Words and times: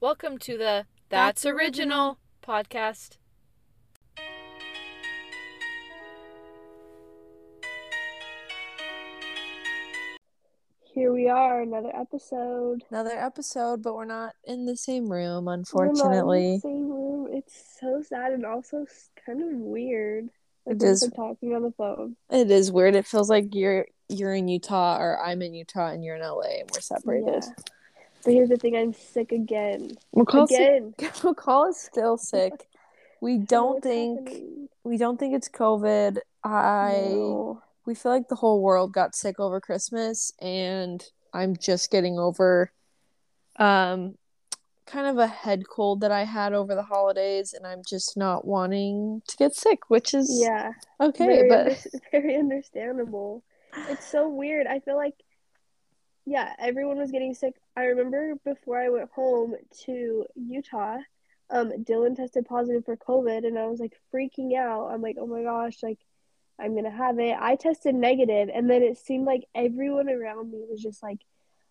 Welcome 0.00 0.38
to 0.38 0.56
the 0.56 0.86
That's, 1.08 1.42
That's 1.42 1.46
Original 1.46 2.18
podcast. 2.42 3.16
Here 10.92 11.12
we 11.12 11.28
are, 11.28 11.62
another 11.62 11.94
episode. 11.94 12.82
Another 12.90 13.10
episode, 13.12 13.82
but 13.82 13.94
we're 13.94 14.04
not 14.04 14.34
in 14.44 14.66
the 14.66 14.76
same 14.76 15.10
room, 15.10 15.44
We're 15.44 15.56
not 15.56 15.58
in 15.58 15.62
the 15.62 15.80
unfortunately. 15.92 16.58
same 16.58 16.90
room. 16.90 17.28
It's 17.32 17.76
so 17.80 18.02
sad 18.02 18.32
and 18.32 18.44
also 18.44 18.86
kind 19.24 19.40
of 19.42 19.48
weird. 19.60 20.28
Like 20.66 20.76
It 20.76 20.82
we're 20.82 20.90
is. 20.92 21.00
just, 21.00 21.12
like, 21.12 21.16
talking 21.16 21.54
on 21.54 21.62
the 21.62 21.70
phone. 21.72 22.16
It 22.30 22.50
is 22.50 22.72
weird. 22.72 22.96
It 22.96 23.06
feels 23.06 23.30
like 23.30 23.54
you're 23.54 23.86
you're 24.08 24.34
in 24.34 24.48
Utah 24.48 24.98
or 24.98 25.22
I'm 25.24 25.40
in 25.40 25.54
Utah 25.54 25.86
and 25.90 26.04
you're 26.04 26.16
in 26.16 26.22
LA 26.22 26.58
and 26.60 26.70
we're 26.74 26.80
separated. 26.80 27.44
Yeah. 27.46 27.64
But 28.24 28.32
here's 28.34 28.48
the 28.48 28.56
thing: 28.56 28.76
I'm 28.76 28.92
sick 28.92 29.32
again. 29.32 29.96
McCall's, 30.14 30.50
Again. 30.50 30.94
McCall 30.98 31.70
is 31.70 31.78
still 31.78 32.16
sick. 32.16 32.66
We 33.20 33.38
don't 33.38 33.82
think 33.82 34.28
happening. 34.28 34.68
we 34.84 34.96
don't 34.96 35.18
think 35.18 35.34
it's 35.34 35.48
COVID. 35.48 36.18
I 36.42 36.92
No. 37.10 37.62
we 37.86 37.94
feel 37.94 38.12
like 38.12 38.28
the 38.28 38.34
whole 38.36 38.62
world 38.62 38.92
got 38.92 39.14
sick 39.14 39.38
over 39.38 39.60
Christmas 39.60 40.32
and 40.40 41.04
I'm 41.34 41.54
just 41.56 41.90
getting 41.90 42.18
over 42.18 42.72
um 43.56 44.16
kind 44.86 45.06
of 45.06 45.18
a 45.18 45.26
head 45.26 45.68
cold 45.68 46.00
that 46.00 46.10
I 46.10 46.24
had 46.24 46.52
over 46.52 46.74
the 46.74 46.82
holidays 46.82 47.52
and 47.52 47.66
I'm 47.66 47.82
just 47.86 48.16
not 48.16 48.44
wanting 48.46 49.22
to 49.28 49.36
get 49.36 49.54
sick, 49.54 49.88
which 49.88 50.14
is 50.14 50.40
Yeah. 50.42 50.72
okay, 51.00 51.26
very, 51.26 51.48
but 51.48 51.60
under- 51.66 51.80
very 52.10 52.36
understandable. 52.36 53.42
It's 53.88 54.04
so 54.06 54.28
weird. 54.28 54.66
I 54.66 54.80
feel 54.80 54.96
like, 54.96 55.14
yeah, 56.30 56.52
everyone 56.60 56.96
was 56.98 57.10
getting 57.10 57.34
sick. 57.34 57.56
I 57.76 57.86
remember 57.86 58.34
before 58.44 58.80
I 58.80 58.88
went 58.88 59.10
home 59.10 59.56
to 59.86 60.26
Utah, 60.36 60.98
um, 61.50 61.72
Dylan 61.82 62.14
tested 62.14 62.46
positive 62.46 62.84
for 62.84 62.96
COVID, 62.96 63.44
and 63.44 63.58
I 63.58 63.66
was 63.66 63.80
like 63.80 63.98
freaking 64.14 64.56
out. 64.56 64.92
I'm 64.92 65.02
like, 65.02 65.16
oh 65.18 65.26
my 65.26 65.42
gosh, 65.42 65.82
like 65.82 65.98
I'm 66.56 66.76
gonna 66.76 66.88
have 66.88 67.18
it. 67.18 67.36
I 67.36 67.56
tested 67.56 67.96
negative, 67.96 68.48
and 68.54 68.70
then 68.70 68.84
it 68.84 68.96
seemed 68.98 69.26
like 69.26 69.44
everyone 69.56 70.08
around 70.08 70.52
me 70.52 70.62
was 70.70 70.80
just 70.80 71.02
like, 71.02 71.18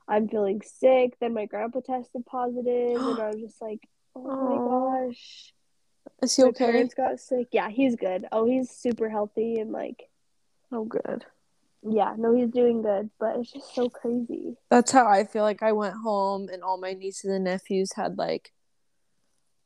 I'm 0.10 0.28
feeling 0.28 0.62
sick. 0.62 1.14
Then 1.22 1.34
my 1.34 1.46
grandpa 1.46 1.80
tested 1.80 2.26
positive, 2.26 3.00
and 3.00 3.18
I 3.18 3.28
was 3.28 3.38
just 3.40 3.62
like, 3.62 3.88
oh 4.14 4.28
Aw. 4.30 4.98
my 4.98 5.06
gosh. 5.08 5.54
is 6.22 6.36
he 6.36 6.44
My 6.44 6.50
okay? 6.50 6.66
parents 6.66 6.94
got 6.96 7.18
sick. 7.22 7.48
Yeah, 7.54 7.70
he's 7.70 7.96
good. 7.96 8.26
Oh, 8.34 8.44
he's 8.46 8.70
super 8.70 9.08
healthy 9.08 9.60
and 9.62 9.72
like 9.72 10.10
Oh 10.70 10.84
good. 10.84 11.26
Yeah, 11.84 12.16
no, 12.18 12.34
he's 12.36 12.50
doing 12.52 12.82
good, 12.82 13.10
but 13.20 13.38
it's 13.38 13.52
just 13.52 13.74
so 13.74 13.90
crazy. 13.90 14.58
That's 14.70 14.92
how 14.92 15.08
I 15.08 15.24
feel 15.26 15.44
like 15.44 15.64
I 15.64 15.72
went 15.72 15.96
home 15.96 16.50
and 16.50 16.64
all 16.64 16.78
my 16.80 16.94
nieces 16.94 17.32
and 17.32 17.44
nephews 17.44 17.94
had 17.96 18.18
like 18.18 18.52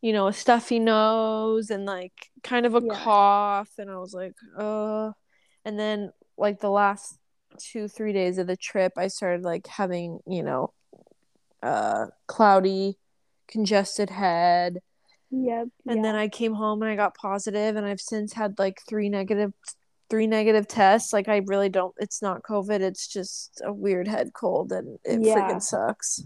you 0.01 0.11
know, 0.13 0.27
a 0.27 0.33
stuffy 0.33 0.79
nose 0.79 1.69
and 1.69 1.85
like 1.85 2.11
kind 2.43 2.65
of 2.65 2.75
a 2.75 2.81
Yeah. 2.81 2.93
cough 2.93 3.69
and 3.77 3.89
I 3.89 3.97
was 3.97 4.13
like, 4.13 4.33
uh 4.57 5.11
and 5.65 5.79
then 5.79 6.11
like 6.37 6.59
the 6.59 6.69
last 6.69 7.17
2 7.57 7.87
3 7.87 8.11
days 8.13 8.37
of 8.37 8.47
the 8.47 8.57
trip 8.57 8.93
I 8.97 9.07
started 9.07 9.43
like 9.43 9.67
having, 9.67 10.19
you 10.27 10.43
know, 10.43 10.73
uh 11.63 12.07
cloudy, 12.27 12.97
congested 13.47 14.09
head 14.11 14.79
Yep. 15.31 15.69
and 15.87 16.03
then 16.03 16.15
I 16.15 16.27
came 16.29 16.53
home 16.53 16.81
and 16.81 16.91
I 16.91 16.95
got 16.95 17.15
positive 17.15 17.75
and 17.75 17.85
I've 17.85 17.99
since 18.01 18.33
had 18.33 18.57
like 18.57 18.81
three 18.87 19.09
negative 19.09 19.53
three 20.13 20.27
negative 20.27 20.67
tests. 20.67 21.11
Like 21.11 21.27
I 21.27 21.37
really 21.47 21.69
don't 21.69 21.95
it's 21.97 22.21
not 22.21 22.43
COVID, 22.43 22.81
it's 22.81 23.07
just 23.07 23.63
a 23.65 23.73
weird 23.73 24.07
head 24.07 24.31
cold 24.31 24.71
and 24.71 24.99
it 25.03 25.21
Yeah. 25.21 25.35
freaking 25.35 25.59
sucks. 25.59 26.21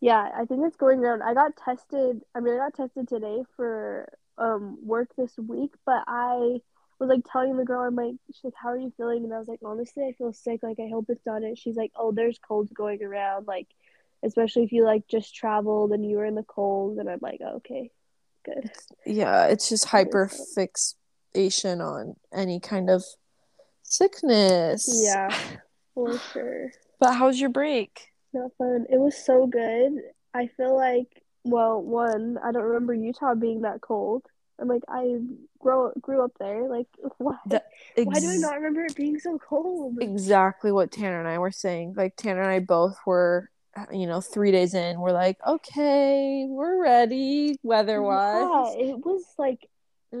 yeah, 0.00 0.30
I 0.36 0.44
think 0.46 0.66
it's 0.66 0.76
going 0.76 0.98
around. 0.98 1.22
I 1.22 1.32
got 1.32 1.56
tested. 1.56 2.22
I 2.34 2.40
mean, 2.40 2.54
I 2.54 2.58
got 2.58 2.74
tested 2.74 3.08
today 3.08 3.44
for 3.56 4.08
um 4.36 4.78
work 4.84 5.10
this 5.16 5.38
week, 5.38 5.74
but 5.86 6.02
I 6.08 6.58
was 6.98 7.08
like 7.08 7.22
telling 7.30 7.56
the 7.56 7.64
girl, 7.64 7.84
I'm 7.86 7.94
like, 7.94 8.16
she's 8.32 8.44
like, 8.44 8.54
how 8.60 8.70
are 8.70 8.78
you 8.78 8.92
feeling? 8.96 9.22
And 9.24 9.32
I 9.32 9.38
was 9.38 9.48
like, 9.48 9.60
honestly, 9.64 10.04
I 10.04 10.12
feel 10.18 10.32
sick. 10.32 10.60
Like, 10.64 10.78
I 10.80 10.88
hope 10.88 11.06
it's 11.08 11.24
not 11.26 11.42
it. 11.44 11.56
She's 11.58 11.76
like, 11.76 11.92
oh, 11.96 12.10
there's 12.12 12.38
colds 12.38 12.72
going 12.72 13.02
around. 13.04 13.46
Like, 13.46 13.68
especially 14.24 14.64
if 14.64 14.72
you 14.72 14.84
like 14.84 15.06
just 15.06 15.34
traveled 15.36 15.92
and 15.92 16.04
you 16.04 16.16
were 16.16 16.24
in 16.26 16.34
the 16.34 16.42
cold. 16.42 16.98
And 16.98 17.08
I'm 17.08 17.20
like, 17.22 17.40
okay, 17.40 17.92
good. 18.44 18.70
Yeah, 19.06 19.46
it's 19.46 19.68
just 19.68 19.90
That 19.92 20.06
is 20.30 20.58
hyperfixation 21.34 21.80
on 21.80 22.16
any 22.32 22.60
kind 22.60 22.90
of 22.90 23.04
sickness. 23.82 24.88
Yeah, 25.04 25.36
for 25.94 26.18
sure. 26.32 26.70
But 27.00 27.14
how's 27.14 27.40
your 27.40 27.50
break? 27.50 28.08
Not 28.32 28.50
fun. 28.58 28.86
It 28.90 28.98
was 28.98 29.16
so 29.16 29.46
good. 29.46 29.92
I 30.32 30.48
feel 30.56 30.76
like, 30.76 31.22
well, 31.44 31.80
one, 31.80 32.38
I 32.42 32.52
don't 32.52 32.62
remember 32.62 32.94
Utah 32.94 33.34
being 33.34 33.62
that 33.62 33.80
cold. 33.80 34.24
I'm 34.60 34.68
like, 34.68 34.82
I 34.88 35.18
grow 35.58 35.92
grew 36.00 36.24
up 36.24 36.32
there. 36.38 36.68
Like, 36.68 36.86
why? 37.18 37.36
That- 37.46 37.66
Why 37.96 38.20
do 38.20 38.30
I 38.30 38.36
not 38.36 38.54
remember 38.56 38.84
it 38.84 38.94
being 38.96 39.18
so 39.18 39.38
cold? 39.38 39.98
exactly 40.00 40.70
what 40.72 40.92
Tanner 40.92 41.18
and 41.18 41.28
I 41.28 41.38
were 41.38 41.50
saying. 41.50 41.94
Like 41.96 42.16
Tanner 42.16 42.42
and 42.42 42.50
I 42.50 42.60
both 42.60 42.96
were, 43.04 43.50
you 43.92 44.06
know, 44.06 44.20
three 44.20 44.52
days 44.52 44.74
in. 44.74 45.00
We're 45.00 45.12
like, 45.12 45.38
okay, 45.46 46.46
we're 46.48 46.80
ready 46.80 47.56
weather 47.64 47.94
Yeah, 47.94 48.00
wise. 48.00 48.74
it 48.78 48.98
was 49.04 49.24
like 49.38 49.68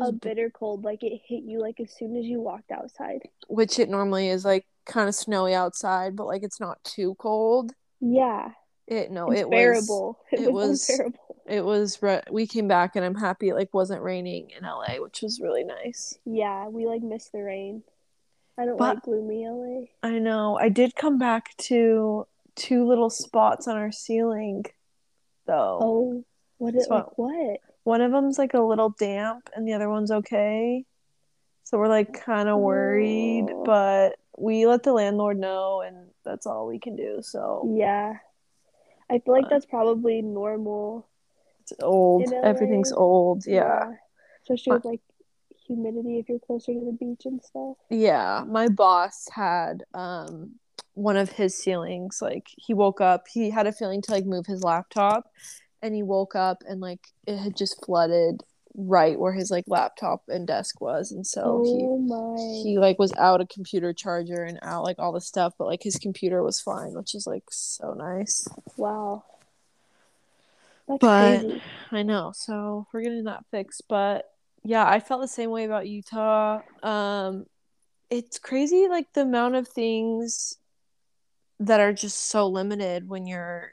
a 0.02 0.12
bitter 0.12 0.50
cold. 0.50 0.84
Like 0.84 1.02
it 1.02 1.20
hit 1.26 1.44
you 1.44 1.60
like 1.60 1.80
as 1.80 1.92
soon 1.96 2.16
as 2.16 2.24
you 2.24 2.40
walked 2.40 2.70
outside. 2.70 3.20
which 3.48 3.78
it 3.78 3.88
normally 3.88 4.28
is 4.28 4.44
like 4.44 4.66
kind 4.86 5.08
of 5.08 5.14
snowy 5.14 5.54
outside, 5.54 6.16
but 6.16 6.26
like 6.26 6.42
it's 6.42 6.60
not 6.60 6.82
too 6.84 7.14
cold. 7.18 7.72
Yeah, 8.00 8.50
It 8.86 9.10
no, 9.10 9.30
it's 9.30 9.40
it 9.42 9.48
was 9.48 9.50
bearable. 9.50 10.18
It, 10.32 10.40
it 10.40 10.52
was, 10.52 10.68
was- 10.70 10.90
unbearable. 10.90 11.36
it 11.46 11.64
was 11.64 12.02
re- 12.02 12.22
we 12.30 12.46
came 12.46 12.68
back 12.68 12.96
and 12.96 13.04
I'm 13.04 13.14
happy 13.14 13.48
it 13.48 13.54
like 13.54 13.72
wasn't 13.72 14.02
raining 14.02 14.50
in 14.50 14.64
LA, 14.64 14.96
which 15.00 15.22
was 15.22 15.40
really 15.40 15.64
nice. 15.64 16.18
Yeah, 16.24 16.68
we 16.68 16.86
like 16.86 17.02
missed 17.02 17.32
the 17.32 17.42
rain. 17.42 17.82
I 18.58 18.66
don't 18.66 18.76
But- 18.78 18.96
like 18.96 19.02
gloomy 19.04 19.46
LA. 19.48 19.86
I 20.08 20.18
know. 20.18 20.58
I 20.58 20.68
did 20.68 20.94
come 20.94 21.18
back 21.18 21.56
to 21.68 22.26
two 22.56 22.86
little 22.86 23.10
spots 23.10 23.66
on 23.66 23.76
our 23.76 23.90
ceiling 23.92 24.64
though. 25.46 25.78
Oh, 25.82 26.24
what 26.58 26.74
is 26.74 26.84
So- 26.86 26.94
like 26.94 27.18
what? 27.18 27.60
One 27.84 28.00
of 28.00 28.12
them's 28.12 28.38
like 28.38 28.54
a 28.54 28.60
little 28.60 28.90
damp 28.90 29.48
and 29.54 29.66
the 29.66 29.74
other 29.74 29.88
one's 29.88 30.10
okay. 30.10 30.84
So 31.64 31.78
we're 31.78 31.88
like 31.88 32.12
kind 32.24 32.48
of 32.48 32.58
worried, 32.58 33.46
Oh. 33.50 33.64
but 33.64 34.16
we 34.36 34.66
let 34.66 34.82
the 34.82 34.92
landlord 34.92 35.38
know 35.38 35.80
and 35.82 36.08
that's 36.24 36.46
all 36.46 36.66
we 36.66 36.78
can 36.78 36.96
do. 36.96 37.20
So 37.22 37.70
Yeah, 37.74 38.14
I 39.10 39.18
feel 39.18 39.32
like 39.34 39.48
that's 39.48 39.66
probably 39.66 40.20
normal. 40.22 41.06
it's 41.60 41.72
old. 41.82 42.30
Everything's 42.42 42.92
old. 42.92 43.46
yeah. 43.46 43.92
especially 44.42 44.72
Uh, 44.72 44.74
with 44.76 44.84
like 44.84 45.00
humidity 45.66 46.18
if 46.18 46.28
you're 46.28 46.38
closer 46.38 46.74
to 46.74 46.80
the 46.84 46.92
beach 46.92 47.22
and 47.24 47.42
stuff. 47.42 47.76
Yeah, 47.88 48.44
my 48.46 48.68
boss 48.68 49.26
had 49.32 49.84
um 49.94 50.56
one 50.92 51.16
of 51.16 51.30
his 51.32 51.56
ceilings 51.56 52.20
like 52.22 52.46
he 52.56 52.72
woke 52.74 53.00
up, 53.00 53.26
he 53.28 53.50
had 53.50 53.66
a 53.66 53.72
feeling 53.72 54.02
to 54.02 54.12
like 54.12 54.26
move 54.26 54.46
his 54.46 54.62
laptop 54.62 55.30
and 55.84 55.94
he 55.94 56.02
woke 56.02 56.34
up 56.34 56.62
and 56.68 56.80
like 56.80 57.08
it 57.26 57.36
had 57.36 57.56
just 57.56 57.84
flooded 57.84 58.42
right 58.76 59.20
where 59.20 59.32
his 59.32 59.52
like 59.52 59.64
laptop 59.68 60.22
and 60.26 60.48
desk 60.48 60.80
was 60.80 61.12
and 61.12 61.24
so 61.24 61.62
oh 61.64 62.36
he 62.36 62.70
he 62.70 62.78
like 62.78 62.98
was 62.98 63.12
out 63.14 63.40
a 63.40 63.46
computer 63.46 63.92
charger 63.92 64.42
and 64.42 64.58
out 64.62 64.82
like 64.82 64.98
all 64.98 65.12
the 65.12 65.20
stuff 65.20 65.52
but 65.58 65.66
like 65.66 65.82
his 65.82 65.96
computer 65.96 66.42
was 66.42 66.60
fine, 66.60 66.92
which 66.94 67.14
is 67.14 67.24
like 67.26 67.44
so 67.50 67.92
nice. 67.94 68.48
wow, 68.76 69.22
that's 70.88 70.98
But- 71.00 71.40
crazy. 71.40 71.62
I 71.92 72.02
know. 72.02 72.32
So 72.34 72.88
we're 72.92 73.02
getting 73.02 73.24
that 73.24 73.44
fixed. 73.52 73.82
But 73.88 74.28
yeah, 74.64 74.84
I 74.84 74.98
felt 74.98 75.20
the 75.20 75.28
same 75.28 75.50
way 75.50 75.64
about 75.64 75.86
Utah. 75.86 76.60
Um 76.82 77.46
it's 78.10 78.38
crazy 78.38 78.88
like 78.88 79.12
the 79.12 79.22
amount 79.22 79.54
of 79.54 79.68
things 79.68 80.56
that 81.60 81.78
are 81.80 81.92
just 81.92 82.18
so 82.28 82.48
limited 82.48 83.08
when 83.08 83.26
you're 83.26 83.72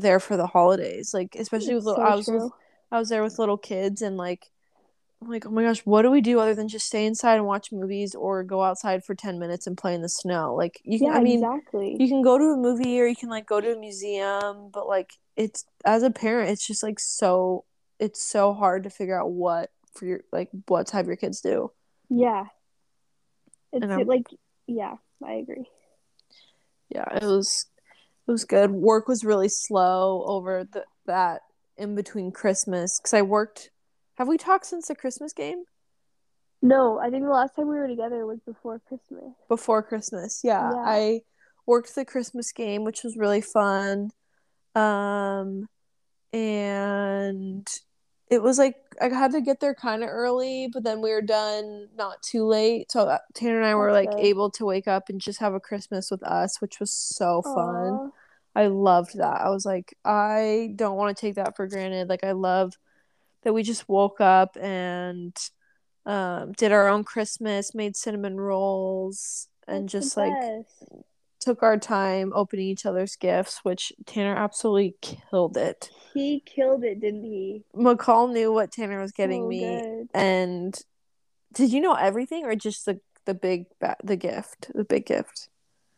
there 0.00 0.20
for 0.20 0.36
the 0.36 0.46
holidays. 0.46 1.12
Like 1.12 1.36
especially 1.38 1.74
with 1.74 1.84
little 1.84 2.02
so 2.02 2.06
I 2.06 2.14
was 2.14 2.26
with. 2.26 2.50
I 2.92 2.98
was 2.98 3.08
there 3.08 3.22
with 3.22 3.38
little 3.38 3.58
kids 3.58 4.00
and 4.02 4.16
like 4.16 4.46
I'm 5.22 5.28
like, 5.28 5.46
oh 5.46 5.50
my 5.50 5.62
gosh, 5.62 5.80
what 5.80 6.02
do 6.02 6.10
we 6.10 6.20
do 6.20 6.38
other 6.40 6.54
than 6.54 6.68
just 6.68 6.86
stay 6.86 7.06
inside 7.06 7.36
and 7.36 7.46
watch 7.46 7.72
movies 7.72 8.14
or 8.14 8.42
go 8.42 8.62
outside 8.62 9.02
for 9.02 9.14
10 9.14 9.38
minutes 9.38 9.66
and 9.66 9.76
play 9.76 9.94
in 9.94 10.02
the 10.02 10.10
snow? 10.10 10.54
Like, 10.54 10.78
you 10.84 10.98
can, 10.98 11.08
Yeah, 11.08 11.14
I 11.14 11.20
mean, 11.22 11.42
exactly. 11.42 11.96
you 11.98 12.06
can 12.06 12.20
go 12.20 12.36
to 12.36 12.44
a 12.44 12.56
movie 12.56 13.00
or 13.00 13.06
you 13.06 13.16
can 13.16 13.30
like 13.30 13.46
go 13.46 13.60
to 13.60 13.74
a 13.74 13.78
museum 13.78 14.70
but 14.72 14.86
like 14.86 15.10
it's 15.36 15.64
as 15.84 16.02
a 16.02 16.10
parent 16.10 16.50
it's 16.50 16.66
just 16.66 16.82
like 16.82 16.98
so 17.00 17.64
it's 17.98 18.24
so 18.24 18.52
hard 18.52 18.84
to 18.84 18.90
figure 18.90 19.18
out 19.18 19.30
what 19.30 19.70
for 19.94 20.04
your 20.06 20.20
like 20.32 20.50
what 20.66 20.86
to 20.88 20.96
have 20.96 21.06
your 21.06 21.16
kids 21.16 21.40
do 21.40 21.70
yeah, 22.08 22.44
it's 23.72 23.86
like 24.06 24.26
yeah, 24.66 24.96
I 25.24 25.34
agree. 25.34 25.68
yeah 26.88 27.04
it 27.14 27.24
was 27.24 27.66
it 28.26 28.30
was 28.30 28.44
good 28.44 28.70
work 28.70 29.08
was 29.08 29.24
really 29.24 29.48
slow 29.48 30.24
over 30.26 30.64
the 30.64 30.84
that 31.06 31.42
in 31.76 31.94
between 31.94 32.30
christmas 32.32 32.98
because 32.98 33.14
i 33.14 33.22
worked 33.22 33.70
have 34.16 34.28
we 34.28 34.36
talked 34.36 34.66
since 34.66 34.88
the 34.88 34.94
christmas 34.94 35.32
game 35.32 35.64
No, 36.62 36.98
I 36.98 37.10
think 37.10 37.22
the 37.24 37.30
last 37.30 37.54
time 37.54 37.68
we 37.68 37.76
were 37.76 37.86
together 37.86 38.24
was 38.26 38.40
before 38.46 38.80
Christmas. 38.88 39.34
before 39.48 39.82
christmas 39.82 40.40
yeah, 40.42 40.70
Yeah. 40.70 40.82
i 40.86 41.20
worked 41.66 41.94
the 41.94 42.04
christmas 42.04 42.52
game 42.52 42.82
which 42.84 43.02
was 43.04 43.16
really 43.16 43.40
fun 43.42 44.10
um 44.74 45.66
and 46.32 47.66
it 48.28 48.42
was 48.42 48.58
like 48.58 48.76
I 49.00 49.08
had 49.08 49.32
to 49.32 49.40
get 49.40 49.60
there 49.60 49.74
kind 49.74 50.02
of 50.02 50.08
early, 50.08 50.68
but 50.72 50.82
then 50.82 51.00
we 51.00 51.10
were 51.10 51.22
done 51.22 51.88
not 51.96 52.22
too 52.22 52.44
late. 52.44 52.90
So 52.90 53.02
uh, 53.02 53.18
Tanner 53.34 53.58
and 53.58 53.66
I 53.66 53.74
were 53.74 53.92
like 53.92 54.10
able 54.18 54.50
to 54.52 54.64
wake 54.64 54.88
up 54.88 55.08
and 55.08 55.20
just 55.20 55.40
have 55.40 55.54
a 55.54 55.60
Christmas 55.60 56.10
with 56.10 56.22
us, 56.22 56.60
which 56.60 56.80
was 56.80 56.92
so 56.92 57.42
fun. 57.42 57.54
Aw. 57.54 58.10
I 58.56 58.66
loved 58.68 59.18
that. 59.18 59.40
I 59.40 59.50
was 59.50 59.66
like, 59.66 59.96
I 60.04 60.72
don't 60.76 60.96
want 60.96 61.16
to 61.16 61.20
take 61.20 61.34
that 61.34 61.56
for 61.56 61.66
granted. 61.66 62.08
Like 62.08 62.24
I 62.24 62.32
love 62.32 62.76
that 63.42 63.52
we 63.52 63.62
just 63.62 63.88
woke 63.88 64.20
up 64.20 64.56
and 64.60 65.36
um 66.04 66.52
did 66.52 66.72
our 66.72 66.88
own 66.88 67.04
Christmas, 67.04 67.74
made 67.74 67.96
cinnamon 67.96 68.40
rolls, 68.40 69.48
and 69.68 69.84
That's 69.84 69.92
just 69.92 70.16
like 70.16 70.32
best. 70.32 71.04
Took 71.46 71.62
our 71.62 71.78
time 71.78 72.32
opening 72.34 72.66
each 72.66 72.84
other's 72.84 73.14
gifts, 73.14 73.60
which 73.62 73.92
Tanner 74.04 74.34
absolutely 74.34 74.96
killed 75.00 75.56
it. 75.56 75.90
He 76.12 76.40
killed 76.44 76.82
it, 76.82 77.00
didn't 77.00 77.22
he? 77.24 77.62
McCall 77.72 78.32
knew 78.32 78.52
what 78.52 78.72
Tanner 78.72 79.00
was 79.00 79.12
getting 79.12 79.44
So 79.44 79.48
me, 79.48 79.80
good. 79.80 80.08
and 80.12 80.76
did 81.52 81.72
you 81.72 81.80
know 81.80 81.94
everything 81.94 82.44
or 82.44 82.56
just 82.56 82.84
the 82.84 82.98
the 83.26 83.34
big 83.34 83.66
ba- 83.80 83.96
the 84.02 84.16
gift, 84.16 84.72
the 84.74 84.82
big 84.84 85.06
gift? 85.06 85.48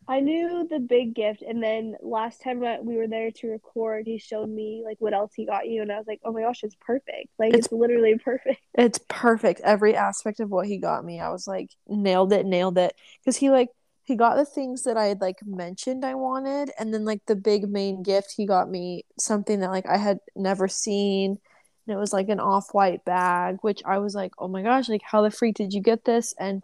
I 0.07 0.19
knew 0.19 0.67
the 0.69 0.79
big 0.79 1.13
gift, 1.15 1.41
and 1.43 1.61
then 1.63 1.95
last 2.01 2.41
time 2.43 2.59
we 2.83 2.95
were 2.97 3.07
there 3.07 3.29
to 3.31 3.47
record, 3.47 4.05
he 4.07 4.17
showed 4.19 4.49
me 4.49 4.81
like 4.85 4.97
what 4.99 5.13
else 5.13 5.33
he 5.35 5.45
got 5.45 5.67
you, 5.67 5.81
and 5.81 5.91
I 5.91 5.97
was 5.97 6.07
like, 6.07 6.19
"Oh 6.23 6.31
my 6.31 6.41
gosh, 6.41 6.63
it's 6.63 6.75
perfect! 6.79 7.29
Like 7.39 7.49
It's- 7.49 7.65
it's, 7.65 7.71
literally 7.71 8.17
perfect." 8.23 8.61
It's 8.75 8.99
perfect. 9.07 9.61
Every 9.61 9.95
aspect 9.95 10.39
of 10.39 10.49
what 10.51 10.67
he 10.67 10.77
got 10.77 11.03
me, 11.03 11.19
I 11.19 11.29
was 11.29 11.47
like, 11.47 11.71
nailed 11.87 12.33
it, 12.33 12.45
nailed 12.45 12.77
it. 12.77 12.93
Because 13.19 13.35
he 13.37 13.49
like 13.49 13.69
he 14.09 14.15
got 14.15 14.37
the 14.37 14.43
things 14.43 14.81
that 14.83 14.97
I 14.97 15.05
had 15.05 15.21
like 15.21 15.37
mentioned 15.45 16.03
I 16.03 16.15
wanted, 16.15 16.71
and 16.79 16.91
then 16.91 17.05
like 17.05 17.21
the 17.27 17.35
big 17.35 17.69
main 17.69 18.01
gift, 18.01 18.33
he 18.35 18.47
got 18.47 18.67
me 18.67 19.05
something 19.19 19.59
that 19.59 19.69
like 19.69 19.85
I 19.85 19.97
had 19.97 20.17
never 20.35 20.67
seen. 20.67 21.37
And 21.85 21.95
it 21.95 21.99
was 21.99 22.11
like 22.11 22.27
an 22.27 22.39
off-white 22.39 23.05
bag, 23.05 23.59
which 23.61 23.83
I 23.85 23.99
was 23.99 24.15
like, 24.15 24.31
oh 24.39 24.47
my 24.47 24.63
gosh, 24.63 24.89
like 24.89 25.03
how 25.03 25.21
the 25.21 25.29
freak 25.29 25.57
did 25.57 25.73
you 25.73 25.81
get 25.81 26.05
this? 26.05 26.33
And 26.39 26.63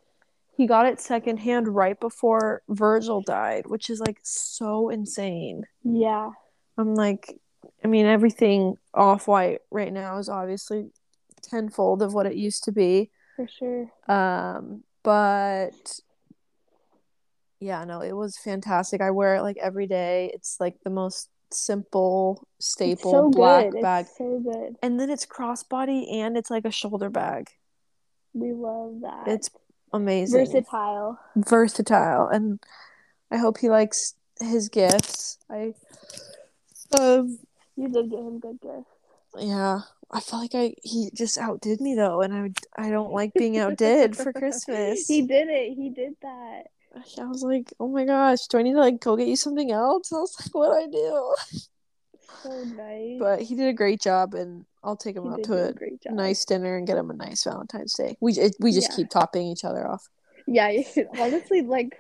he 0.58 0.66
got 0.66 0.88
it 0.88 1.00
secondhand 1.00 1.68
right 1.68 2.00
before 2.00 2.64
Virgil 2.68 3.22
died, 3.22 3.68
which 3.68 3.92
is 3.92 4.00
like 4.00 4.18
so 4.24 4.90
insane. 4.90 5.66
Yeah, 5.84 6.32
I'm 6.80 6.96
like, 6.96 7.40
I 7.84 7.88
mean, 7.88 8.08
everything 8.08 8.78
off 8.92 9.28
white 9.28 9.60
right 9.70 9.94
now 9.94 10.18
is 10.18 10.30
obviously 10.30 10.88
tenfold 11.44 12.02
of 12.02 12.16
what 12.16 12.26
it 12.26 12.36
used 12.36 12.64
to 12.64 12.72
be. 12.72 13.12
for 13.36 13.48
sure. 13.48 13.92
Um, 14.08 14.84
but 15.04 16.00
yeah, 17.60 17.84
no, 17.86 18.02
it 18.02 18.14
was 18.14 18.38
fantastic. 18.38 19.02
I 19.02 19.12
wear 19.12 19.36
it 19.36 19.42
like 19.42 19.58
every 19.58 19.88
day. 19.88 20.32
It's 20.34 20.58
like 20.60 20.76
the 20.84 20.90
most 20.90 21.30
simple 21.52 22.48
staple 22.60 23.12
so 23.12 23.30
black 23.30 23.72
good. 23.72 23.82
bag. 23.82 24.06
It's 24.06 24.18
so 24.18 24.40
good. 24.40 24.76
And 24.82 25.00
then 25.00 25.10
it's 25.10 25.26
crossbody 25.26 26.12
and 26.14 26.38
it's 26.38 26.52
like 26.52 26.66
a 26.66 26.72
shoulder 26.72 27.10
bag. 27.10 27.50
We 28.34 28.52
love 28.54 29.02
that. 29.02 29.28
It's 29.28 29.50
amazing. 29.94 30.46
versatile. 30.46 31.20
versatile 31.36 32.28
and 32.28 32.60
I 33.32 33.38
hope 33.38 33.58
he 33.58 33.70
likes 33.70 34.16
his 34.40 34.70
gifts. 34.70 35.38
I 35.50 35.74
um 37.00 37.40
You 37.76 37.90
did 37.90 38.10
get 38.10 38.20
him 38.20 38.40
good 38.40 38.60
gifts. 38.62 38.90
yeah, 39.38 39.82
I 40.12 40.20
felt 40.20 40.42
like 40.42 40.56
I 40.56 40.76
he 40.84 41.10
just 41.14 41.38
outdid 41.38 41.80
me 41.80 41.96
though 41.96 42.22
and 42.22 42.34
I 42.34 42.88
I 42.88 42.90
don't 42.90 43.14
like 43.14 43.34
being 43.34 43.58
outdid 43.58 44.18
for 44.18 44.34
Christmas. 44.34 45.08
He 45.08 45.22
did 45.22 45.48
it. 45.48 45.74
He 45.76 45.90
did 45.90 46.16
that. 46.22 46.64
I 46.96 47.26
was 47.26 47.44
like, 47.44 47.74
"Oh 47.80 47.88
my 47.88 48.06
gosh, 48.06 48.48
do 48.48 48.58
I 48.58 48.62
need 48.64 48.74
to 48.74 48.80
like 48.80 49.00
go 49.00 49.16
get 49.18 49.28
you 49.28 49.36
something 49.36 49.72
else?" 49.72 50.12
I 50.14 50.18
was 50.18 50.36
like, 50.40 50.54
"What 50.56 50.68
do 50.68 50.86
I 50.86 50.88
do?" 50.88 51.36
So 52.44 52.64
nice. 52.76 53.20
But 53.20 53.42
he 53.42 53.56
did 53.56 53.68
a 53.68 53.74
great 53.74 54.02
job 54.02 54.34
and 54.34 54.66
I'll 54.84 54.96
take 54.96 55.16
him 55.16 55.24
he 55.24 55.30
out 55.30 55.44
to 55.44 55.54
a 55.70 55.74
a 56.10 56.12
nice 56.14 56.46
dinner 56.46 56.78
and 56.78 56.86
get 56.88 56.98
him 56.98 57.10
a 57.10 57.14
nice 57.14 57.44
Valentine's 57.44 57.94
Day. 57.94 58.18
We 58.22 58.34
it, 58.34 58.56
we 58.60 58.72
just 58.72 58.92
Yeah. 58.92 58.96
keep 58.98 59.10
topping 59.10 59.48
each 59.48 59.64
other 59.64 59.88
off. 59.88 60.08
Yeah, 60.48 60.72
honestly, 61.20 61.62
like 61.62 62.00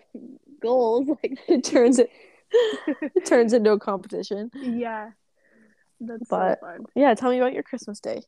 goals, 0.61 1.07
like 1.07 1.39
It 1.47 1.63
turns 1.63 1.99
it 1.99 2.09
it 3.15 3.25
turns 3.25 3.53
into 3.53 3.71
a 3.71 3.79
competition. 3.79 4.51
yeah, 4.53 5.11
that's 5.99 6.29
But- 6.29 6.59
so 6.61 6.65
fun. 6.67 6.85
Yeah, 6.95 7.13
tell 7.15 7.31
me 7.31 7.37
about 7.39 7.53
your 7.53 7.63
Christmas 7.63 7.99
day. 7.99 8.21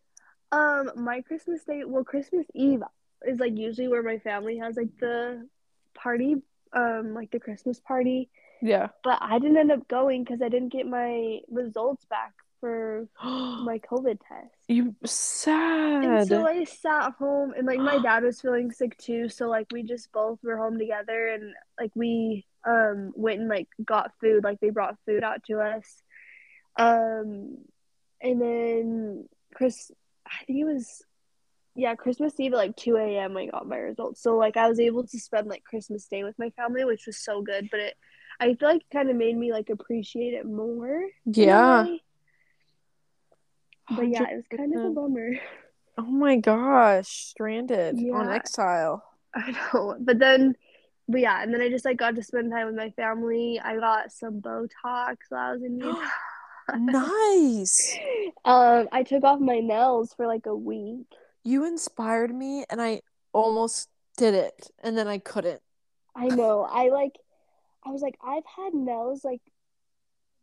Um, 0.51 0.91
my 0.95 1.21
Christmas 1.21 1.63
day, 1.65 1.83
well, 1.85 2.03
Christmas 2.05 2.45
Eve 2.53 2.81
is 3.27 3.39
like 3.39 3.57
usually 3.57 3.89
where 3.89 4.01
my 4.03 4.17
family 4.19 4.57
has 4.59 4.77
like 4.77 4.89
the 4.99 5.45
party, 5.93 6.41
um, 6.73 7.13
like 7.13 7.31
the 7.31 7.39
Christmas 7.39 7.79
party. 7.79 8.29
Yeah. 8.61 8.87
But 9.03 9.19
I 9.21 9.39
didn't 9.39 9.57
end 9.57 9.71
up 9.71 9.87
going 9.87 10.23
because 10.23 10.41
I 10.41 10.49
didn't 10.49 10.73
get 10.73 10.87
my 10.87 11.39
results 11.49 12.05
back 12.05 12.33
for 12.59 13.07
my 13.23 13.79
COVID 13.91 14.19
test. 14.27 14.55
you 14.67 14.95
sad. 15.05 16.03
And 16.03 16.27
so 16.27 16.47
I 16.47 16.63
sat 16.63 17.13
home 17.19 17.53
and 17.55 17.65
like 17.67 17.79
my 17.79 17.99
dad 18.03 18.23
was 18.23 18.41
feeling 18.41 18.71
sick 18.71 18.97
too, 18.97 19.29
so 19.29 19.47
like 19.47 19.67
we 19.71 19.83
just 19.83 20.11
both 20.11 20.39
were 20.43 20.57
home 20.57 20.77
together 20.77 21.27
and 21.27 21.53
like 21.79 21.91
we 21.95 22.45
um 22.65 23.11
went 23.15 23.39
and 23.41 23.49
like 23.49 23.67
got 23.83 24.11
food, 24.19 24.43
like 24.43 24.59
they 24.59 24.69
brought 24.69 24.97
food 25.05 25.23
out 25.23 25.43
to 25.45 25.59
us. 25.59 26.01
Um 26.77 27.57
and 28.21 28.41
then 28.41 29.29
Chris 29.53 29.91
I 30.25 30.43
think 30.45 30.59
it 30.59 30.65
was 30.65 31.03
yeah, 31.77 31.93
Christmas 31.93 32.33
Eve 32.39 32.53
at 32.53 32.57
like 32.57 32.75
two 32.75 32.97
AM 32.97 33.37
I 33.37 33.45
got 33.45 33.67
my 33.67 33.77
results. 33.77 34.21
So 34.21 34.35
like 34.35 34.57
I 34.57 34.67
was 34.67 34.79
able 34.79 35.05
to 35.05 35.19
spend 35.19 35.47
like 35.47 35.63
Christmas 35.63 36.05
Day 36.07 36.23
with 36.23 36.37
my 36.39 36.49
family, 36.51 36.83
which 36.83 37.05
was 37.05 37.17
so 37.17 37.41
good. 37.41 37.69
But 37.69 37.79
it 37.79 37.93
I 38.39 38.55
feel 38.55 38.69
like 38.69 38.81
it 38.81 38.93
kind 38.93 39.09
of 39.09 39.15
made 39.15 39.37
me 39.37 39.51
like 39.51 39.69
appreciate 39.69 40.33
it 40.33 40.45
more. 40.45 41.05
yeah. 41.25 41.85
But 43.95 44.09
yeah, 44.09 44.23
it 44.23 44.35
was 44.35 44.47
kind 44.47 44.75
of 44.75 44.85
a 44.85 44.89
bummer. 44.89 45.29
Oh 45.97 46.03
my 46.03 46.35
gosh, 46.35 47.07
stranded 47.07 47.95
on 48.11 48.29
exile. 48.29 49.03
I 49.35 49.51
know. 49.51 49.95
But 49.99 50.19
then, 50.19 50.55
but 51.07 51.21
yeah, 51.21 51.41
and 51.41 51.53
then 51.53 51.61
I 51.61 51.69
just 51.69 51.85
like 51.85 51.97
got 51.97 52.15
to 52.15 52.23
spend 52.23 52.51
time 52.51 52.65
with 52.67 52.75
my 52.75 52.89
family. 52.91 53.61
I 53.63 53.77
got 53.77 54.11
some 54.11 54.41
Botox 54.41 55.17
while 55.29 55.49
I 55.49 55.51
was 55.53 55.63
in 55.63 55.77
Utah. 55.77 56.01
nice. 56.75 57.97
um, 58.45 58.89
I 58.91 59.03
took 59.03 59.23
off 59.23 59.39
my 59.39 59.59
nails 59.59 60.13
for 60.13 60.27
like 60.27 60.47
a 60.47 60.55
week. 60.55 61.07
You 61.47 61.63
inspired 61.63 62.35
me 62.35 62.65
and 62.69 62.81
I 62.81 62.99
almost 63.31 63.87
did 64.17 64.33
it 64.33 64.69
and 64.83 64.97
then 64.97 65.07
I 65.07 65.19
couldn't. 65.19 65.61
I 66.13 66.27
know. 66.27 66.67
I 66.69 66.89
like. 66.89 67.13
I 67.85 67.91
was 67.91 68.01
like, 68.01 68.17
I've 68.21 68.43
had 68.45 68.73
nails 68.73 69.23
like 69.23 69.39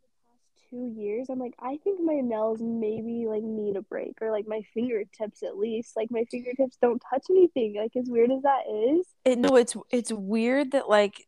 the 0.01 0.07
past 0.25 0.71
two 0.71 0.99
years. 0.99 1.27
I'm 1.29 1.37
like, 1.37 1.53
I 1.59 1.77
think 1.83 2.01
my 2.01 2.21
nails 2.21 2.59
maybe 2.59 3.27
like 3.27 3.43
need 3.43 3.75
a 3.75 3.83
break, 3.83 4.17
or 4.19 4.31
like 4.31 4.47
my 4.47 4.63
fingertips 4.73 5.43
at 5.43 5.59
least. 5.59 5.95
Like 5.95 6.09
my 6.09 6.23
fingertips 6.31 6.75
don't 6.81 6.99
touch 7.07 7.25
anything. 7.29 7.75
Like 7.75 7.95
as 7.95 8.09
weird 8.09 8.31
as 8.31 8.41
that 8.41 8.63
is. 8.67 9.05
It 9.25 9.37
no, 9.37 9.57
it's 9.57 9.77
it's 9.91 10.11
weird 10.11 10.71
that 10.71 10.89
like 10.89 11.23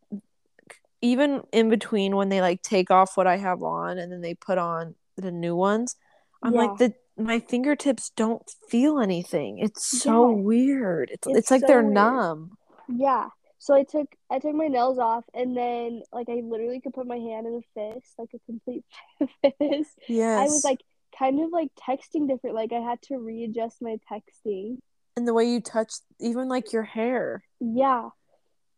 even 1.03 1.43
in 1.51 1.69
between 1.69 2.15
when 2.15 2.29
they 2.29 2.41
like 2.41 2.63
take 2.63 2.89
off 2.89 3.15
what 3.15 3.27
I 3.27 3.37
have 3.37 3.61
on 3.61 3.99
and 3.99 4.11
then 4.11 4.21
they 4.21 4.33
put 4.33 4.57
on 4.57 4.95
the 5.17 5.29
new 5.29 5.55
ones, 5.55 5.97
I'm 6.41 6.53
like 6.53 6.77
the 6.79 6.95
my 7.17 7.39
fingertips 7.39 8.11
don't 8.15 8.43
feel 8.69 8.99
anything. 8.99 9.59
It's 9.59 9.85
so 10.01 10.29
Yeah. 10.29 10.35
weird. 10.43 11.09
It's 11.11 11.27
it's, 11.27 11.37
It's 11.37 11.51
like 11.51 11.61
so 11.61 11.67
they're 11.67 11.81
weird. 11.81 11.93
numb. 11.93 12.57
Yeah. 12.89 13.29
So 13.59 13.73
I 13.73 13.83
took 13.83 14.07
I 14.29 14.39
took 14.39 14.53
my 14.55 14.67
nails 14.67 14.99
off 14.99 15.25
and 15.33 15.57
then 15.57 16.03
like 16.13 16.29
I 16.29 16.41
literally 16.43 16.79
could 16.79 16.93
put 16.93 17.07
my 17.07 17.17
hand 17.17 17.47
in 17.47 17.55
a 17.55 17.61
fist, 17.93 18.13
like 18.17 18.29
a 18.33 18.39
complete 18.45 18.85
fist. 19.41 19.97
Yes. 20.07 20.39
I 20.39 20.43
was 20.43 20.63
like 20.63 20.81
kind 21.17 21.39
of 21.43 21.51
like 21.51 21.69
texting 21.75 22.27
different, 22.27 22.55
like 22.55 22.71
I 22.71 22.79
had 22.79 23.01
to 23.03 23.17
readjust 23.17 23.81
my 23.81 23.97
texting. 24.11 24.77
and 25.15 25.27
the 25.27 25.33
way 25.33 25.45
you 25.45 25.59
touch 25.59 25.91
even 26.19 26.47
like 26.47 26.71
your 26.71 26.83
hair. 26.83 27.43
Yeah. 27.59 28.09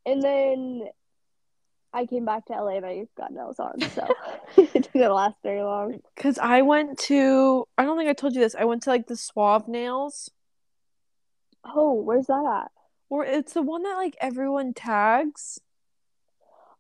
And 0.06 0.22
then 0.24 0.84
I 1.94 2.06
came 2.06 2.26
back 2.26 2.46
to 2.46 2.54
LA 2.54 2.78
and 2.78 2.86
I 2.86 3.08
got 3.18 3.32
nails 3.32 3.60
on, 3.60 3.82
so 3.82 4.08
it 4.58 4.90
didn't 4.94 5.14
last 5.14 5.36
very 5.44 5.64
long. 5.64 6.00
Cause 6.16 6.38
I 6.38 6.62
went 6.62 7.00
to 7.00 7.66
I 7.78 7.86
don't 7.86 7.98
think 7.98 8.10
I 8.10 8.14
told 8.14 8.36
you 8.36 8.42
this. 8.42 8.56
I 8.56 8.66
went 8.66 8.84
to 8.84 8.90
like 8.90 9.08
the 9.08 9.16
Suave 9.16 9.68
Nails. 9.68 10.30
Oh, 11.66 11.94
where's 11.94 12.28
that 12.28 12.64
at? 12.64 12.72
Or 13.10 13.26
it's 13.26 13.54
the 13.54 13.62
one 13.62 13.84
that 13.84 13.96
like 13.96 14.16
everyone 14.22 14.74
tags. 14.74 15.60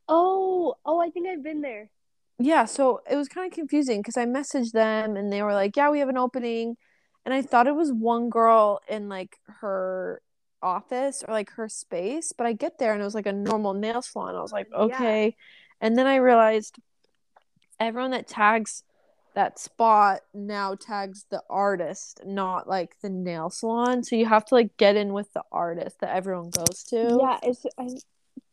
Oh, 0.07 0.75
oh, 0.85 0.99
I 0.99 1.09
think 1.09 1.27
I've 1.27 1.43
been 1.43 1.61
there. 1.61 1.91
Yeah, 2.39 2.65
so 2.65 3.01
it 3.09 3.15
was 3.15 3.27
kind 3.27 3.45
of 3.51 3.53
confusing 3.53 4.01
because 4.01 4.17
I 4.17 4.25
messaged 4.25 4.71
them 4.71 5.17
and 5.17 5.31
they 5.31 5.41
were 5.43 5.53
like, 5.53 5.75
"Yeah, 5.75 5.89
we 5.89 5.99
have 5.99 6.09
an 6.09 6.17
opening," 6.17 6.77
and 7.25 7.33
I 7.33 7.41
thought 7.41 7.67
it 7.67 7.75
was 7.75 7.91
one 7.91 8.29
girl 8.29 8.79
in 8.87 9.09
like 9.09 9.37
her 9.59 10.21
office 10.61 11.23
or 11.27 11.33
like 11.33 11.51
her 11.51 11.69
space, 11.69 12.31
but 12.31 12.45
I 12.47 12.53
get 12.53 12.77
there 12.77 12.93
and 12.93 13.01
it 13.01 13.05
was 13.05 13.15
like 13.15 13.25
a 13.27 13.33
normal 13.33 13.73
nail 13.73 14.01
salon. 14.01 14.35
I 14.35 14.41
was 14.41 14.51
like, 14.51 14.67
Yeah. 14.71 14.83
"Okay," 14.83 15.35
and 15.81 15.97
then 15.97 16.07
I 16.07 16.15
realized 16.17 16.77
everyone 17.79 18.11
that 18.11 18.27
tags 18.27 18.83
that 19.35 19.59
spot 19.59 20.21
now 20.33 20.75
tags 20.75 21.25
the 21.29 21.41
artist, 21.49 22.21
not 22.25 22.67
like 22.67 22.99
the 23.01 23.09
nail 23.09 23.49
salon. 23.49 24.03
So 24.03 24.15
you 24.15 24.25
have 24.25 24.43
to 24.45 24.55
like 24.55 24.75
get 24.77 24.95
in 24.95 25.13
with 25.13 25.31
the 25.33 25.43
artist 25.51 25.99
that 26.01 26.15
everyone 26.15 26.49
goes 26.49 26.83
to. 26.89 27.17
Yeah, 27.21 27.39
it's 27.43 27.65
I, 27.77 27.87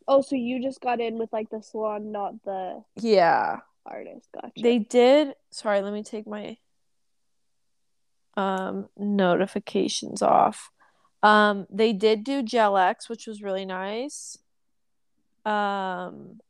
oh, 0.07 0.21
so 0.21 0.37
you 0.37 0.63
just 0.63 0.81
got 0.81 1.01
in 1.01 1.19
with 1.19 1.33
like 1.33 1.51
the 1.51 1.63
salon, 1.63 2.13
not 2.13 2.43
the 2.45 2.85
Yeah. 2.97 3.61
artist. 3.85 4.29
Gotcha. 4.35 4.53
They 4.63 4.79
did. 4.79 5.35
Sorry, 5.51 5.81
let 5.81 5.93
me 5.93 6.03
take 6.03 6.27
my 6.27 6.59
um 8.37 8.89
notifications 8.99 10.21
off. 10.23 10.71
Um 11.23 11.67
they 11.71 11.93
did 11.93 12.25
do 12.25 12.43
Gel 12.43 12.77
X, 12.77 13.09
which 13.09 13.27
was 13.27 13.43
really 13.43 13.65
nice. 13.65 14.39
Um 15.45 16.41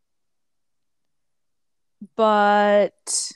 but 2.17 3.33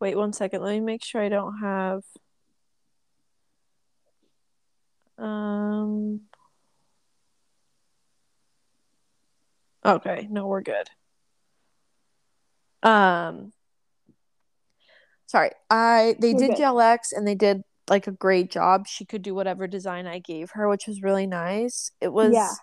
wait 0.00 0.16
one 0.16 0.32
second, 0.32 0.62
let 0.62 0.72
me 0.72 0.80
make 0.80 1.04
sure 1.04 1.22
I 1.22 1.28
don't 1.28 1.58
have 1.58 2.02
um 5.18 6.20
Okay, 9.84 10.26
no, 10.30 10.46
we're 10.46 10.60
good. 10.62 10.88
Um 12.82 13.52
sorry. 15.26 15.50
I 15.70 16.16
they 16.20 16.32
did. 16.34 16.56
Gel 16.56 16.80
X 16.80 17.12
and 17.12 17.26
they 17.26 17.34
did 17.34 17.62
like 17.88 18.06
a 18.06 18.12
great 18.12 18.50
job. 18.50 18.86
She 18.86 19.04
could 19.04 19.22
do 19.22 19.34
whatever 19.34 19.66
design 19.66 20.06
I 20.06 20.18
gave 20.18 20.50
her, 20.52 20.68
which 20.68 20.86
was 20.86 21.02
really 21.02 21.26
nice. 21.26 21.92
It 22.00 22.12
was 22.12 22.34
Yeah. 22.34 22.54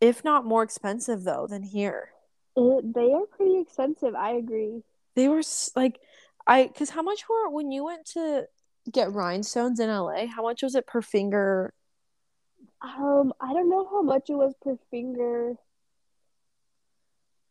if 0.00 0.24
not 0.24 0.44
more 0.44 0.62
expensive 0.62 1.24
though 1.24 1.46
than 1.46 1.62
here. 1.62 2.10
It, 2.56 2.92
they 2.92 3.12
are 3.12 3.26
pretty 3.26 3.60
expensive. 3.60 4.14
I 4.14 4.32
agree. 4.32 4.82
They 5.14 5.28
were 5.28 5.42
like 5.76 6.00
I 6.46 6.68
cuz 6.68 6.90
how 6.90 7.02
much 7.02 7.28
were 7.28 7.50
when 7.50 7.70
you 7.70 7.84
went 7.84 8.06
to 8.14 8.48
get 8.90 9.12
rhinestones 9.12 9.80
in 9.80 9.90
LA? 9.90 10.26
How 10.26 10.42
much 10.42 10.62
was 10.62 10.74
it 10.74 10.86
per 10.86 11.02
finger? 11.02 11.74
Um, 12.80 13.32
I 13.40 13.52
don't 13.52 13.68
know 13.68 13.86
how 13.88 14.02
much 14.02 14.30
it 14.30 14.34
was 14.34 14.54
per 14.62 14.78
finger. 14.90 15.50
It 15.50 15.56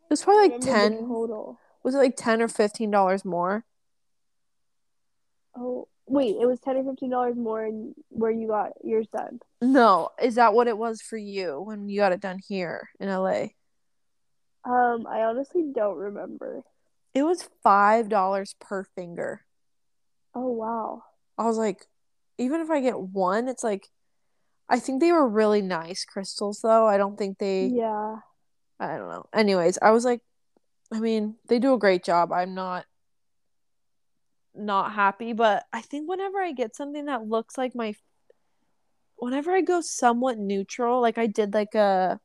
was 0.10 0.24
probably 0.24 0.50
like 0.50 0.62
10 0.62 1.08
total. 1.08 1.60
was 1.84 1.94
it 1.94 1.98
like 1.98 2.16
10 2.16 2.42
or 2.42 2.48
15 2.48 2.90
dollars 2.92 3.26
more? 3.26 3.66
Oh, 5.56 5.88
wait, 6.08 6.38
it 6.40 6.46
was 6.46 6.60
ten 6.60 6.78
or 6.78 6.84
fifteen 6.84 7.10
dollars 7.12 7.36
more 7.36 7.66
in 7.66 7.94
where 8.10 8.32
you 8.32 8.48
got 8.48 8.72
yours 8.84 9.08
done. 9.16 9.40
No, 9.62 10.10
is 10.22 10.36
that 10.36 10.54
what 10.54 10.68
it 10.68 10.78
was 10.78 11.02
for 11.02 11.18
you 11.18 11.62
when 11.62 11.90
you 11.90 12.00
got 12.00 12.12
it 12.12 12.22
done 12.22 12.40
here 12.48 12.90
in 13.00 13.10
LA? 13.10 13.48
Um, 14.66 15.08
I 15.08 15.22
honestly 15.24 15.72
don't 15.74 15.98
remember. 15.98 16.64
It 17.14 17.24
was 17.24 17.48
five 17.64 18.10
dollars 18.10 18.56
per 18.60 18.84
finger. 18.84 19.42
Oh 20.36 20.52
wow. 20.52 21.04
I 21.38 21.46
was 21.46 21.58
like, 21.58 21.86
even 22.38 22.62
if 22.62 22.70
I 22.70 22.82
get 22.82 23.00
one, 23.00 23.48
it's 23.48 23.64
like, 23.64 23.88
I 24.70 24.80
think 24.80 25.00
they 25.02 25.12
were 25.12 25.28
really 25.28 25.62
nice 25.62 26.04
crystals 26.06 26.60
though. 26.62 26.88
I 26.88 26.98
don't 26.98 27.18
think 27.18 27.38
they, 27.38 27.68
Yeah. 27.68 28.18
I 28.80 28.98
don't 28.98 29.10
know. 29.10 29.26
Anyways, 29.34 29.80
I 29.82 29.92
was 29.92 30.06
like, 30.06 30.22
I 30.94 31.00
mean, 31.00 31.36
they 31.48 31.60
do 31.60 31.74
a 31.74 31.80
great 31.80 32.04
job. 32.04 32.32
I'm 32.32 32.54
not 32.54 32.86
not 34.58 34.94
happy, 34.94 35.34
but 35.34 35.66
I 35.74 35.82
think 35.82 36.10
whenever 36.10 36.40
I 36.42 36.52
get 36.52 36.76
something 36.76 37.06
that 37.06 37.28
looks 37.28 37.58
like 37.58 37.76
my, 37.76 37.96
whenever 39.18 39.52
I 39.52 39.62
go 39.62 39.82
somewhat 39.82 40.38
neutral, 40.38 41.02
like 41.02 41.18
I 41.18 41.28
did 41.28 41.54
like 41.54 41.76
a 41.76 42.20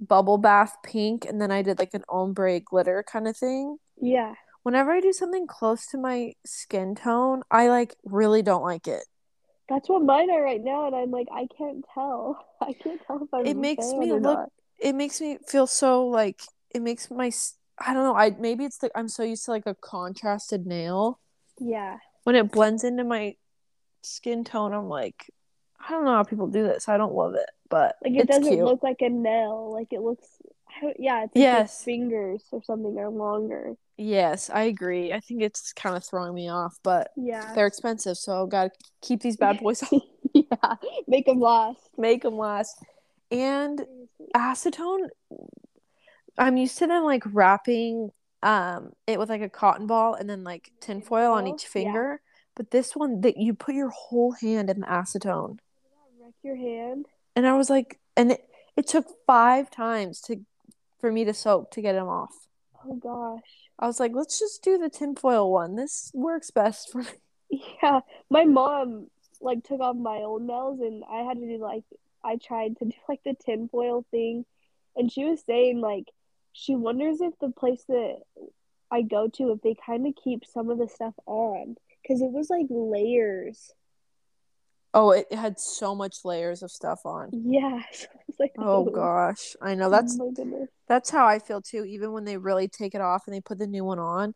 bubble 0.00 0.38
bath 0.38 0.76
pink 0.84 1.24
and 1.26 1.40
then 1.40 1.50
I 1.50 1.62
did 1.62 1.78
like 1.78 1.94
an 1.94 2.04
ombre 2.08 2.60
glitter 2.60 3.04
kind 3.10 3.28
of 3.28 3.36
thing. 3.36 3.78
Yeah. 4.00 4.34
Whenever 4.62 4.90
I 4.92 5.00
do 5.00 5.12
something 5.12 5.46
close 5.46 5.86
to 5.88 5.98
my 5.98 6.34
skin 6.44 6.94
tone, 6.94 7.42
I 7.50 7.68
like 7.68 7.96
really 8.04 8.42
don't 8.42 8.62
like 8.62 8.86
it. 8.88 9.04
That's 9.68 9.88
what 9.88 10.02
mine 10.02 10.30
are 10.30 10.42
right 10.42 10.62
now, 10.62 10.86
and 10.86 10.94
I'm 10.94 11.10
like, 11.10 11.28
I 11.32 11.46
can't 11.56 11.84
tell. 11.94 12.44
I 12.60 12.72
can't 12.72 13.00
tell 13.06 13.22
if 13.22 13.32
I'm 13.34 13.44
It 13.46 13.56
makes 13.56 13.96
me 13.96 14.12
look 14.12 14.40
not. 14.40 14.50
it 14.78 14.94
makes 14.94 15.20
me 15.20 15.38
feel 15.46 15.66
so 15.66 16.06
like 16.06 16.40
it 16.70 16.82
makes 16.82 17.10
my 17.10 17.30
I 17.78 17.92
don't 17.94 18.04
know, 18.04 18.14
I 18.16 18.30
maybe 18.30 18.64
it's 18.64 18.82
like 18.82 18.92
I'm 18.94 19.08
so 19.08 19.22
used 19.22 19.44
to 19.46 19.50
like 19.52 19.66
a 19.66 19.74
contrasted 19.74 20.66
nail. 20.66 21.20
Yeah. 21.58 21.98
When 22.24 22.36
it 22.36 22.50
blends 22.50 22.84
into 22.84 23.04
my 23.04 23.36
skin 24.02 24.44
tone, 24.44 24.72
I'm 24.72 24.88
like 24.88 25.30
I 25.86 25.90
don't 25.90 26.04
know 26.04 26.14
how 26.14 26.24
people 26.24 26.46
do 26.48 26.62
this. 26.64 26.88
I 26.88 26.96
don't 26.96 27.14
love 27.14 27.34
it, 27.34 27.48
but 27.68 27.96
Like 28.02 28.14
it 28.14 28.26
doesn't 28.26 28.44
cute. 28.52 28.64
look 28.64 28.82
like 28.82 29.02
a 29.02 29.08
nail. 29.08 29.72
Like 29.72 29.92
it 29.92 30.00
looks. 30.00 30.26
Yeah, 30.98 31.24
it's 31.24 31.34
like 31.34 31.42
Yes. 31.42 31.82
fingers 31.84 32.42
or 32.50 32.62
something 32.62 32.98
are 32.98 33.08
longer. 33.10 33.74
Yes, 33.98 34.50
I 34.50 34.62
agree. 34.62 35.12
I 35.12 35.20
think 35.20 35.42
it's 35.42 35.72
kind 35.72 35.96
of 35.96 36.04
throwing 36.04 36.34
me 36.34 36.48
off, 36.50 36.78
but 36.82 37.10
Yeah. 37.16 37.52
they're 37.54 37.66
expensive, 37.66 38.16
so 38.18 38.46
gotta 38.46 38.70
keep 39.00 39.20
these 39.22 39.36
bad 39.36 39.60
boys 39.60 39.82
yeah. 40.34 40.74
Make 41.06 41.26
them 41.26 41.40
last. 41.40 41.80
Make 41.96 42.22
them 42.22 42.36
last. 42.36 42.76
And 43.30 43.84
acetone 44.34 45.08
i'm 46.38 46.56
used 46.56 46.78
to 46.78 46.86
them 46.86 47.04
like 47.04 47.22
wrapping 47.32 48.10
um 48.46 48.92
it 49.06 49.18
with 49.18 49.28
like 49.28 49.42
a 49.42 49.48
cotton 49.48 49.86
ball 49.86 50.14
and 50.14 50.28
then 50.30 50.44
like 50.44 50.70
tinfoil 50.80 51.32
on 51.32 51.46
each 51.46 51.64
Yeah. 51.64 51.70
finger 51.70 52.20
but 52.54 52.70
this 52.70 52.94
one 52.94 53.20
that 53.22 53.36
you 53.36 53.52
put 53.54 53.74
your 53.74 53.90
whole 53.90 54.32
hand 54.32 54.70
in 54.70 54.80
the 54.80 54.86
acetone 54.86 55.58
Wreck 56.20 56.34
your 56.42 56.56
hand. 56.56 57.06
and 57.34 57.46
i 57.46 57.54
was 57.56 57.68
like 57.68 57.98
and 58.16 58.32
it, 58.32 58.42
it 58.76 58.86
took 58.86 59.06
five 59.26 59.70
times 59.70 60.20
to 60.22 60.36
for 61.00 61.10
me 61.10 61.24
to 61.24 61.34
soak 61.34 61.70
to 61.72 61.82
get 61.82 61.92
them 61.94 62.08
off 62.08 62.34
Oh 62.88 62.94
gosh. 62.94 63.50
i 63.80 63.86
was 63.86 63.98
like 63.98 64.12
let's 64.14 64.38
just 64.38 64.62
do 64.62 64.78
the 64.78 64.88
tinfoil 64.88 65.50
one 65.50 65.74
this 65.76 66.10
works 66.14 66.50
best 66.52 66.90
for 66.92 67.02
me 67.02 67.08
Yeah. 67.82 68.00
My 68.30 68.44
mom 68.44 69.08
like 69.40 69.62
took 69.64 69.80
off 69.80 69.94
my 69.96 70.18
old 70.18 70.42
nails, 70.42 70.80
and 70.80 71.04
I 71.08 71.18
had 71.22 71.38
to 71.38 71.46
do 71.46 71.58
like 71.58 71.84
I 72.24 72.36
tried 72.36 72.76
to 72.78 72.86
do 72.86 72.92
like 73.08 73.20
the 73.24 73.34
tinfoil 73.34 74.04
thing, 74.10 74.44
and 74.96 75.12
she 75.12 75.24
was 75.24 75.42
saying 75.46 75.80
like 75.80 76.06
she 76.58 76.74
wonders 76.74 77.20
if 77.20 77.34
the 77.38 77.50
place 77.50 77.84
that 77.88 78.16
I 78.90 79.02
go 79.02 79.28
to 79.28 79.52
if 79.52 79.60
they 79.60 79.74
kind 79.84 80.06
of 80.06 80.14
keep 80.22 80.44
some 80.46 80.70
of 80.70 80.78
the 80.78 80.88
stuff 80.88 81.12
on 81.26 81.76
because 82.02 82.22
it 82.22 82.32
was 82.32 82.48
like 82.48 82.66
layers. 82.70 83.72
oh 84.94 85.10
it 85.10 85.30
had 85.32 85.60
so 85.60 85.94
much 85.94 86.24
layers 86.24 86.62
of 86.62 86.70
stuff 86.70 87.00
on 87.04 87.28
Yeah. 87.32 87.82
So 87.92 88.06
I 88.14 88.20
was 88.26 88.36
like, 88.40 88.52
oh 88.58 88.88
"Ooh, 88.88 88.90
gosh 88.92 89.54
i 89.60 89.74
know 89.74 89.86
oh 89.86 89.90
that's 89.90 90.16
my 90.18 90.30
goodness. 90.34 90.68
That's 90.88 91.10
how 91.10 91.26
I 91.26 91.40
feel 91.40 91.60
too, 91.60 91.84
even 91.84 92.12
when 92.12 92.24
they 92.24 92.36
really 92.36 92.68
take 92.68 92.94
it 92.94 93.00
off 93.00 93.24
and 93.26 93.34
they 93.34 93.40
put 93.40 93.58
the 93.58 93.66
new 93.66 93.84
one 93.84 93.98
on. 93.98 94.34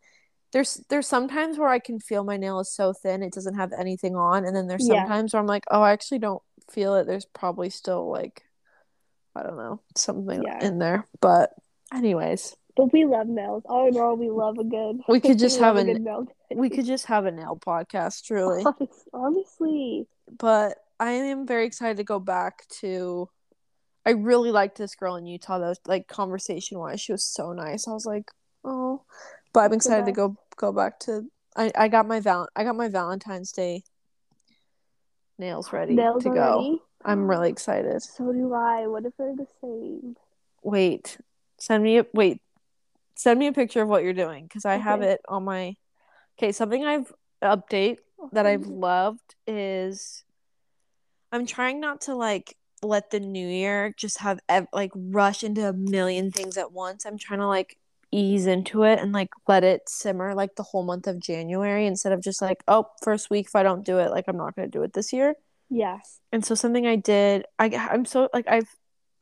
There's 0.52 0.82
there's 0.90 1.06
sometimes 1.06 1.58
where 1.58 1.68
I 1.68 1.78
can 1.78 2.00
feel 2.00 2.24
my 2.24 2.36
nail 2.36 2.58
is 2.58 2.74
so 2.74 2.92
thin 2.92 3.22
it 3.22 3.32
doesn't 3.32 3.54
have 3.54 3.72
anything 3.72 4.16
on, 4.16 4.44
and 4.44 4.54
then 4.54 4.66
there's 4.66 4.86
Yeah. 4.88 5.04
sometimes 5.04 5.32
where 5.32 5.40
I'm 5.40 5.46
like, 5.46 5.62
oh, 5.70 5.80
I 5.80 5.92
actually 5.92 6.18
don't 6.18 6.42
feel 6.68 6.96
it. 6.96 7.06
There's 7.06 7.24
probably 7.24 7.70
still 7.70 8.10
like, 8.10 8.42
I 9.36 9.44
don't 9.44 9.56
know, 9.56 9.80
something 9.96 10.42
Yeah. 10.42 10.58
in 10.66 10.80
there. 10.80 11.06
But 11.20 11.50
anyways, 11.92 12.56
But 12.76 12.92
we 12.92 13.04
love 13.04 13.26
nails. 13.26 13.62
All 13.66 13.88
in 13.88 13.96
all, 13.96 14.16
we 14.16 14.30
love 14.30 14.58
a 14.58 14.64
good. 14.64 15.00
We 15.08 15.20
could 15.20 15.38
just 15.38 15.60
love 15.60 15.76
have 15.76 15.86
a 15.86 15.88
an- 15.88 15.94
good 15.94 16.02
nail. 16.02 16.26
we 16.54 16.70
could 16.70 16.86
just 16.86 17.06
have 17.06 17.26
a 17.26 17.30
nail 17.30 17.58
podcast, 17.60 18.24
truly. 18.24 18.64
Honestly. 19.12 20.06
but 20.38 20.78
I 20.98 21.12
am 21.12 21.46
very 21.46 21.66
excited 21.66 21.96
to 21.98 22.04
go 22.04 22.18
back 22.18 22.66
to. 22.80 23.28
I 24.06 24.10
really 24.12 24.50
liked 24.50 24.78
this 24.78 24.94
girl 24.94 25.16
in 25.16 25.26
Utah 25.26 25.58
though. 25.58 25.74
Like 25.86 26.08
conversation 26.08 26.78
wise, 26.78 27.00
she 27.00 27.12
was 27.12 27.24
so 27.24 27.52
nice. 27.52 27.86
I 27.86 27.92
was 27.92 28.06
like, 28.06 28.30
oh, 28.64 29.02
but 29.52 29.60
I'm 29.60 29.72
excited 29.72 30.06
to 30.06 30.12
go 30.12 30.36
go 30.56 30.72
back 30.72 31.00
to. 31.00 31.26
I 31.56 31.70
I 31.76 31.88
got 31.88 32.06
my 32.06 32.20
val 32.20 32.48
I 32.56 32.64
got 32.64 32.76
my 32.76 32.88
Valentine's 32.88 33.52
Day 33.52 33.82
nails 35.38 35.72
ready 35.72 35.94
Nails 35.94 36.22
to 36.24 36.30
go. 36.30 36.78
I'm 37.04 37.28
really 37.28 37.48
excited. 37.50 38.02
So 38.02 38.32
do 38.32 38.52
I. 38.54 38.86
What 38.86 39.04
if 39.06 39.16
they're 39.16 39.34
the 39.34 39.46
same? 39.60 40.16
Wait, 40.62 41.16
send 41.60 41.82
me 41.84 41.98
a 41.98 42.06
wait. 42.12 42.40
Send 43.14 43.38
me 43.38 43.46
a 43.46 43.52
picture 43.52 43.82
of 43.82 43.88
what 43.88 44.02
you're 44.02 44.12
doing 44.12 44.44
because 44.44 44.64
I 44.64 44.76
have 44.76 45.02
it 45.02 45.20
on 45.28 45.44
my. 45.44 45.76
Okay, 46.38 46.52
something 46.52 46.84
I've 46.84 47.12
update 47.42 47.98
that 48.32 48.46
I've 48.46 48.66
loved 48.66 49.34
is 49.46 50.24
I'm 51.32 51.46
trying 51.46 51.80
not 51.80 52.02
to 52.02 52.14
like 52.14 52.56
let 52.82 53.10
the 53.10 53.20
new 53.20 53.46
year 53.46 53.94
just 53.96 54.20
have 54.20 54.40
ev- 54.48 54.68
like 54.72 54.90
rush 54.94 55.44
into 55.44 55.68
a 55.68 55.72
million 55.72 56.30
things 56.32 56.56
at 56.56 56.72
once. 56.72 57.04
I'm 57.04 57.18
trying 57.18 57.40
to 57.40 57.46
like 57.46 57.76
ease 58.12 58.46
into 58.46 58.82
it 58.82 58.98
and 58.98 59.12
like 59.12 59.30
let 59.46 59.62
it 59.62 59.88
simmer 59.88 60.34
like 60.34 60.56
the 60.56 60.62
whole 60.62 60.82
month 60.82 61.06
of 61.06 61.20
January 61.20 61.86
instead 61.86 62.12
of 62.12 62.20
just 62.20 62.42
like, 62.42 62.62
oh, 62.66 62.86
first 63.02 63.30
week 63.30 63.46
if 63.46 63.54
I 63.54 63.62
don't 63.62 63.84
do 63.84 63.98
it, 63.98 64.10
like 64.10 64.24
I'm 64.28 64.36
not 64.36 64.56
going 64.56 64.70
to 64.70 64.78
do 64.78 64.82
it 64.82 64.92
this 64.92 65.12
year. 65.12 65.34
Yes. 65.68 66.18
And 66.32 66.44
so 66.44 66.54
something 66.54 66.86
I 66.86 66.96
did, 66.96 67.46
I 67.58 67.88
I'm 67.90 68.04
so 68.04 68.28
like 68.32 68.48
I've 68.48 68.68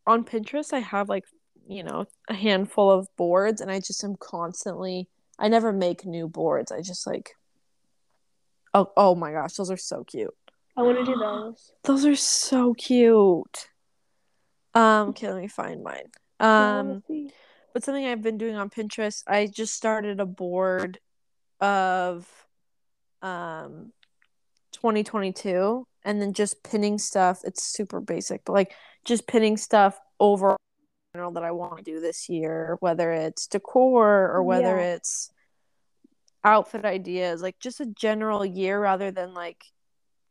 on 0.06 0.24
Pinterest 0.24 0.72
I 0.72 0.78
have 0.78 1.08
like, 1.08 1.24
you 1.68 1.82
know, 1.82 2.06
a 2.28 2.34
handful 2.34 2.90
of 2.90 3.08
boards 3.16 3.60
and 3.60 3.70
I 3.70 3.78
just 3.78 4.02
am 4.02 4.16
constantly 4.16 5.08
I 5.38 5.48
never 5.48 5.72
make 5.72 6.04
new 6.04 6.26
boards. 6.26 6.72
I 6.72 6.80
just 6.80 7.06
like 7.06 7.32
Oh, 8.74 8.92
oh 8.96 9.14
my 9.14 9.32
gosh, 9.32 9.54
those 9.54 9.70
are 9.70 9.76
so 9.76 10.04
cute. 10.04 10.34
I 10.76 10.82
want 10.82 10.98
to 10.98 11.04
do 11.04 11.18
those. 11.18 11.72
Those 11.84 12.06
are 12.06 12.14
so 12.14 12.74
cute. 12.74 13.68
Um, 14.74 15.08
okay, 15.08 15.28
let 15.28 15.40
me 15.40 15.48
find 15.48 15.82
mine. 15.82 16.04
Um, 16.38 17.02
but 17.72 17.82
something 17.82 18.06
I've 18.06 18.22
been 18.22 18.38
doing 18.38 18.54
on 18.54 18.70
Pinterest, 18.70 19.24
I 19.26 19.46
just 19.46 19.74
started 19.74 20.20
a 20.20 20.26
board 20.26 21.00
of 21.60 22.28
um 23.22 23.92
2022 24.72 25.84
and 26.04 26.22
then 26.22 26.32
just 26.32 26.62
pinning 26.62 26.98
stuff. 26.98 27.40
It's 27.44 27.64
super 27.64 28.00
basic, 28.00 28.44
but 28.44 28.52
like 28.52 28.72
just 29.04 29.26
pinning 29.26 29.56
stuff 29.56 29.98
over 30.20 30.56
general 31.18 31.32
that 31.32 31.42
I 31.42 31.50
want 31.50 31.78
to 31.78 31.82
do 31.82 32.00
this 32.00 32.28
year, 32.28 32.76
whether 32.78 33.10
it's 33.12 33.48
decor 33.48 34.30
or 34.30 34.40
whether 34.44 34.78
Yeah. 34.78 34.94
it's 34.94 35.32
outfit 36.44 36.84
ideas, 36.84 37.42
like 37.42 37.58
just 37.58 37.80
a 37.80 37.86
general 37.86 38.44
year 38.46 38.80
rather 38.80 39.10
than 39.10 39.34
like 39.34 39.64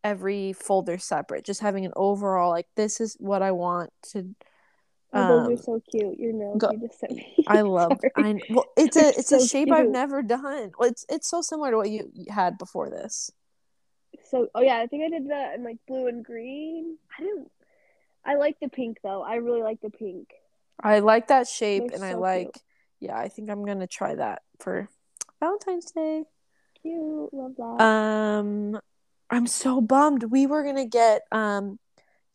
every 0.02 0.54
folder 0.54 0.98
separate, 0.98 1.44
just 1.44 1.60
having 1.60 1.86
an 1.86 1.92
overall 1.98 2.52
like 2.52 2.68
this 2.78 3.02
is 3.02 3.18
what 3.20 3.42
I 3.42 3.52
want 3.52 3.92
to 4.14 4.34
Oh, 5.14 5.28
those 5.28 5.48
um 5.48 5.54
are 5.54 5.64
so 5.64 5.82
cute. 5.92 6.18
Your 6.20 6.34
nails 6.34 6.58
go- 6.58 6.72
you 6.72 6.80
just 6.80 7.00
sent 7.00 7.14
me. 7.14 7.44
I 7.48 7.62
love 7.62 7.92
I 8.16 8.40
well 8.50 8.66
it's 8.78 8.96
a 8.96 9.10
it's 9.10 9.32
a 9.34 9.40
so 9.40 9.46
shape 9.46 9.72
I've 9.72 9.90
never 9.90 10.22
done. 10.22 10.72
Well, 10.78 10.90
it's 10.90 11.06
it's 11.10 11.30
so 11.30 11.42
similar 11.42 11.72
to 11.72 11.78
what 11.78 11.90
you 11.90 12.12
had 12.30 12.58
before 12.58 12.90
this. 12.90 13.30
So, 14.30 14.48
oh 14.56 14.62
yeah, 14.62 14.78
I 14.80 14.88
think 14.88 15.04
I 15.04 15.10
did 15.10 15.30
that 15.30 15.56
in 15.56 15.64
like 15.64 15.78
blue 15.88 16.08
and 16.08 16.24
green. 16.24 16.98
I 17.18 17.24
didn't. 17.24 17.52
I 18.26 18.36
like 18.36 18.60
the 18.60 18.68
pink 18.68 18.98
though. 19.02 19.22
I 19.24 19.36
really 19.36 19.62
like 19.62 19.80
the 19.80 19.90
pink. 19.90 20.28
I 20.82 21.00
like 21.00 21.28
that 21.28 21.48
shape 21.48 21.84
They're 21.90 21.96
and 21.96 22.04
I 22.04 22.14
like 22.14 22.54
cute. 22.54 22.64
yeah, 23.00 23.18
I 23.18 23.28
think 23.30 23.50
I'm 23.50 23.66
gonna 23.66 23.88
try 23.88 24.16
that 24.16 24.42
for 24.60 24.90
Valentine's 25.40 25.92
Day. 25.92 26.24
Cute, 26.82 27.34
love 27.34 27.56
that. 27.58 27.82
Um 27.84 28.80
I'm 29.30 29.48
so 29.48 29.82
bummed. 29.82 30.26
We 30.26 30.48
were 30.48 30.64
gonna 30.64 30.86
get 30.86 31.24
um 31.32 31.80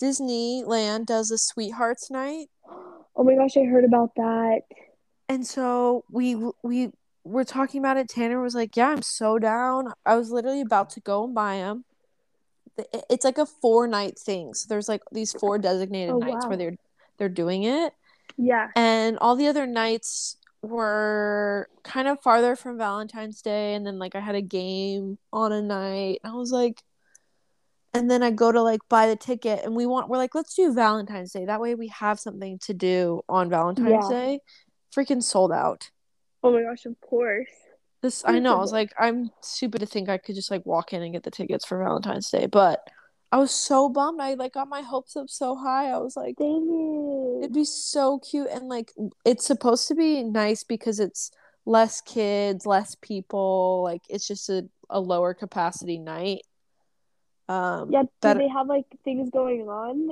Disneyland 0.01 1.07
does 1.07 1.31
a 1.31 1.39
sweethearts 1.39 2.11
night. 2.11 2.49
oh 2.69 3.25
my 3.25 3.35
gosh, 3.37 3.57
I 3.57 3.65
heard 3.65 3.85
about 3.85 4.15
that. 4.17 4.63
And 5.29 5.47
so 5.47 6.05
we 6.11 6.37
we 6.63 6.91
were 7.25 7.45
talking 7.45 7.81
about 7.81 7.97
it. 7.97 8.09
Tanner 8.09 8.43
was 8.43 8.55
like, 8.55 8.77
"Yeah, 8.77 8.89
I'm 8.91 9.03
so 9.03 9.39
down." 9.39 9.93
I 10.05 10.17
was 10.17 10.31
literally 10.33 10.61
about 10.61 10.91
to 10.91 11.01
go 11.01 11.25
and 11.25 11.35
buy 11.35 11.59
them. 11.59 11.85
It's 13.09 13.25
like 13.25 13.39
a 13.39 13.47
four 13.47 13.87
night 13.87 14.19
thing. 14.19 14.55
So 14.55 14.67
there's 14.69 14.89
like 14.89 15.03
these 15.13 15.33
four 15.33 15.59
designated 15.59 16.15
Oh, 16.15 16.19
nights 16.19 16.45
wow. 16.45 16.49
where 16.49 16.57
they're 16.57 16.77
they're 17.19 17.29
doing 17.29 17.63
it, 17.63 17.93
Yeah. 18.37 18.69
and 18.77 19.19
all 19.19 19.37
the 19.37 19.47
other 19.49 19.67
nights 19.67 20.37
were 20.63 21.69
kind 21.83 22.07
of 22.09 22.23
farther 22.23 22.55
from 22.55 22.79
Valentine's 22.79 23.43
Day. 23.43 23.75
And 23.75 23.85
then 23.87 23.99
like 23.99 24.15
I 24.15 24.21
had 24.21 24.35
a 24.37 24.43
game 24.43 25.19
on 25.33 25.53
a 25.53 25.61
night. 25.61 26.21
I 26.25 26.33
was 26.33 26.53
like, 26.53 26.83
and 27.95 28.11
then 28.11 28.23
I 28.23 28.31
go 28.31 28.51
to 28.53 28.63
like 28.63 28.81
buy 28.89 29.07
the 29.07 29.17
ticket, 29.17 29.65
and 29.65 29.75
we 29.77 29.85
want 29.87 30.09
we're 30.09 30.17
like, 30.17 30.35
let's 30.35 30.55
do 30.55 30.73
Valentine's 30.73 31.33
Day. 31.33 31.45
That 31.45 31.61
way 31.61 31.75
we 31.75 31.89
have 31.89 32.19
something 32.19 32.59
to 32.61 32.73
do 32.75 33.23
on 33.29 33.51
Valentine's 33.51 34.07
Yeah. 34.09 34.09
Day. 34.09 34.41
Freaking 34.97 35.23
sold 35.23 35.53
out. 35.53 35.91
Oh 36.43 36.53
my 36.53 36.63
gosh, 36.63 36.87
of 36.87 36.99
course. 37.01 37.49
This 38.01 38.25
I 38.27 38.39
know. 38.39 38.57
I 38.57 38.59
was 38.59 38.73
like, 38.73 38.93
I'm 38.99 39.31
stupid 39.43 39.81
to 39.81 39.87
think 39.87 40.09
I 40.09 40.19
could 40.19 40.35
just 40.35 40.51
like 40.51 40.65
walk 40.67 40.93
in 40.93 41.03
and 41.03 41.13
get 41.13 41.23
the 41.23 41.31
tickets 41.31 41.65
for 41.65 41.79
Valentine's 41.79 42.31
Day, 42.31 42.47
but 42.47 42.81
I 43.33 43.39
was 43.39 43.51
so 43.51 43.89
bummed. 43.89 44.21
I 44.21 44.35
like 44.35 44.53
got 44.53 44.69
my 44.69 44.83
hopes 44.83 45.17
up 45.17 45.31
so 45.31 45.57
high. 45.57 45.91
I 45.91 45.99
was 45.99 46.17
like, 46.17 46.37
Dang 46.37 47.39
it'd 47.43 47.55
be 47.55 47.65
so 47.65 48.19
cute 48.21 48.47
and 48.53 48.69
like 48.69 48.93
it's 49.25 49.45
supposed 49.47 49.89
to 49.89 49.95
be 49.95 50.23
nice 50.23 50.63
because 50.63 51.01
it's 51.01 51.31
less 51.65 52.01
kids, 52.03 52.67
less 52.67 52.95
people. 53.01 53.81
Like 53.83 54.03
it's 54.09 54.29
just 54.29 54.49
a, 54.51 54.69
a 54.91 55.01
lower 55.01 55.33
capacity 55.35 55.99
night. 55.99 56.43
Um, 57.49 57.91
Yeah, 57.91 58.03
do 58.03 58.09
that 58.21 58.39
they 58.39 58.49
have 58.49 58.67
like 58.69 58.87
things 59.03 59.31
going 59.31 59.63
on 59.69 60.11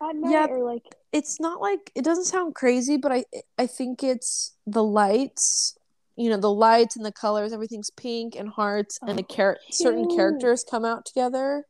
at 0.00 0.16
night 0.16 0.30
Yeah. 0.30 0.46
or 0.48 0.64
like 0.64 0.84
it's 1.12 1.38
not 1.40 1.60
like 1.60 1.90
it 1.94 2.04
doesn't 2.04 2.24
sound 2.24 2.54
crazy, 2.54 2.96
but 2.96 3.12
I 3.12 3.24
I 3.58 3.66
think 3.66 4.02
it's 4.02 4.54
the 4.66 4.82
lights, 4.84 5.76
you 6.16 6.30
know, 6.30 6.38
the 6.38 6.50
lights 6.52 6.96
and 6.96 7.04
the 7.04 7.12
colors, 7.12 7.52
everything's 7.52 7.90
pink 7.90 8.34
and 8.36 8.48
hearts, 8.48 8.98
and 9.02 9.18
the 9.18 9.24
Oh, 9.28 9.34
char- 9.34 9.58
certain 9.70 10.08
characters 10.08 10.64
come 10.64 10.84
out 10.84 11.04
together, 11.04 11.66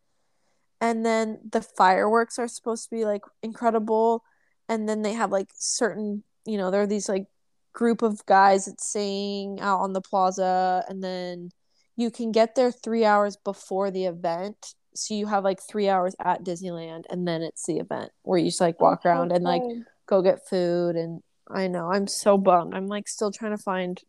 and 0.83 1.07
then 1.07 1.41
the 1.51 1.63
fireworks 1.63 2.39
are 2.41 2.49
supposed 2.49 2.85
to 2.87 2.91
be 2.97 3.07
like 3.07 3.23
incredible, 3.43 4.25
and 4.69 4.89
then 4.89 5.03
they 5.03 5.15
have 5.15 5.33
like 5.33 5.49
certain, 5.55 6.25
you 6.47 6.59
know, 6.59 6.71
there 6.73 6.83
are 6.83 6.89
these 6.89 7.09
like 7.09 7.27
group 7.73 8.03
of 8.03 8.27
guys 8.27 8.67
that 8.67 8.81
sing 8.83 9.61
out 9.63 9.81
on 9.81 9.95
the 9.95 10.03
plaza, 10.03 10.85
and 10.89 11.03
then 11.05 11.51
you 11.97 12.11
can 12.11 12.33
get 12.33 12.55
there 12.57 12.73
three 12.73 13.05
hours 13.05 13.37
before 13.45 13.91
the 13.93 14.07
event. 14.07 14.75
So 14.95 15.15
you 15.15 15.27
have 15.29 15.45
like 15.45 15.61
three 15.63 15.89
hours 15.89 16.17
at 16.25 16.45
Disneyland, 16.45 17.05
and 17.11 17.29
then 17.29 17.43
it's 17.43 17.67
the 17.67 17.79
event 17.79 18.13
where 18.25 18.39
you 18.39 18.47
just 18.47 18.61
like 18.61 18.81
Oh, 18.81 18.85
walk 18.85 19.07
how 19.09 19.09
around 19.11 19.33
and 19.33 19.45
like 19.45 19.63
go 20.07 20.23
get 20.23 20.47
food. 20.49 20.97
And 20.97 21.23
I 21.51 21.69
know 21.69 21.91
I'm 21.93 22.07
so 22.09 22.39
bummed. 22.39 22.75
I'm 22.75 22.89
like 22.89 23.09
still 23.09 23.31
trying 23.31 23.57
to 23.57 23.63
find 23.63 24.01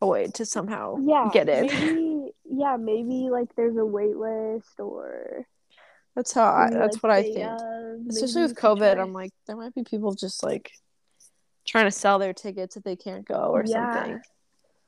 a 0.00 0.06
way 0.06 0.28
to 0.28 0.46
somehow 0.46 0.96
Yeah, 1.06 1.30
get 1.32 1.48
in. 1.48 1.66
maybe 1.68 2.32
yeah, 2.50 2.76
maybe 2.76 3.30
like 3.30 3.54
there's 3.56 3.76
a 3.76 3.84
wait 3.84 4.16
list 4.16 4.80
or 4.80 5.46
That's 6.18 6.32
how 6.32 6.46
I. 6.46 6.68
That's 6.72 6.96
like, 6.96 7.02
what 7.04 7.12
I 7.12 7.22
think. 7.22 7.46
of, 7.46 8.08
Especially 8.08 8.42
with 8.42 8.56
COVID, 8.56 8.94
try. 8.94 9.02
I'm 9.02 9.12
like 9.12 9.30
there 9.46 9.56
might 9.56 9.72
be 9.72 9.84
people 9.84 10.14
just 10.14 10.42
like 10.42 10.72
trying 11.64 11.84
to 11.84 11.92
sell 11.92 12.18
their 12.18 12.32
tickets 12.32 12.76
if 12.76 12.82
they 12.82 12.96
can't 12.96 13.24
go 13.24 13.52
or 13.52 13.62
Yeah. 13.64 13.92
something. 13.92 14.20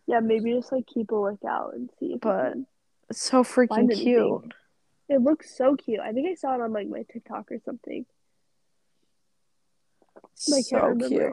Yeah, 0.09 0.19
maybe 0.19 0.53
just 0.55 0.73
like 0.73 0.89
keep 0.89 1.13
a 1.13 1.15
lookout 1.15 1.75
and 1.75 1.89
see 2.01 2.17
But 2.21 2.55
It's 3.09 3.23
so 3.23 3.45
freaking 3.45 3.95
cute. 3.95 4.53
It 5.09 5.21
looks 5.21 5.57
so 5.57 5.77
cute. 5.77 6.01
I 6.01 6.13
think 6.13 6.29
I 6.29 6.35
saw 6.35 6.57
it 6.57 6.61
on 6.63 6.73
like 6.73 6.89
my 6.89 7.05
TikTok 7.13 7.53
or 7.53 7.61
something. 7.65 8.05
I 10.17 10.63
So 10.63 10.97
cute. 10.97 11.33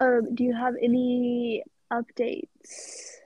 Um, 0.00 0.36
do 0.36 0.44
you 0.44 0.54
have 0.54 0.74
any 0.80 1.64
updates 1.92 3.16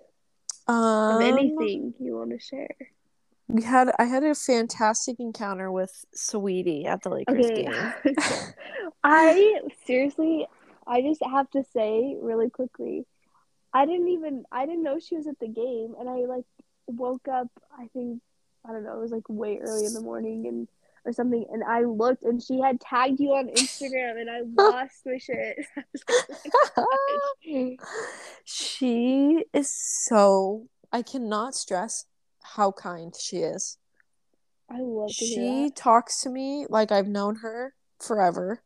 of 0.67 0.77
Um, 0.77 1.21
anything 1.21 1.93
you 2.01 2.17
want 2.17 2.31
to 2.31 2.39
share? 2.39 2.75
We 3.49 3.63
had 3.63 3.91
I 3.99 4.05
had 4.05 4.25
a 4.25 4.35
fantastic 4.35 5.17
encounter 5.21 5.71
with 5.71 6.05
Saweetie 6.17 6.87
at 6.87 7.03
the 7.03 7.11
Lakers 7.11 7.51
Okay. 7.51 7.65
game. 7.65 7.93
I 9.05 9.61
seriously, 9.87 10.47
I 10.87 11.03
just 11.03 11.23
have 11.25 11.51
to 11.51 11.63
say 11.73 12.17
really 12.21 12.51
quickly, 12.51 13.07
I 13.73 13.87
didn't 13.87 14.09
even 14.09 14.45
I 14.51 14.67
didn't 14.67 14.83
know 14.83 14.99
she 14.99 15.17
was 15.17 15.27
at 15.27 15.39
the 15.41 15.49
game, 15.49 15.95
and 15.99 16.09
I 16.09 16.25
like 16.27 16.45
woke 16.87 17.29
up. 17.29 17.49
I 17.79 17.89
think 17.93 18.21
I 18.67 18.73
don't 18.73 18.85
know. 18.85 18.97
It 18.97 19.03
was 19.03 19.13
like 19.13 19.29
way 19.29 19.59
early 19.59 19.85
in 19.85 19.93
the 19.93 20.01
morning 20.01 20.47
and 20.47 20.69
or 21.05 21.13
something, 21.13 21.45
and 21.53 21.63
I 21.63 21.83
looked, 21.83 22.23
and 22.23 22.43
she 22.43 22.61
had 22.61 22.81
tagged 22.81 23.21
you 23.21 23.35
on 23.35 23.49
Instagram, 23.49 24.19
and 24.19 24.31
I 24.31 24.41
lost 24.55 25.03
my 25.05 25.19
shit. 25.19 25.59
I 25.77 25.83
was 25.93 26.03
like, 26.09 26.53
oh 26.79 27.35
my 27.47 27.77
she 28.45 29.45
is 29.53 29.73
so 29.73 30.67
I 30.93 31.03
cannot 31.03 31.55
stress 31.55 32.07
how 32.45 32.73
kind 32.73 33.15
she 33.19 33.39
is. 33.39 33.79
I 34.71 34.81
love 34.81 35.11
She 35.11 35.71
talks 35.75 36.21
to 36.23 36.31
me 36.31 36.67
like 36.69 36.91
I've 36.93 37.09
known 37.09 37.37
her 37.37 37.75
forever. 38.01 38.63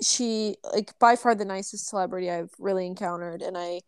She 0.00 0.56
like 0.72 0.96
by 0.98 1.16
far 1.16 1.34
the 1.34 1.44
nicest 1.44 1.88
celebrity 1.88 2.30
I've 2.30 2.50
really 2.58 2.86
encountered 2.86 3.42
and 3.42 3.58
I 3.58 3.80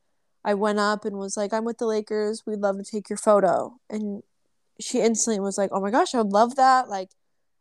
I 0.45 0.55
went 0.55 0.79
up 0.81 1.05
and 1.05 1.19
was 1.19 1.37
like 1.37 1.53
I'm 1.53 1.65
with 1.65 1.79
the 1.79 1.87
Lakers, 1.87 2.43
we'd 2.47 2.61
love 2.61 2.79
to 2.79 2.85
take 2.85 3.09
your 3.09 3.17
photo. 3.17 3.75
And 3.89 4.23
she 4.81 5.01
instantly 5.01 5.41
was 5.41 5.59
like, 5.59 5.71
"Oh 5.73 5.81
my 5.81 5.91
gosh, 5.91 6.15
I 6.15 6.19
would 6.19 6.33
love 6.33 6.57
that." 6.57 6.89
Like 6.89 7.11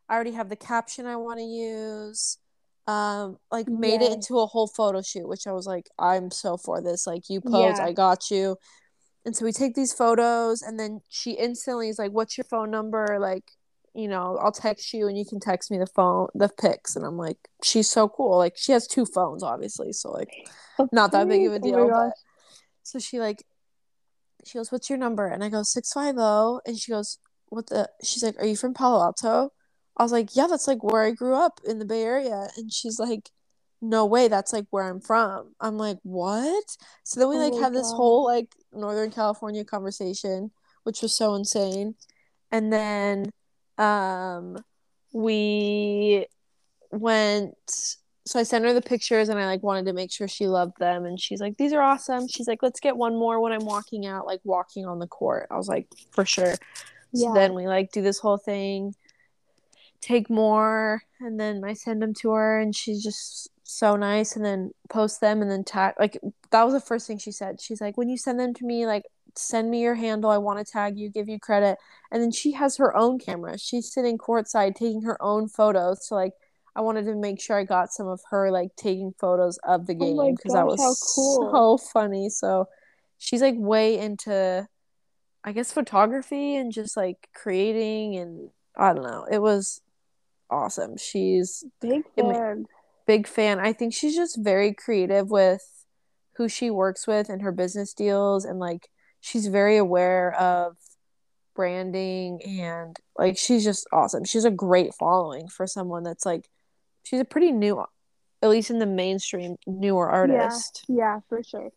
I 0.10 0.16
already 0.16 0.32
have 0.34 0.50
the 0.50 0.56
caption 0.58 1.06
I 1.08 1.18
want 1.18 1.40
to 1.40 1.46
use. 1.46 2.38
Um 2.88 3.38
like 3.52 3.68
made 3.78 4.02
it 4.02 4.12
into 4.14 4.40
a 4.40 4.48
whole 4.48 4.68
photo 4.68 5.02
shoot, 5.02 5.28
which 5.28 5.48
I 5.48 5.54
was 5.54 5.68
like, 5.68 5.90
"I'm 6.00 6.32
so 6.32 6.58
for 6.58 6.82
this. 6.82 7.08
Like 7.08 7.30
you 7.30 7.42
pose, 7.42 7.80
Yeah. 7.80 7.86
I 7.86 7.94
got 7.94 8.32
you." 8.32 8.58
And 9.26 9.36
so 9.36 9.46
we 9.46 9.52
take 9.52 9.76
these 9.76 9.94
photos 9.94 10.62
and 10.62 10.80
then 10.80 11.02
she 11.10 11.32
instantly 11.32 11.90
is 11.90 12.00
like, 12.00 12.12
"What's 12.12 12.38
your 12.38 12.46
phone 12.46 12.72
number?" 12.72 13.18
like 13.20 13.44
you 13.94 14.08
know, 14.08 14.38
I'll 14.42 14.52
text 14.52 14.94
you 14.94 15.08
and 15.08 15.18
you 15.18 15.26
can 15.26 15.40
text 15.40 15.72
me 15.72 15.78
the 15.78 15.88
phone, 15.88 16.28
the 16.34 16.50
pics. 16.50 16.96
And 16.96 17.06
I'm 17.06 17.18
like, 17.18 17.38
she's 17.64 17.90
so 17.90 18.08
cool. 18.08 18.38
Like, 18.38 18.56
she 18.56 18.72
has 18.72 18.88
two 18.88 19.06
phones, 19.06 19.44
obviously. 19.44 19.92
So, 19.94 20.12
like, 20.12 20.30
not 20.92 21.12
that 21.12 21.28
big 21.28 21.46
of 21.48 21.54
a. 21.54 21.56
Oh 21.56 21.60
deal. 21.60 21.90
but 21.90 22.14
so 22.84 23.00
she, 23.00 23.20
like, 23.20 23.44
she 24.46 24.58
goes, 24.58 24.72
What's 24.72 24.90
your 24.90 25.00
number? 25.00 25.28
And 25.28 25.44
I 25.44 25.50
go, 25.50 25.64
650. 25.64 26.70
And 26.70 26.80
she 26.80 26.92
goes, 26.92 27.18
What 27.50 27.68
the? 27.68 27.90
She's 28.04 28.24
like, 28.24 28.40
Are 28.40 28.46
you 28.46 28.56
from 28.56 28.74
Palo 28.74 29.02
Alto? 29.02 29.52
I 29.98 30.04
was 30.04 30.12
like, 30.12 30.36
Yeah, 30.36 30.48
that's 30.48 30.68
like 30.68 30.84
where 30.84 31.04
I 31.04 31.12
grew 31.12 31.36
up 31.36 31.60
in 31.68 31.80
the 31.80 31.86
Bay 31.86 32.04
Area. 32.04 32.48
And 32.58 32.72
she's 32.72 33.00
like, 33.00 33.30
No 33.82 34.06
way, 34.06 34.28
that's 34.28 34.52
like 34.54 34.66
where 34.72 34.84
I'm 34.90 35.00
from. 35.00 35.56
I'm 35.60 35.78
like, 35.78 36.00
What? 36.04 36.78
So 37.04 37.20
then 37.20 37.30
we 37.30 37.36
Oh 37.36 37.40
like 37.40 37.54
my 37.54 37.62
have 37.62 37.74
this 37.74 37.92
whole 37.92 38.26
like 38.26 38.54
Northern 38.74 39.12
California 39.12 39.64
conversation, 39.64 40.52
which 40.84 41.02
was 41.02 41.16
so 41.16 41.36
insane. 41.36 41.96
And 42.52 42.74
then 42.74 43.32
um 43.78 44.58
we 45.14 46.26
went 46.92 47.56
so 48.26 48.40
I 48.40 48.44
sent 48.44 48.66
her 48.66 48.74
the 48.74 48.82
pictures 48.82 49.30
and 49.30 49.40
I 49.40 49.46
like 49.46 49.64
wanted 49.64 49.86
to 49.86 49.94
make 49.94 50.12
sure 50.12 50.28
she 50.28 50.48
loved 50.48 50.78
them 50.78 51.06
and 51.06 51.20
she's 51.20 51.40
like 51.40 51.58
these 51.58 51.74
are 51.74 51.82
awesome. 51.82 52.28
She's 52.28 52.48
like 52.48 52.62
let's 52.62 52.80
get 52.80 52.98
one 52.98 53.18
more 53.18 53.40
when 53.40 53.54
I'm 53.54 53.66
walking 53.66 54.06
out 54.06 54.26
like 54.28 54.42
walking 54.44 54.86
on 54.86 55.00
the 55.00 55.08
court. 55.08 55.48
I 55.50 55.56
was 55.58 55.68
like 55.70 55.88
for 56.12 56.26
sure. 56.26 56.54
So 57.14 57.28
Yeah. 57.28 57.34
then 57.34 57.54
we 57.54 57.68
like 57.68 57.92
do 57.92 58.02
this 58.02 58.20
whole 58.20 58.38
thing 58.38 58.94
take 60.02 60.30
more 60.30 61.02
and 61.20 61.40
then 61.40 61.62
I 61.64 61.74
send 61.74 62.02
them 62.02 62.14
to 62.22 62.32
her 62.32 62.60
and 62.60 62.76
she's 62.76 63.04
just 63.04 63.50
so 63.70 63.96
nice 63.96 64.36
and 64.36 64.44
then 64.44 64.72
post 64.90 65.22
them 65.22 65.42
and 65.42 65.52
then 65.52 65.64
tag 65.64 65.94
like 66.00 66.20
that 66.50 66.64
was 66.64 66.74
the 66.74 66.80
first 66.80 67.06
thing 67.08 67.18
she 67.20 67.32
said. 67.32 67.62
She's 67.62 67.80
like 67.80 67.98
when 67.98 68.10
you 68.10 68.18
send 68.18 68.40
them 68.40 68.54
to 68.56 68.66
me 68.66 68.86
like 68.88 69.04
send 69.36 69.70
me 69.70 69.82
your 69.82 69.96
handle. 69.96 70.32
I 70.32 70.38
want 70.38 70.66
to 70.66 70.70
tag 70.70 70.98
you, 70.98 71.10
give 71.10 71.30
you 71.30 71.40
credit. 71.40 71.78
And 72.12 72.22
then 72.22 72.32
she 72.32 72.54
has 72.54 72.78
her 72.78 72.96
own 72.96 73.20
camera. 73.20 73.60
She's 73.60 73.94
sitting 73.94 74.18
courtside 74.18 74.76
taking 74.76 75.04
her 75.04 75.22
own 75.22 75.48
photos. 75.48 76.08
So 76.08 76.16
like 76.16 76.34
I 76.76 76.82
wanted 76.82 77.06
to 77.06 77.16
make 77.16 77.40
sure 77.40 77.58
I 77.60 77.64
got 77.64 77.94
some 77.94 78.08
of 78.08 78.22
her 78.32 78.52
like 78.52 78.76
taking 78.76 79.14
photos 79.20 79.60
of 79.60 79.86
the 79.86 79.94
Oh 79.94 79.98
game 79.98 80.36
because 80.36 80.54
that 80.54 80.66
was 80.66 80.80
cool. 81.16 81.52
so 81.52 81.78
funny. 81.78 82.30
So 82.30 82.68
she's 83.20 83.42
like 83.42 83.56
way 83.58 84.00
into 84.00 84.68
I 85.44 85.52
guess 85.52 85.72
photography 85.72 86.56
and 86.56 86.72
just 86.72 86.98
like 86.98 87.30
creating 87.36 88.18
and 88.18 88.50
I 88.76 88.94
don't 88.94 89.04
know. 89.04 89.28
It 89.30 89.42
was 89.42 89.82
awesome. 90.50 90.98
She's 90.98 91.64
big 91.82 92.04
fan. 92.16 92.66
Big 93.10 93.26
fan. 93.26 93.60
I 93.60 93.74
think 93.74 93.92
she's 93.92 94.16
just 94.16 94.38
very 94.40 94.72
creative 94.72 95.32
with 95.32 95.64
who 96.36 96.48
she 96.48 96.70
works 96.70 97.08
with 97.08 97.28
and 97.28 97.42
her 97.42 97.52
business 97.52 97.92
deals 97.96 98.46
and 98.46 98.60
like 98.60 98.88
she's 99.20 99.48
very 99.48 99.78
aware 99.78 100.40
of 100.40 100.78
branding 101.56 102.40
and 102.44 102.96
like 103.18 103.36
she's 103.36 103.64
just 103.64 103.88
awesome. 103.92 104.26
She's 104.26 104.46
a 104.46 104.52
great 104.52 104.94
following 104.94 105.48
for 105.48 105.66
someone 105.66 106.04
that's 106.04 106.24
like 106.24 106.52
she's 107.02 107.20
a 107.20 107.26
pretty 107.26 107.52
new 107.52 107.84
at 108.44 108.50
least 108.50 108.70
in 108.70 108.78
the 108.78 108.86
mainstream 108.86 109.56
newer 109.66 110.08
artist. 110.08 110.86
Yeah, 110.88 110.96
yeah 110.98 111.20
for 111.30 111.42
sure. 111.44 111.72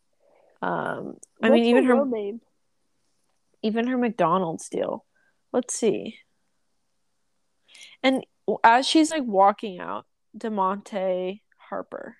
Um 0.61 1.17
I 1.43 1.49
What's 1.49 1.55
mean 1.55 1.65
even 1.65 1.85
her 1.87 2.05
name? 2.05 2.43
even 3.63 3.87
her 3.87 3.97
McDonald's 3.97 4.69
deal. 4.69 5.07
Let's 5.51 5.73
see. 5.73 6.19
And 8.03 8.27
as 8.63 8.87
she's 8.87 9.11
like 9.11 9.25
walking 9.25 9.81
out, 9.81 10.05
Diamonté 10.37 11.41
Harper. 11.57 12.17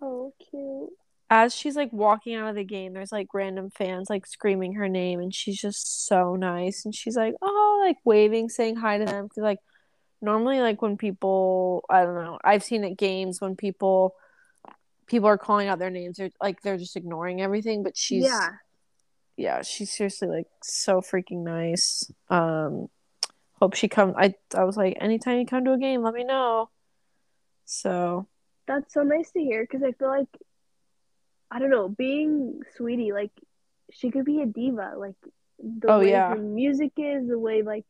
Oh, 0.00 0.32
cute. 0.38 0.90
As 1.30 1.54
she's 1.54 1.76
like 1.76 1.92
walking 1.92 2.34
out 2.34 2.48
of 2.48 2.54
the 2.54 2.64
game, 2.64 2.94
there's 2.94 3.12
like 3.12 3.28
random 3.34 3.70
fans 3.70 4.08
like 4.08 4.26
screaming 4.26 4.74
her 4.74 4.88
name, 4.88 5.20
and 5.20 5.34
she's 5.34 5.60
just 5.60 6.06
so 6.06 6.36
nice. 6.36 6.84
And 6.84 6.94
she's 6.94 7.16
like, 7.16 7.34
oh, 7.42 7.82
like 7.84 7.96
waving, 8.04 8.48
saying 8.48 8.76
hi 8.76 8.98
to 8.98 9.04
them. 9.04 9.26
Because 9.26 9.42
like 9.42 9.58
normally, 10.22 10.60
like 10.60 10.80
when 10.80 10.96
people, 10.96 11.84
I 11.90 12.04
don't 12.04 12.14
know, 12.14 12.38
I've 12.42 12.64
seen 12.64 12.84
at 12.84 12.96
games 12.96 13.40
when 13.40 13.56
people 13.56 14.14
people 15.06 15.28
are 15.28 15.38
calling 15.38 15.68
out 15.68 15.78
their 15.78 15.90
names, 15.90 16.16
they're 16.16 16.30
like 16.40 16.62
they're 16.62 16.78
just 16.78 16.96
ignoring 16.96 17.42
everything. 17.42 17.82
But 17.82 17.96
she's 17.96 18.24
yeah, 18.24 18.50
yeah, 19.36 19.62
she's 19.62 19.92
seriously 19.92 20.28
like 20.28 20.46
so 20.62 21.00
freaking 21.00 21.44
nice. 21.44 22.10
Um, 22.30 22.88
hope 23.60 23.74
she 23.74 23.88
comes. 23.88 24.14
I 24.16 24.34
I 24.54 24.64
was 24.64 24.76
like, 24.76 24.96
anytime 25.00 25.38
you 25.38 25.46
come 25.46 25.64
to 25.66 25.72
a 25.72 25.78
game, 25.78 26.02
let 26.02 26.14
me 26.14 26.24
know. 26.24 26.70
So 27.68 28.26
that's 28.66 28.94
so 28.94 29.02
nice 29.02 29.30
to 29.32 29.40
hear 29.40 29.62
because 29.62 29.82
I 29.82 29.92
feel 29.92 30.08
like 30.08 30.28
I 31.50 31.58
don't 31.58 31.70
know, 31.70 31.88
being 31.88 32.62
Saweetie, 32.78 33.12
like 33.12 33.30
she 33.92 34.10
could 34.10 34.24
be 34.24 34.40
a 34.40 34.46
diva. 34.46 34.94
Like 34.96 35.16
the 35.58 35.88
oh, 35.88 35.98
way 35.98 36.10
yeah. 36.10 36.30
her 36.30 36.36
music 36.36 36.92
is, 36.96 37.28
the 37.28 37.38
way 37.38 37.60
like 37.60 37.84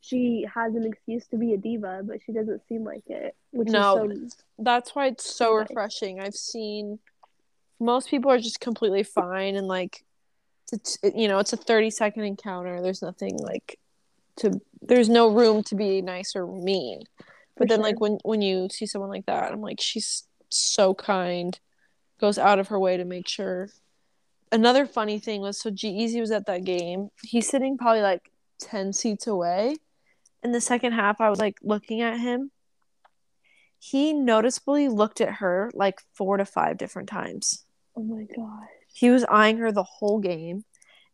she 0.00 0.46
has 0.52 0.74
an 0.74 0.86
excuse 0.86 1.26
to 1.28 1.36
be 1.36 1.52
a 1.52 1.58
diva, 1.58 2.00
but 2.04 2.20
she 2.24 2.32
doesn't 2.32 2.62
seem 2.68 2.84
like 2.84 3.04
it. 3.06 3.36
Which 3.50 3.68
no, 3.68 4.10
is 4.10 4.32
so 4.32 4.42
that's 4.58 4.94
why 4.94 5.08
it's 5.08 5.34
so 5.34 5.58
nice. 5.58 5.68
refreshing. 5.68 6.18
I've 6.18 6.34
seen 6.34 6.98
most 7.78 8.08
people 8.08 8.30
are 8.30 8.38
just 8.38 8.60
completely 8.60 9.02
fine 9.02 9.56
and 9.56 9.68
like 9.68 10.04
it's 10.72 10.96
you 11.02 11.28
know 11.28 11.38
it's 11.38 11.52
a 11.52 11.56
30 11.56 11.90
second 11.90 12.22
encounter 12.22 12.80
there's 12.80 13.02
nothing 13.02 13.36
like 13.36 13.78
to 14.36 14.58
there's 14.80 15.08
no 15.08 15.28
room 15.28 15.62
to 15.64 15.74
be 15.74 16.00
nice 16.00 16.34
or 16.36 16.46
mean 16.46 17.02
but 17.56 17.68
then 17.68 17.78
sure. 17.78 17.84
like 17.84 18.00
when 18.00 18.18
when 18.24 18.42
you 18.42 18.68
see 18.70 18.86
someone 18.86 19.10
like 19.10 19.26
that 19.26 19.52
i'm 19.52 19.60
like 19.60 19.80
she's 19.80 20.24
so 20.50 20.94
kind 20.94 21.58
goes 22.22 22.38
out 22.38 22.58
of 22.58 22.68
her 22.68 22.78
way 22.78 22.96
to 22.96 23.04
make 23.04 23.28
sure. 23.28 23.68
Another 24.52 24.86
funny 24.86 25.18
thing 25.18 25.40
was 25.40 25.58
so 25.58 25.70
G-Eazy 25.70 26.20
was 26.20 26.30
at 26.30 26.46
that 26.46 26.64
game. 26.64 27.08
He's 27.22 27.48
sitting 27.48 27.76
probably 27.76 28.02
like 28.02 28.30
10 28.60 28.92
seats 28.92 29.26
away. 29.26 29.76
In 30.42 30.52
the 30.52 30.60
second 30.60 30.92
half 30.92 31.20
i 31.20 31.30
was 31.30 31.38
like 31.38 31.56
looking 31.62 32.00
at 32.00 32.18
him. 32.18 32.50
He 33.78 34.12
noticeably 34.12 34.88
looked 34.88 35.20
at 35.20 35.34
her 35.34 35.70
like 35.74 36.00
four 36.14 36.36
to 36.36 36.44
five 36.44 36.78
different 36.78 37.08
times. 37.08 37.64
Oh 37.96 38.02
my 38.02 38.24
god 38.36 38.66
he 38.94 39.10
was 39.10 39.24
eyeing 39.24 39.56
her 39.56 39.72
the 39.72 39.82
whole 39.82 40.20
game. 40.20 40.64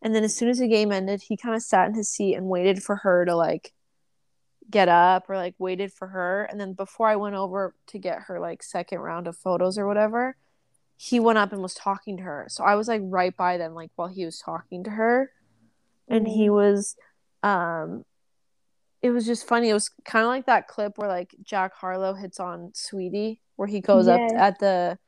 And 0.02 0.14
then 0.14 0.24
as 0.24 0.34
soon 0.34 0.48
as 0.48 0.58
the 0.58 0.68
game 0.68 0.90
ended, 0.90 1.22
he 1.22 1.36
kind 1.36 1.54
of 1.54 1.62
sat 1.62 1.88
in 1.88 1.94
his 1.94 2.08
seat 2.08 2.34
and 2.34 2.48
waited 2.48 2.82
for 2.82 2.96
her 2.96 3.24
to 3.24 3.36
like 3.36 3.72
get 4.70 4.88
up 4.88 5.28
or 5.28 5.36
like 5.36 5.54
waited 5.58 5.92
for 5.92 6.08
her. 6.08 6.44
And 6.44 6.60
then 6.60 6.72
before 6.72 7.08
I 7.08 7.16
went 7.16 7.34
over 7.34 7.74
to 7.88 7.98
get 7.98 8.22
her 8.22 8.40
like 8.40 8.62
second 8.62 8.98
round 9.00 9.26
of 9.26 9.36
photos 9.36 9.78
or 9.78 9.86
whatever, 9.86 10.36
he 10.96 11.20
went 11.20 11.38
up 11.38 11.52
and 11.52 11.62
was 11.62 11.74
talking 11.74 12.16
to 12.18 12.22
her. 12.22 12.46
So 12.50 12.64
I 12.64 12.74
was 12.74 12.88
like 12.88 13.00
right 13.04 13.36
by 13.36 13.56
them 13.56 13.74
like 13.74 13.90
while 13.96 14.08
he 14.08 14.24
was 14.24 14.38
talking 14.38 14.84
to 14.84 14.90
her. 14.90 15.30
And 16.08 16.26
he 16.26 16.50
was 16.50 16.96
um 17.42 18.04
it 19.00 19.10
was 19.10 19.26
just 19.26 19.46
funny. 19.46 19.70
It 19.70 19.74
was 19.74 19.90
kind 20.04 20.24
of 20.24 20.28
like 20.28 20.46
that 20.46 20.66
clip 20.66 20.98
where 20.98 21.08
like 21.08 21.34
Jack 21.42 21.74
Harlow 21.74 22.14
hits 22.14 22.40
on 22.40 22.72
Saweetie 22.74 23.38
where 23.56 23.68
he 23.68 23.80
goes 23.80 24.06
yes. 24.06 24.32
up 24.32 24.38
at 24.38 24.58
the 24.58 24.98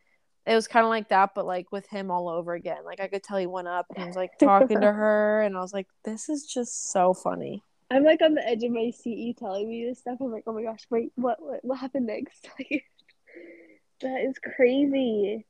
it 0.46 0.54
was 0.54 0.66
kind 0.66 0.84
of 0.84 0.90
like 0.90 1.08
that, 1.10 1.30
but 1.34 1.44
like 1.44 1.70
with 1.70 1.86
him 1.88 2.10
all 2.10 2.28
over 2.28 2.54
again. 2.54 2.78
Like 2.84 3.00
I 3.00 3.08
could 3.08 3.22
tell 3.22 3.36
he 3.36 3.46
went 3.46 3.68
up 3.68 3.86
and 3.90 3.98
he 3.98 4.06
was 4.06 4.16
like 4.16 4.38
talking 4.38 4.80
to 4.80 4.92
her, 4.92 5.42
and 5.42 5.56
I 5.56 5.60
was 5.60 5.72
like, 5.72 5.86
this 6.04 6.28
is 6.28 6.46
just 6.46 6.90
so 6.90 7.12
funny. 7.14 7.62
I'm 7.90 8.04
like 8.04 8.22
on 8.22 8.34
the 8.34 8.46
edge 8.46 8.62
of 8.62 8.70
my 8.70 8.90
seat. 8.90 9.18
You 9.18 9.34
telling 9.34 9.68
me 9.68 9.84
this 9.84 9.98
stuff. 9.98 10.18
I'm 10.20 10.32
like, 10.32 10.44
oh 10.46 10.52
my 10.52 10.62
gosh, 10.62 10.86
wait, 10.90 11.12
what 11.16 11.38
what, 11.40 11.60
what 11.64 11.78
happened 11.78 12.06
next? 12.06 12.48
Like, 12.58 12.84
that 14.00 14.20
is 14.22 14.38
crazy. 14.38 15.44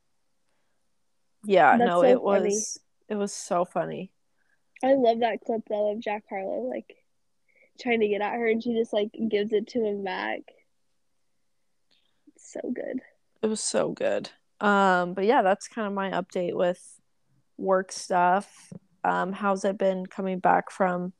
Yeah, 1.44 1.76
That's 1.76 1.88
no, 1.88 2.02
so 2.02 2.06
it 2.08 2.18
funny. 2.22 2.48
was 2.50 2.80
it 3.08 3.14
was 3.14 3.32
so 3.32 3.64
funny. 3.64 4.10
I 4.82 4.94
love 4.94 5.20
that 5.20 5.40
clip 5.44 5.62
though 5.68 5.92
of 5.92 6.00
Jack 6.00 6.24
Harlow 6.28 6.68
like 6.68 6.96
trying 7.80 8.00
to 8.00 8.08
get 8.08 8.22
at 8.22 8.34
her, 8.34 8.46
and 8.46 8.62
she 8.62 8.74
just 8.74 8.92
like 8.92 9.10
gives 9.28 9.52
it 9.52 9.68
to 9.68 9.84
him 9.84 10.02
back. 10.04 10.40
It's 12.34 12.52
so 12.52 12.60
good. 12.72 13.00
It 13.42 13.46
was 13.46 13.60
so 13.60 13.90
good. 13.90 14.30
Um, 14.60 15.14
but 15.14 15.24
yeah, 15.24 15.42
that's 15.42 15.68
kind 15.68 15.86
of 15.86 15.94
my 15.94 16.10
update 16.10 16.54
with 16.54 16.82
work 17.56 17.92
stuff. 17.92 18.72
Um, 19.04 19.32
how's 19.32 19.64
it 19.64 19.78
been 19.78 20.06
coming 20.06 20.40
back 20.40 20.70
from 20.70 21.12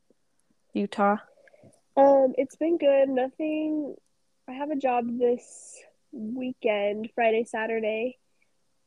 Utah? 0.73 1.17
Um, 1.97 2.33
it's 2.37 2.55
been 2.55 2.77
good. 2.77 3.09
Nothing. 3.09 3.95
I 4.47 4.53
have 4.53 4.71
a 4.71 4.75
job 4.75 5.05
this 5.07 5.79
weekend, 6.11 7.09
Friday, 7.15 7.43
Saturday. 7.43 8.17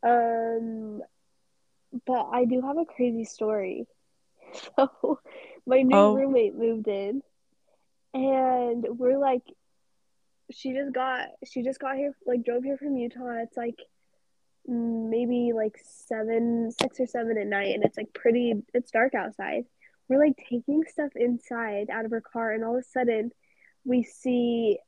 Um, 0.03 1.03
but 2.07 2.29
I 2.33 2.45
do 2.45 2.61
have 2.63 2.79
a 2.79 2.85
crazy 2.85 3.25
story. 3.25 3.87
So, 4.77 5.19
my 5.67 5.83
new 5.83 5.97
oh. 5.97 6.15
roommate 6.15 6.55
moved 6.55 6.87
in, 6.87 7.23
and 8.13 8.87
we're 8.89 9.19
like, 9.19 9.43
she 10.53 10.75
just 10.75 10.93
got 10.93 11.27
she 11.45 11.65
just 11.65 11.81
got 11.81 11.97
here, 11.97 12.15
like 12.25 12.45
drove 12.45 12.63
here 12.63 12.77
from 12.77 12.97
Utah. 12.97 13.43
It's 13.43 13.57
like 13.57 13.81
maybe 14.67 15.53
like 15.53 15.77
seven, 15.83 16.71
six 16.71 17.01
or 17.01 17.07
seven 17.07 17.37
at 17.37 17.49
night, 17.49 17.75
and 17.75 17.85
it's 17.85 17.97
like 17.97 18.13
pretty, 18.15 18.63
it's 18.73 18.93
dark 18.93 19.15
outside. 19.15 19.65
We're 20.09 20.19
like 20.19 20.37
taking 20.49 20.85
stuff 20.85 21.13
inside 21.17 21.89
out 21.91 22.05
of 22.05 22.11
her 22.11 22.21
car, 22.21 22.53
and 22.53 22.65
all 22.65 22.77
of 22.77 22.85
a 22.85 22.89
sudden, 22.89 23.31
we 23.85 24.03
see. 24.03 24.79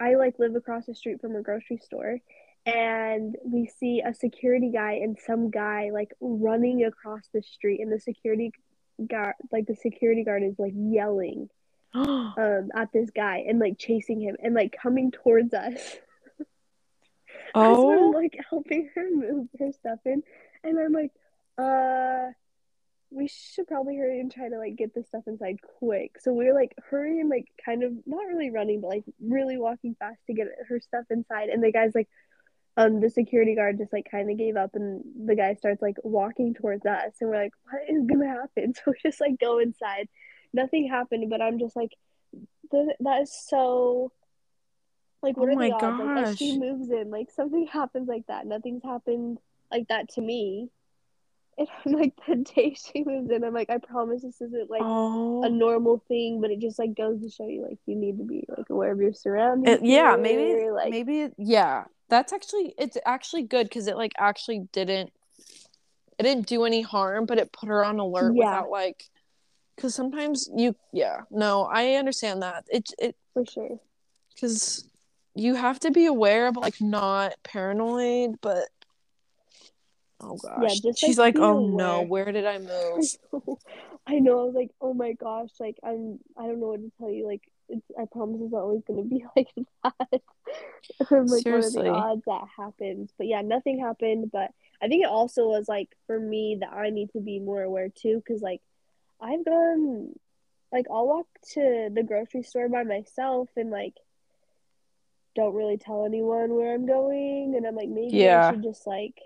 I 0.00 0.16
like 0.16 0.38
live 0.38 0.56
across 0.56 0.86
the 0.86 0.94
street 0.94 1.20
from 1.20 1.36
a 1.36 1.42
grocery 1.42 1.78
store, 1.78 2.18
and 2.66 3.36
we 3.44 3.66
see 3.66 4.02
a 4.04 4.12
security 4.14 4.70
guy 4.70 4.94
and 4.94 5.16
some 5.26 5.50
guy 5.50 5.90
like 5.92 6.12
running 6.20 6.84
across 6.84 7.22
the 7.32 7.42
street, 7.42 7.80
and 7.80 7.92
the 7.92 8.00
security 8.00 8.52
guard, 9.08 9.34
like 9.50 9.66
the 9.66 9.76
security 9.76 10.24
guard, 10.24 10.42
is 10.42 10.58
like 10.58 10.74
yelling 10.74 11.48
um 11.94 12.70
at 12.74 12.92
this 12.92 13.10
guy 13.10 13.44
and 13.46 13.58
like 13.58 13.78
chasing 13.78 14.20
him 14.20 14.36
and 14.42 14.54
like 14.54 14.74
coming 14.80 15.10
towards 15.10 15.54
us. 15.54 15.96
Oh. 17.54 18.08
I'm 18.08 18.12
like 18.12 18.38
helping 18.48 18.88
her 18.94 19.10
move 19.10 19.48
her 19.58 19.72
stuff 19.72 19.98
in, 20.06 20.22
and 20.64 20.78
I'm 20.78 20.92
like, 20.92 21.12
uh, 21.58 22.32
we 23.12 23.28
should 23.28 23.66
probably 23.66 23.96
hurry 23.96 24.20
and 24.20 24.32
try 24.32 24.48
to 24.48 24.58
like 24.58 24.76
get 24.76 24.94
this 24.94 25.06
stuff 25.06 25.24
inside 25.26 25.58
quick. 25.78 26.16
So 26.20 26.32
we 26.32 26.48
are 26.48 26.54
like 26.54 26.74
hurrying, 26.90 27.28
like 27.28 27.46
kind 27.64 27.82
of 27.82 27.92
not 28.06 28.26
really 28.26 28.50
running, 28.50 28.80
but 28.80 28.88
like 28.88 29.04
really 29.20 29.58
walking 29.58 29.94
fast 29.98 30.18
to 30.26 30.34
get 30.34 30.46
her 30.68 30.80
stuff 30.80 31.04
inside. 31.10 31.48
And 31.48 31.62
the 31.62 31.72
guy's 31.72 31.94
like, 31.94 32.08
um, 32.76 33.00
the 33.00 33.10
security 33.10 33.54
guard 33.54 33.78
just 33.78 33.92
like 33.92 34.08
kind 34.10 34.30
of 34.30 34.38
gave 34.38 34.56
up, 34.56 34.74
and 34.74 35.02
the 35.26 35.34
guy 35.34 35.54
starts 35.54 35.82
like 35.82 35.96
walking 36.02 36.54
towards 36.54 36.86
us, 36.86 37.12
and 37.20 37.28
we're 37.28 37.36
like, 37.36 37.52
what 37.70 37.82
is 37.88 38.06
gonna 38.06 38.28
happen? 38.28 38.74
So 38.84 38.92
we 38.92 38.94
just 39.02 39.20
like 39.20 39.38
go 39.38 39.58
inside. 39.58 40.08
Nothing 40.54 40.88
happened, 40.88 41.28
but 41.28 41.42
I'm 41.42 41.58
just 41.58 41.76
like, 41.76 41.92
that 42.70 43.20
is 43.22 43.46
so 43.48 44.12
like, 45.22 45.36
what 45.36 45.50
oh 45.50 45.52
are 45.52 45.56
the 45.56 45.72
odds? 45.72 45.98
Gosh. 45.98 46.26
Like, 46.26 46.38
she 46.38 46.58
moves 46.58 46.90
in, 46.90 47.10
like 47.10 47.30
something 47.30 47.66
happens 47.72 48.08
like 48.08 48.26
that. 48.28 48.46
Nothing's 48.46 48.82
happened 48.82 49.38
like 49.70 49.88
that 49.88 50.08
to 50.14 50.20
me. 50.20 50.70
And 51.58 51.68
I'm 51.84 51.92
like, 51.92 52.14
the 52.26 52.36
day 52.56 52.74
she 52.74 53.04
moves 53.04 53.30
in, 53.30 53.44
I'm 53.44 53.54
like, 53.54 53.70
I 53.70 53.78
promise 53.78 54.22
this 54.22 54.40
isn't 54.40 54.70
like 54.70 54.82
oh. 54.82 55.44
a 55.44 55.50
normal 55.50 56.02
thing, 56.08 56.40
but 56.40 56.50
it 56.50 56.60
just 56.60 56.78
like 56.78 56.96
goes 56.96 57.20
to 57.20 57.30
show 57.30 57.46
you, 57.46 57.62
like, 57.62 57.78
you 57.86 57.94
need 57.94 58.18
to 58.18 58.24
be 58.24 58.44
like 58.48 58.70
aware 58.70 58.92
of 58.92 59.00
your 59.00 59.12
surroundings. 59.12 59.80
It, 59.80 59.84
yeah, 59.84 60.16
maybe, 60.16 60.70
like, 60.70 60.90
maybe, 60.90 61.28
yeah. 61.36 61.84
That's 62.08 62.32
actually, 62.32 62.74
it's 62.78 62.98
actually 63.06 63.42
good 63.42 63.68
because 63.68 63.86
it 63.86 63.96
like 63.96 64.12
actually 64.18 64.68
didn't, 64.72 65.12
it 66.18 66.22
didn't 66.22 66.46
do 66.46 66.64
any 66.64 66.82
harm, 66.82 67.26
but 67.26 67.38
it 67.38 67.52
put 67.52 67.68
her 67.68 67.84
on 67.84 67.98
alert 67.98 68.34
yeah. 68.34 68.44
without 68.44 68.70
like, 68.70 69.04
because 69.76 69.94
sometimes 69.94 70.48
you, 70.54 70.76
yeah, 70.92 71.22
no, 71.30 71.64
I 71.64 71.94
understand 71.94 72.42
that. 72.42 72.64
It, 72.70 72.90
it, 72.98 73.16
for 73.32 73.46
sure. 73.46 73.80
Because 74.34 74.88
you 75.34 75.54
have 75.54 75.80
to 75.80 75.90
be 75.90 76.06
aware, 76.06 76.52
but 76.52 76.62
like 76.62 76.80
not 76.80 77.34
paranoid. 77.42 78.36
But 78.40 78.68
oh 80.22 80.36
gosh, 80.36 80.60
yeah, 80.62 80.90
just, 80.90 80.98
she's 80.98 81.18
like, 81.18 81.34
like 81.36 81.42
oh 81.42 81.66
no, 81.66 82.02
where 82.02 82.30
did 82.32 82.46
I 82.46 82.58
move? 82.58 83.04
I 84.06 84.18
know. 84.18 84.40
I 84.40 84.44
was 84.44 84.54
like, 84.54 84.70
oh 84.80 84.94
my 84.94 85.12
gosh, 85.12 85.50
like 85.60 85.78
I'm. 85.84 86.18
I 86.36 86.46
don't 86.46 86.60
know 86.60 86.68
what 86.68 86.80
to 86.80 86.92
tell 86.98 87.10
you. 87.10 87.26
Like, 87.26 87.42
it's. 87.68 87.86
I 87.98 88.06
promise 88.06 88.40
it's 88.42 88.52
not 88.52 88.62
always 88.62 88.82
gonna 88.86 89.02
be 89.02 89.24
like 89.36 89.48
that. 89.84 90.22
I'm 91.10 91.26
like 91.26 91.42
Seriously. 91.42 91.88
what 91.88 91.88
are 91.88 91.92
the 91.92 92.06
odds 92.08 92.22
that 92.26 92.48
happens? 92.56 93.10
But 93.16 93.28
yeah, 93.28 93.42
nothing 93.42 93.78
happened. 93.78 94.30
But 94.32 94.50
I 94.82 94.88
think 94.88 95.04
it 95.04 95.08
also 95.08 95.46
was 95.46 95.68
like 95.68 95.90
for 96.06 96.18
me 96.18 96.58
that 96.60 96.72
I 96.72 96.90
need 96.90 97.10
to 97.12 97.20
be 97.20 97.38
more 97.38 97.62
aware 97.62 97.88
too, 97.88 98.16
because 98.24 98.42
like 98.42 98.60
I've 99.20 99.44
gone, 99.44 100.18
like 100.72 100.86
I'll 100.90 101.06
walk 101.06 101.26
to 101.54 101.88
the 101.92 102.02
grocery 102.02 102.42
store 102.42 102.68
by 102.68 102.82
myself 102.82 103.48
and 103.56 103.70
like 103.70 103.94
don't 105.34 105.54
really 105.54 105.78
tell 105.78 106.04
anyone 106.04 106.54
where 106.54 106.74
I'm 106.74 106.86
going, 106.86 107.54
and 107.56 107.66
I'm 107.66 107.76
like 107.76 107.88
maybe 107.88 108.16
Yeah. 108.16 108.48
I 108.48 108.52
should 108.52 108.64
just 108.64 108.86
like 108.86 109.20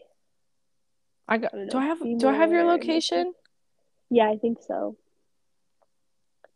I 1.28 1.38
got. 1.38 1.54
I 1.54 1.66
Do 1.66 1.78
I 1.78 1.86
have? 1.86 2.00
Do 2.00 2.28
I 2.28 2.32
have 2.34 2.50
your 2.50 2.60
aware 2.60 2.60
and, 2.60 2.68
like, 2.68 2.80
location? 2.80 3.34
yeah, 4.10 4.28
I 4.30 4.36
think 4.36 4.58
so. 4.66 4.96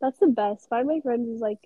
That's 0.00 0.18
the 0.18 0.28
best. 0.28 0.68
Find 0.68 0.86
my 0.88 1.00
friends 1.00 1.28
is 1.28 1.40
like 1.40 1.58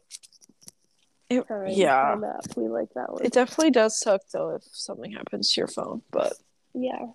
It, 1.30 1.44
yeah. 1.68 2.16
We 2.56 2.68
like 2.68 2.92
that 2.94 3.12
one. 3.12 3.24
It 3.24 3.32
definitely 3.32 3.70
does 3.70 3.98
suck 3.98 4.22
though 4.32 4.50
if 4.56 4.62
something 4.72 5.12
happens 5.12 5.52
to 5.52 5.60
your 5.60 5.68
phone, 5.68 6.02
but 6.10 6.34
yeah. 6.74 7.06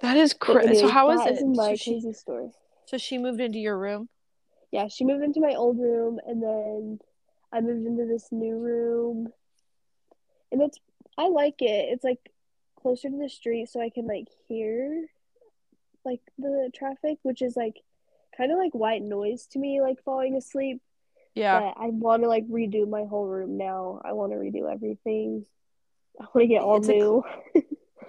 that 0.00 0.16
is 0.16 0.32
crazy. 0.32 0.80
So 0.80 0.88
how 0.88 1.10
is 1.10 1.20
that 1.20 1.34
it? 1.34 1.46
my 1.46 1.70
So 1.70 1.76
she, 1.76 1.90
crazy 1.92 2.12
story. 2.12 2.50
so 2.86 2.98
she 2.98 3.18
moved 3.18 3.40
into 3.40 3.58
your 3.58 3.78
room. 3.78 4.08
Yeah, 4.72 4.88
she 4.88 5.04
moved 5.04 5.22
into 5.22 5.40
my 5.40 5.54
old 5.54 5.78
room, 5.78 6.18
and 6.26 6.42
then 6.42 6.98
I 7.52 7.60
moved 7.60 7.86
into 7.86 8.06
this 8.06 8.28
new 8.32 8.58
room, 8.58 9.28
and 10.50 10.60
it's 10.62 10.78
I 11.16 11.28
like 11.28 11.62
it. 11.62 11.88
It's 11.92 12.04
like 12.04 12.30
closer 12.86 13.10
to 13.10 13.18
the 13.18 13.28
street, 13.28 13.68
so 13.68 13.80
I 13.80 13.90
can 13.90 14.06
like 14.06 14.28
hear 14.46 15.06
like 16.04 16.20
the 16.38 16.70
traffic, 16.72 17.18
which 17.24 17.42
is 17.42 17.56
like 17.56 17.80
kind 18.36 18.52
of 18.52 18.58
like 18.58 18.74
white 18.74 19.02
noise 19.02 19.48
to 19.48 19.58
me, 19.58 19.80
like 19.80 20.00
falling 20.04 20.36
asleep. 20.36 20.80
Yeah. 21.34 21.58
But 21.58 21.82
I 21.82 21.88
want 21.88 22.22
to 22.22 22.28
like 22.28 22.46
redo 22.46 22.88
my 22.88 23.04
whole 23.04 23.26
room 23.26 23.58
now. 23.58 24.00
I 24.04 24.12
want 24.12 24.30
to 24.30 24.38
redo 24.38 24.72
everything. 24.72 25.44
I 26.20 26.26
want 26.32 26.44
to 26.44 26.46
get 26.46 26.62
all 26.62 26.76
It's 26.76 26.86
new. 26.86 27.24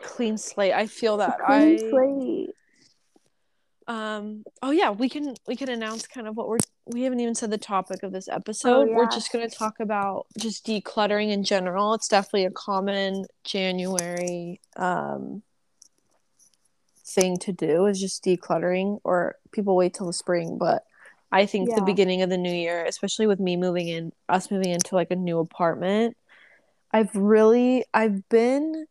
Clean 0.04 0.38
slate. 0.38 0.74
I 0.74 0.86
feel 0.86 1.18
that. 1.18 1.40
Clean 1.40 1.80
I 1.80 1.90
slate. 1.90 2.50
Um 3.88 4.44
oh 4.62 4.72
yeah, 4.72 4.92
we 4.92 5.10
can 5.10 5.36
we 5.48 5.56
can 5.56 5.70
announce 5.70 6.08
kind 6.08 6.28
of 6.28 6.36
what 6.36 6.48
we're 6.50 6.58
we 6.86 7.04
haven't 7.04 7.20
even 7.20 7.36
said 7.36 7.52
the 7.52 7.58
topic 7.58 8.04
of 8.04 8.12
this 8.12 8.28
episode. 8.28 8.90
We're 8.90 9.06
Oh, 9.06 9.10
just 9.10 9.32
going 9.32 9.50
to 9.50 9.56
talk 9.56 9.80
about 9.80 10.28
just 10.38 10.66
decluttering 10.66 11.30
in 11.32 11.44
general. 11.44 11.94
It's 11.94 12.08
definitely 12.08 12.46
a 12.46 12.52
common 12.52 13.26
January 13.44 14.60
um 14.76 15.44
thing 17.06 17.38
to 17.38 17.54
do 17.54 17.86
is 17.86 18.00
just 18.00 18.24
decluttering 18.24 19.00
or 19.04 19.36
people 19.52 19.76
wait 19.76 19.94
till 19.94 20.08
the 20.08 20.14
spring, 20.14 20.58
but 20.58 20.84
I 21.32 21.46
think 21.46 21.70
the 21.76 21.82
beginning 21.82 22.22
of 22.22 22.30
the 22.30 22.38
new 22.38 22.54
year, 22.54 22.86
especially 22.86 23.28
with 23.28 23.40
me 23.40 23.56
moving 23.58 23.88
in 23.88 24.12
us 24.30 24.52
moving 24.52 24.72
into 24.72 24.96
like 24.96 25.12
a 25.12 25.16
new 25.16 25.40
apartment, 25.40 26.18
I've 26.94 27.14
really 27.16 27.86
I've 27.94 28.28
been 28.30 28.88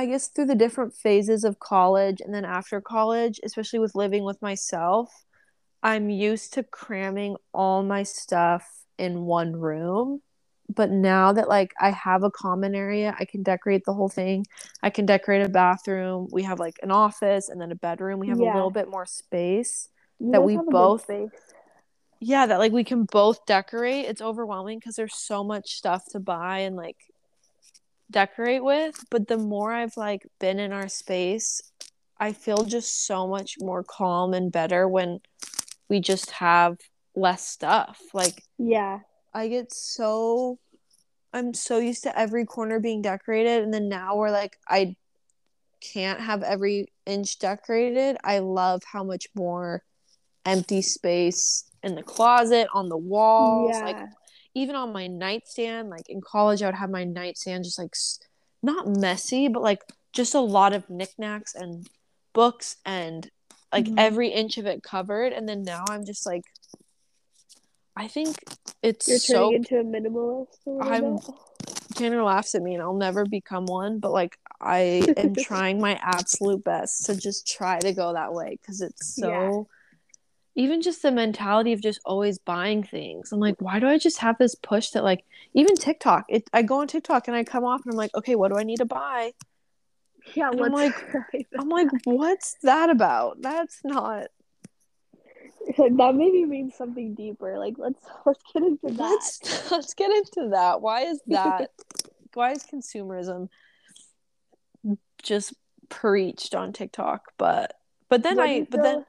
I 0.00 0.06
guess 0.06 0.28
through 0.28 0.46
the 0.46 0.54
different 0.54 0.94
phases 0.94 1.44
of 1.44 1.58
college 1.58 2.22
and 2.22 2.32
then 2.32 2.46
after 2.46 2.80
college, 2.80 3.38
especially 3.44 3.80
with 3.80 3.94
living 3.94 4.24
with 4.24 4.40
myself, 4.40 5.12
I'm 5.82 6.08
used 6.08 6.54
to 6.54 6.62
cramming 6.62 7.36
all 7.52 7.82
my 7.82 8.04
stuff 8.04 8.66
in 8.96 9.26
one 9.26 9.54
room. 9.54 10.22
But 10.74 10.90
now 10.90 11.34
that 11.34 11.50
like 11.50 11.72
I 11.78 11.90
have 11.90 12.22
a 12.22 12.30
common 12.30 12.74
area, 12.74 13.14
I 13.18 13.26
can 13.26 13.42
decorate 13.42 13.84
the 13.84 13.92
whole 13.92 14.08
thing. 14.08 14.46
I 14.82 14.88
can 14.88 15.04
decorate 15.04 15.44
a 15.44 15.50
bathroom. 15.50 16.28
We 16.32 16.44
have 16.44 16.58
like 16.58 16.78
an 16.82 16.90
office 16.90 17.50
and 17.50 17.60
then 17.60 17.70
a 17.70 17.74
bedroom. 17.76 18.20
We 18.20 18.28
have 18.28 18.40
Yeah. 18.40 18.54
a 18.54 18.54
little 18.54 18.70
bit 18.70 18.88
more 18.88 19.04
space. 19.04 19.90
You 20.18 20.32
that 20.32 20.42
we 20.42 20.54
have 20.54 20.62
a 20.62 20.64
good 20.64 20.72
both-. 20.72 21.10
Yeah, 22.20 22.46
that 22.46 22.58
like 22.58 22.72
we 22.72 22.84
can 22.84 23.04
both 23.04 23.44
decorate. 23.44 24.06
It's 24.06 24.22
overwhelming 24.22 24.78
because 24.78 24.96
there's 24.96 25.14
so 25.14 25.44
much 25.44 25.74
stuff 25.74 26.04
to 26.12 26.20
buy 26.20 26.60
and 26.60 26.74
like 26.74 26.96
decorate 28.10 28.64
with. 28.64 29.04
But 29.10 29.28
the 29.28 29.38
more 29.38 29.72
I've 29.72 29.96
like 29.96 30.26
been 30.38 30.58
in 30.58 30.72
our 30.72 30.88
space, 30.88 31.60
I 32.18 32.32
feel 32.32 32.64
just 32.64 33.06
so 33.06 33.26
much 33.26 33.56
more 33.60 33.82
calm 33.82 34.34
and 34.34 34.52
better 34.52 34.86
when 34.88 35.20
we 35.88 36.00
just 36.00 36.30
have 36.32 36.78
less 37.14 37.46
stuff. 37.46 38.00
Like 38.12 38.44
Yeah. 38.58 39.00
I 39.32 39.48
get 39.48 39.72
so 39.72 40.58
I'm 41.32 41.54
so 41.54 41.78
used 41.78 42.02
to 42.02 42.18
every 42.18 42.44
corner 42.44 42.80
being 42.80 43.02
decorated 43.02 43.62
and 43.62 43.72
then 43.72 43.88
now 43.88 44.16
we're 44.16 44.32
like 44.32 44.58
I 44.68 44.96
can't 45.80 46.20
have 46.20 46.42
every 46.42 46.92
inch 47.06 47.38
decorated. 47.38 48.16
I 48.22 48.40
love 48.40 48.82
how 48.84 49.02
much 49.04 49.26
more 49.34 49.82
empty 50.44 50.82
space 50.82 51.64
in 51.82 51.94
the 51.94 52.02
closet, 52.02 52.68
on 52.74 52.88
the 52.88 52.96
walls, 52.96 53.72
yeah. 53.74 53.84
like 53.84 53.96
even 54.54 54.76
on 54.76 54.92
my 54.92 55.06
nightstand. 55.06 55.90
Like 55.90 56.08
in 56.08 56.20
college, 56.20 56.62
I 56.62 56.66
would 56.66 56.74
have 56.74 56.90
my 56.90 57.04
nightstand 57.04 57.64
just 57.64 57.78
like 57.78 57.94
not 58.62 58.86
messy, 58.86 59.48
but 59.48 59.62
like 59.62 59.82
just 60.12 60.34
a 60.34 60.40
lot 60.40 60.72
of 60.72 60.88
knickknacks 60.90 61.54
and 61.54 61.88
books 62.32 62.76
and 62.84 63.30
like 63.72 63.84
Mhm. 63.86 63.94
every 63.98 64.28
inch 64.28 64.58
of 64.58 64.66
it 64.66 64.82
covered. 64.82 65.32
And 65.32 65.48
then 65.48 65.62
now 65.62 65.84
I'm 65.88 66.04
just 66.04 66.26
like, 66.26 66.44
I 67.96 68.08
think 68.08 68.36
it's 68.82 69.06
You're 69.08 69.18
turning 69.18 69.64
so. 69.64 69.74
into 69.74 69.78
a 69.80 69.84
minimalist 69.84 70.56
a 70.66 70.84
I'm- 70.84 71.16
bit. 71.16 71.24
Tanner 71.96 72.22
laughs 72.22 72.54
at 72.54 72.62
me, 72.62 72.74
and 72.74 72.82
I'll 72.82 72.94
never 72.94 73.26
become 73.26 73.66
one. 73.66 73.98
But 73.98 74.12
like, 74.12 74.38
I 74.60 75.02
am 75.16 75.34
trying 75.38 75.80
my 75.80 75.98
absolute 76.00 76.62
best 76.64 77.06
to 77.06 77.16
just 77.16 77.46
try 77.48 77.80
to 77.80 77.92
go 77.92 78.12
that 78.12 78.32
way 78.32 78.56
because 78.60 78.80
it's 78.80 79.16
so. 79.16 79.28
Yeah. 79.28 79.62
Even 80.60 80.82
just 80.82 81.00
the 81.00 81.10
mentality 81.10 81.72
of 81.72 81.80
just 81.80 82.00
always 82.04 82.38
buying 82.38 82.82
things. 82.82 83.32
I'm 83.32 83.40
like, 83.40 83.54
why 83.60 83.78
do 83.80 83.86
I 83.86 83.96
just 83.96 84.18
have 84.18 84.36
this 84.36 84.54
push 84.54 84.90
that 84.90 85.02
like 85.02 85.24
even 85.54 85.74
TikTok? 85.74 86.26
It 86.28 86.50
I 86.52 86.60
go 86.60 86.80
on 86.80 86.86
TikTok 86.86 87.28
and 87.28 87.34
I 87.36 87.44
come 87.44 87.64
off 87.64 87.80
and 87.86 87.92
I'm 87.94 87.96
like, 87.96 88.14
okay, 88.14 88.34
what 88.36 88.52
do 88.52 88.58
I 88.58 88.62
need 88.62 88.76
to 88.76 88.84
buy? 88.84 89.32
Yeah, 90.34 90.50
I'm 90.50 90.58
like- 90.58 90.92
I'm 91.58 91.70
like, 91.70 91.88
what's 92.04 92.56
that 92.62 92.90
about? 92.90 93.40
That's 93.40 93.80
not. 93.84 94.26
that 95.78 96.14
maybe 96.14 96.44
means 96.44 96.74
something 96.74 97.14
deeper. 97.14 97.58
Like 97.58 97.76
let's 97.78 98.04
let's 98.26 98.42
get 98.52 98.62
into 98.62 98.88
that. 98.88 98.98
Let's 98.98 99.70
let's 99.70 99.94
get 99.94 100.10
into 100.10 100.50
that. 100.50 100.82
Why 100.82 101.04
is 101.04 101.22
that? 101.28 101.70
why 102.34 102.52
is 102.52 102.66
consumerism 102.70 103.48
just 105.22 105.54
preached 105.88 106.54
on 106.54 106.74
TikTok? 106.74 107.32
But 107.38 107.72
but 108.10 108.22
then 108.22 108.36
What 108.36 108.48
I 108.48 108.66
but 108.70 108.82
then 108.82 109.04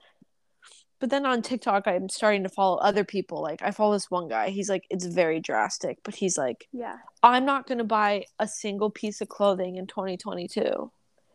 but 1.01 1.09
then 1.09 1.25
on 1.25 1.41
TikTok 1.41 1.87
I'm 1.87 2.07
starting 2.07 2.43
to 2.43 2.49
follow 2.49 2.77
other 2.77 3.03
people. 3.03 3.41
Like 3.41 3.61
I 3.63 3.71
follow 3.71 3.93
this 3.93 4.09
one 4.11 4.29
guy. 4.29 4.49
He's 4.49 4.69
like 4.69 4.85
it's 4.89 5.05
very 5.05 5.39
drastic, 5.39 5.97
but 6.03 6.15
he's 6.15 6.37
like 6.37 6.69
yeah. 6.71 6.97
I'm 7.23 7.43
not 7.43 7.67
going 7.67 7.79
to 7.79 7.83
buy 7.83 8.25
a 8.39 8.47
single 8.47 8.91
piece 8.91 9.19
of 9.19 9.27
clothing 9.27 9.75
in 9.75 9.87
2022. 9.87 10.91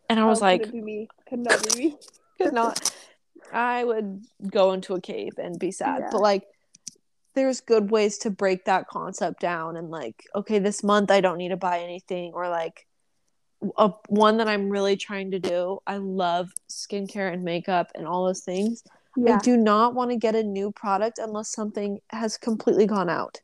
And 0.09 0.19
I 0.19 0.25
was 0.25 0.41
Oh, 0.41 0.45
like 0.45 0.63
could 0.63 0.73
me? 0.73 1.09
Could 1.29 1.39
not 1.39 1.67
be 1.67 1.77
me. 1.77 1.97
could 2.41 2.53
not 2.53 2.95
I 3.53 3.83
would 3.83 4.23
go 4.49 4.71
into 4.71 4.95
a 4.95 5.01
cave 5.01 5.33
and 5.37 5.59
be 5.59 5.71
sad. 5.71 5.99
Yeah. 5.99 6.09
But 6.13 6.21
like 6.21 6.43
there's 7.35 7.59
good 7.59 7.91
ways 7.91 8.17
to 8.19 8.31
break 8.31 8.65
that 8.65 8.87
concept 8.87 9.41
down 9.41 9.75
and 9.75 9.91
like 9.91 10.23
okay, 10.33 10.59
this 10.59 10.81
month 10.81 11.11
I 11.11 11.19
don't 11.19 11.37
need 11.37 11.49
to 11.49 11.57
buy 11.57 11.79
anything 11.79 12.31
or 12.33 12.47
like 12.47 12.87
a, 13.77 13.91
one 14.07 14.37
that 14.37 14.47
I'm 14.47 14.69
really 14.69 14.95
trying 14.95 15.31
to 15.31 15.39
do. 15.39 15.79
I 15.85 15.97
love 15.97 16.51
skincare 16.69 17.33
and 17.33 17.43
makeup 17.43 17.91
and 17.95 18.07
all 18.07 18.25
those 18.25 18.41
things. 18.41 18.83
Yeah. 19.17 19.35
I 19.35 19.39
do 19.39 19.57
not 19.57 19.95
want 19.95 20.11
to 20.11 20.17
get 20.17 20.35
a 20.35 20.43
new 20.43 20.71
product 20.71 21.17
unless 21.19 21.49
something 21.49 21.99
has 22.11 22.37
completely 22.37 22.85
gone 22.85 23.09
out. 23.09 23.41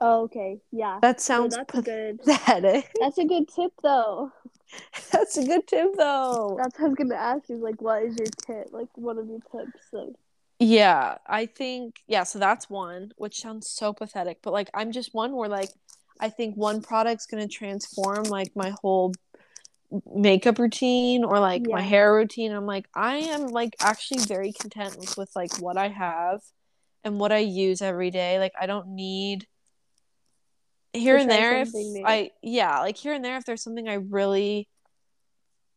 Oh, 0.00 0.22
okay. 0.22 0.60
Yeah. 0.72 0.98
That 1.02 1.16
No, 1.16 1.20
sounds 1.20 1.56
that's 1.56 1.78
a 1.78 1.82
good. 1.82 2.20
pathetic. 2.22 2.90
That's 3.00 3.18
a 3.18 3.24
good 3.24 3.48
tip, 3.48 3.72
though. 3.82 4.32
That's 5.12 5.36
a 5.36 5.44
good 5.44 5.66
tip 5.66 5.94
though. 5.98 6.56
That's 6.58 6.78
what 6.78 6.86
I 6.86 6.88
was 6.88 6.94
gonna 6.96 7.14
ask 7.14 7.48
you. 7.50 7.56
Like, 7.58 7.82
what 7.82 8.02
is 8.04 8.16
your 8.16 8.26
tip? 8.46 8.72
Like, 8.72 8.88
one 8.94 9.18
of 9.18 9.26
your 9.28 9.40
tips? 9.40 9.88
Like, 9.92 10.14
Yeah, 10.58 11.18
I 11.26 11.46
think 11.46 11.96
yeah, 12.06 12.22
so 12.24 12.38
that's 12.38 12.70
one, 12.70 13.12
which 13.16 13.40
sounds 13.40 13.68
so 13.68 13.92
pathetic, 13.92 14.38
but 14.42 14.52
like 14.52 14.70
I'm 14.72 14.90
just 14.92 15.12
one 15.14 15.36
where 15.36 15.48
like 15.48 15.70
I 16.20 16.30
think 16.30 16.56
one 16.56 16.80
product's 16.82 17.26
going 17.26 17.46
to 17.46 17.52
transform 17.54 18.24
like 18.24 18.52
my 18.56 18.72
whole 18.80 19.12
makeup 20.14 20.58
routine 20.58 21.24
or 21.24 21.38
like 21.38 21.62
my 21.66 21.80
hair 21.80 22.14
routine. 22.14 22.52
I'm 22.52 22.66
like 22.66 22.86
I 22.94 23.16
am 23.16 23.48
like 23.48 23.74
actually 23.80 24.20
very 24.24 24.52
content 24.52 24.96
with, 24.98 25.16
with 25.16 25.30
like 25.34 25.60
what 25.60 25.76
I 25.76 25.88
have 25.88 26.40
and 27.04 27.18
what 27.18 27.32
I 27.32 27.38
use 27.38 27.82
every 27.82 28.10
day. 28.10 28.38
Like 28.38 28.52
I 28.60 28.66
don't 28.66 28.88
need 28.88 29.46
here 30.92 31.16
and 31.16 31.30
there 31.30 31.60
if 31.60 31.72
new. 31.74 32.04
I 32.06 32.30
yeah, 32.42 32.80
like 32.80 32.96
here 32.96 33.12
and 33.12 33.24
there 33.24 33.36
if 33.36 33.44
there's 33.44 33.62
something 33.62 33.88
I 33.88 33.94
really 33.94 34.68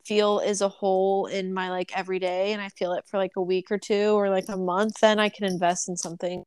feel 0.06 0.40
is 0.40 0.62
a 0.62 0.70
hole 0.70 1.26
in 1.26 1.54
my 1.54 1.70
like 1.70 1.98
everyday 1.98 2.54
and 2.54 2.62
I 2.62 2.70
feel 2.70 2.94
it 2.94 3.06
for 3.10 3.18
like 3.18 3.32
a 3.38 3.42
week 3.42 3.72
or 3.72 3.78
two 3.78 4.12
or 4.12 4.30
like 4.30 4.50
a 4.50 4.58
month, 4.58 5.00
then 5.02 5.20
I 5.20 5.30
can 5.30 5.46
invest 5.46 5.90
in 5.90 5.98
something 5.98 6.44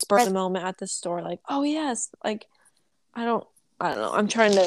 spur 0.00 0.24
the 0.24 0.30
moment 0.30 0.64
at 0.64 0.78
the 0.78 0.86
store. 0.86 1.22
Like, 1.22 1.40
oh 1.48 1.62
yes, 1.62 2.10
like 2.22 2.46
I 3.14 3.24
don't 3.24 3.46
I 3.80 3.88
don't 3.90 3.98
know. 3.98 4.12
I'm 4.12 4.28
trying 4.28 4.52
to 4.52 4.64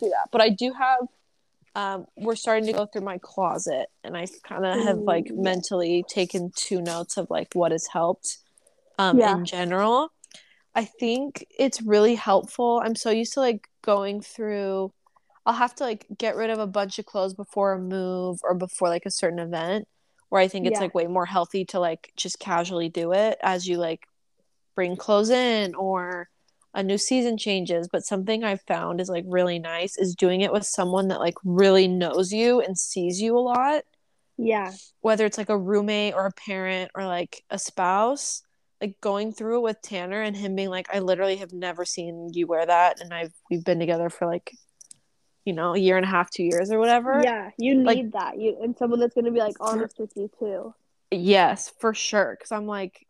do 0.00 0.08
that. 0.08 0.28
But 0.32 0.40
I 0.40 0.48
do 0.48 0.72
have 0.72 1.00
um, 1.74 2.06
we're 2.16 2.36
starting 2.36 2.66
to 2.66 2.72
go 2.72 2.86
through 2.86 3.02
my 3.02 3.18
closet, 3.18 3.86
and 4.02 4.16
I 4.16 4.26
kind 4.44 4.66
of 4.66 4.80
have 4.80 4.98
like 5.06 5.30
mentally 5.30 6.04
taken 6.08 6.52
two 6.56 6.82
notes 6.82 7.16
of 7.16 7.30
like 7.30 7.48
what 7.54 7.72
has 7.72 7.86
helped 7.86 8.38
um, 8.98 9.18
Yeah. 9.18 9.36
in 9.36 9.44
general. 9.44 10.12
I 10.74 10.84
think 10.84 11.46
it's 11.58 11.82
really 11.82 12.14
helpful. 12.14 12.80
I'm 12.84 12.94
so 12.94 13.10
used 13.10 13.34
to 13.34 13.40
like 13.40 13.68
going 13.82 14.20
through. 14.20 14.92
I'll 15.46 15.54
have 15.54 15.74
to 15.76 15.84
like 15.84 16.06
get 16.18 16.36
rid 16.36 16.50
of 16.50 16.58
a 16.58 16.66
bunch 16.66 16.98
of 16.98 17.06
clothes 17.06 17.34
before 17.34 17.72
a 17.72 17.78
move 17.78 18.40
or 18.42 18.54
before 18.54 18.88
like 18.88 19.06
a 19.06 19.10
certain 19.10 19.38
event, 19.38 19.88
where 20.28 20.40
I 20.42 20.48
think 20.48 20.66
it's 20.66 20.74
Yeah. 20.74 20.80
like 20.80 20.94
way 20.94 21.06
more 21.06 21.26
healthy 21.26 21.64
to 21.66 21.80
like 21.80 22.12
just 22.16 22.38
casually 22.38 22.88
do 22.88 23.12
it 23.12 23.38
as 23.42 23.66
you 23.66 23.78
like 23.78 24.06
bring 24.74 24.96
clothes 24.96 25.30
in 25.30 25.74
or 25.74 26.28
a 26.74 26.82
new 26.82 26.98
season 26.98 27.36
changes. 27.36 27.88
But 27.90 28.04
something 28.04 28.44
I've 28.44 28.62
found 28.62 29.00
is 29.00 29.08
like 29.08 29.24
really 29.26 29.58
nice 29.58 29.96
is 29.98 30.14
doing 30.14 30.40
it 30.42 30.52
with 30.52 30.64
someone 30.64 31.08
that 31.08 31.20
like 31.20 31.34
really 31.44 31.88
knows 31.88 32.32
you 32.32 32.60
and 32.60 32.78
sees 32.78 33.20
you 33.20 33.36
a 33.36 33.40
lot, 33.40 33.82
Yeah. 34.36 34.72
whether 35.00 35.26
it's 35.26 35.38
like 35.38 35.48
a 35.48 35.58
roommate 35.58 36.14
or 36.14 36.26
a 36.26 36.32
parent 36.32 36.90
or 36.94 37.04
like 37.06 37.42
a 37.50 37.58
spouse. 37.58 38.42
Like 38.80 38.98
going 39.02 39.32
through 39.34 39.58
it 39.58 39.62
with 39.62 39.82
Tanner 39.82 40.22
and 40.22 40.34
him 40.34 40.54
being 40.56 40.70
like, 40.70 40.86
I 40.90 41.00
literally 41.00 41.36
have 41.36 41.52
never 41.52 41.84
seen 41.84 42.30
you 42.32 42.46
wear 42.46 42.64
that, 42.64 43.00
and 43.02 43.12
I've 43.12 43.34
we've 43.50 43.62
been 43.62 43.78
together 43.78 44.08
for 44.08 44.26
like, 44.26 44.52
you 45.44 45.52
know, 45.52 45.74
a 45.74 45.78
year 45.78 45.98
and 45.98 46.06
a 46.06 46.08
half, 46.08 46.30
two 46.30 46.44
years 46.44 46.70
or 46.70 46.78
whatever. 46.78 47.20
Yeah. 47.22 47.50
You 47.58 47.74
need 47.74 47.84
Like- 47.84 48.12
that. 48.12 48.40
You 48.40 48.56
and 48.62 48.74
someone 48.78 48.98
that's 49.00 49.14
gonna 49.14 49.32
be 49.32 49.40
like 49.40 49.56
honest 49.60 49.98
with 49.98 50.12
you 50.16 50.30
too. 50.38 50.74
Yes, 51.10 51.68
for 51.78 51.92
sure. 51.92 52.36
Because 52.38 52.52
I'm 52.52 52.66
like, 52.66 53.06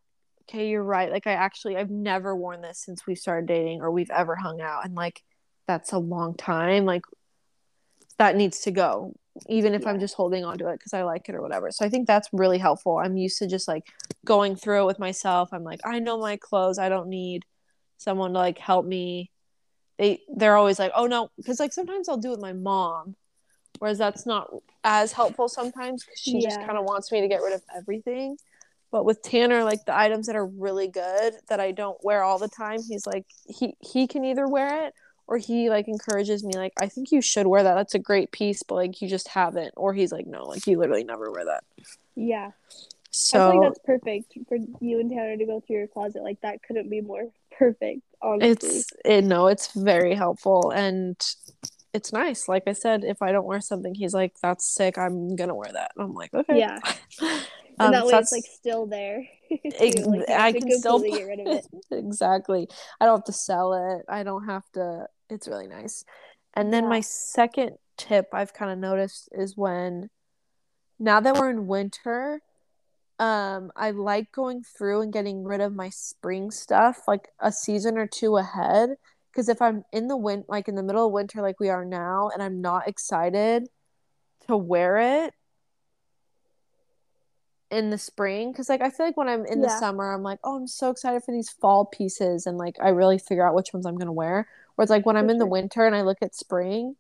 okay, 0.51 0.69
you're 0.69 0.83
right. 0.83 1.11
Like, 1.11 1.27
I 1.27 1.33
actually, 1.33 1.77
I've 1.77 1.91
never 1.91 2.35
worn 2.35 2.61
this 2.61 2.79
since 2.79 3.07
we 3.07 3.15
started 3.15 3.47
dating 3.47 3.81
or 3.81 3.91
we've 3.91 4.11
ever 4.11 4.35
hung 4.35 4.61
out. 4.61 4.85
And 4.85 4.95
like, 4.95 5.23
that's 5.67 5.93
a 5.93 5.99
long 5.99 6.35
time. 6.35 6.85
Like, 6.85 7.03
that 8.19 8.37
needs 8.37 8.61
to 8.61 8.71
go, 8.71 9.15
even 9.49 9.75
if 9.75 9.87
I'm 9.87 10.01
just 10.01 10.15
holding 10.15 10.45
on 10.45 10.59
to 10.59 10.69
it 10.69 10.79
because 10.79 10.93
I 10.93 11.05
like 11.05 11.29
it 11.29 11.35
or 11.35 11.41
whatever. 11.41 11.71
So 11.71 11.87
I 11.87 11.89
think 11.89 12.07
that's 12.07 12.29
really 12.33 12.59
helpful. 12.59 12.99
I'm 12.99 13.17
used 13.17 13.39
to 13.39 13.47
just 13.47 13.67
like 13.67 13.85
going 14.27 14.57
through 14.57 14.83
it 14.83 14.87
with 14.87 14.99
myself. 14.99 15.51
I'm 15.53 15.65
like, 15.65 15.81
I 15.85 16.01
know 16.01 16.19
my 16.19 16.37
clothes. 16.37 16.79
I 16.79 16.91
don't 16.91 17.09
need 17.09 17.45
someone 17.97 18.33
to 18.33 18.39
like 18.39 18.59
help 18.59 18.85
me. 18.85 19.31
They, 19.99 20.21
they're 20.37 20.57
always 20.57 20.79
like, 20.79 20.93
oh 20.95 21.07
no. 21.07 21.31
Because 21.39 21.61
like 21.61 21.73
sometimes 21.73 22.09
I'll 22.09 22.19
do 22.19 22.29
it 22.29 22.33
with 22.33 22.41
my 22.41 22.53
mom. 22.53 23.15
Whereas 23.79 23.97
that's 23.97 24.27
not 24.27 24.51
as 24.85 25.13
helpful 25.13 25.49
sometimes 25.49 26.05
because 26.05 26.21
she 26.21 26.41
just 26.43 26.59
kind 26.59 26.77
of 26.77 26.85
wants 26.85 27.11
me 27.11 27.23
to 27.23 27.29
get 27.29 27.41
rid 27.41 27.55
of 27.55 27.63
everything. 27.75 28.37
But 28.91 29.05
with 29.05 29.23
Tanner, 29.23 29.65
like 29.65 29.85
the 29.85 29.97
items 29.97 30.27
that 30.27 30.37
are 30.37 30.47
really 30.47 30.89
good 30.89 31.35
that 31.49 31.61
I 31.61 31.73
don't 31.73 32.03
wear 32.03 32.23
all 32.25 32.39
the 32.39 32.49
time, 32.49 32.83
he's 32.83 33.07
like 33.07 33.27
he 33.47 33.75
he 33.81 34.07
can 34.09 34.25
either 34.25 34.49
wear 34.49 34.87
it 34.87 34.95
or 35.27 35.39
he 35.39 35.71
like 35.71 35.87
encourages 35.89 36.43
me 36.45 36.57
like 36.57 36.73
I 36.81 36.89
think 36.89 37.13
you 37.13 37.21
should 37.23 37.47
wear 37.47 37.63
that. 37.63 37.75
That's 37.75 37.95
a 37.95 38.01
great 38.01 38.33
piece, 38.33 38.63
but 38.65 38.75
like 38.77 39.01
you 39.01 39.09
just 39.09 39.29
haven't. 39.29 39.75
Or 39.77 39.95
he's 39.95 40.13
like 40.13 40.27
no, 40.27 40.45
like 40.45 40.67
you 40.67 40.79
literally 40.79 41.05
never 41.05 41.31
wear 41.31 41.45
that. 41.47 41.65
Yeah. 42.17 42.51
I 43.33 43.41
So 43.41 43.41
feel 43.41 43.61
like 43.61 43.61
that's 43.61 43.79
perfect 43.85 44.35
for 44.49 44.57
you 44.81 45.01
and 45.01 45.11
Tanner 45.11 45.37
to 45.37 45.47
go 45.47 45.61
through 45.61 45.77
your 45.77 45.87
closet. 45.89 46.23
Like 46.23 46.41
that 46.43 46.63
couldn't 46.63 46.91
be 46.91 47.01
more 47.01 47.29
perfect, 47.59 48.03
honestly. 48.23 48.85
it's 48.85 48.93
it, 49.05 49.25
no, 49.25 49.47
it's 49.47 49.73
very 49.75 50.15
helpful 50.15 50.71
and 50.71 51.17
it's 51.93 52.13
nice. 52.13 52.49
Like 52.49 52.65
I 52.67 52.73
said, 52.73 53.05
if 53.05 53.23
I 53.23 53.33
don't 53.33 53.47
wear 53.47 53.61
something, 53.61 53.95
he's 53.95 54.15
like 54.15 54.35
that's 54.43 54.65
sick. 54.67 54.97
I'm 54.99 55.35
gonna 55.37 55.55
wear 55.55 55.73
that. 55.73 55.93
And 55.97 56.05
I'm 56.07 56.15
like 56.15 56.33
okay. 56.35 56.59
Yeah. 56.59 56.79
Um, 57.79 57.87
and 57.87 57.95
that 57.95 58.05
way 58.05 58.11
that's- 58.11 58.31
it's 58.31 58.45
like 58.47 58.53
still 58.55 58.85
there. 58.85 59.27
Ex- 59.65 60.05
like, 60.05 60.29
I 60.29 60.53
can 60.53 60.71
still 60.73 60.99
get 60.99 61.25
rid 61.27 61.41
of 61.41 61.47
it. 61.47 61.67
exactly. 61.91 62.69
I 63.01 63.07
don't 63.07 63.17
have 63.21 63.25
to 63.25 63.33
sell 63.33 63.73
it. 63.73 64.05
I 64.07 64.23
don't 64.23 64.45
have 64.45 64.65
to. 64.73 65.07
It's 65.31 65.49
really 65.49 65.67
nice. 65.67 66.05
And 66.53 66.75
then 66.75 66.83
Yeah. 66.85 66.89
my 66.91 67.01
second 67.01 67.79
tip 67.97 68.29
I've 68.35 68.53
kind 68.53 68.71
of 68.71 68.77
noticed 68.79 69.31
is 69.33 69.57
when 69.57 70.11
now 70.99 71.21
that 71.21 71.37
we're 71.37 71.49
in 71.49 71.69
winter, 71.69 72.43
um, 73.19 73.73
I 73.75 73.93
like 73.93 74.31
going 74.31 74.63
through 74.63 75.01
and 75.01 75.13
getting 75.13 75.45
rid 75.45 75.63
of 75.63 75.75
my 75.75 75.89
spring 75.89 76.51
stuff 76.51 77.09
like 77.09 77.29
a 77.39 77.51
season 77.51 77.97
or 77.97 78.07
two 78.07 78.37
ahead. 78.37 78.97
Because 79.41 79.49
if 79.49 79.63
I'm 79.63 79.85
in 79.91 80.07
the 80.07 80.19
wind 80.19 80.45
like 80.49 80.69
in 80.69 80.75
the 80.75 80.83
middle 80.83 81.07
of 81.07 81.13
winter, 81.13 81.41
like 81.41 81.59
we 81.59 81.71
are 81.71 81.83
now, 81.83 82.29
and 82.29 82.43
I'm 82.43 82.61
not 82.61 82.87
excited 82.87 83.69
to 84.47 84.55
wear 84.55 84.99
it 84.99 85.33
in 87.71 87.89
the 87.89 87.97
spring, 87.97 88.53
because 88.53 88.69
like 88.69 88.83
I 88.83 88.91
feel 88.91 89.07
like 89.07 89.17
when 89.17 89.31
I'm 89.31 89.47
in 89.47 89.63
the 89.63 89.71
summer, 89.71 90.13
I'm 90.13 90.23
like, 90.23 90.41
oh, 90.45 90.57
I'm 90.57 90.67
so 90.67 90.91
excited 90.91 91.23
for 91.25 91.33
these 91.33 91.49
fall 91.49 91.87
pieces, 91.87 92.45
and 92.45 92.59
like 92.59 92.77
I 92.83 92.91
really 92.91 93.17
figure 93.17 93.49
out 93.49 93.55
which 93.55 93.73
ones 93.73 93.87
I'm 93.87 93.97
gonna 93.97 94.13
wear. 94.13 94.47
Whereas 94.75 94.91
like 94.91 95.07
when 95.07 95.17
I'm 95.17 95.25
For 95.25 95.31
in 95.33 95.39
the 95.39 95.47
winter 95.47 95.87
and 95.87 95.97
I 95.97 96.03
look 96.03 96.19
at 96.21 96.35
spring, 96.35 96.97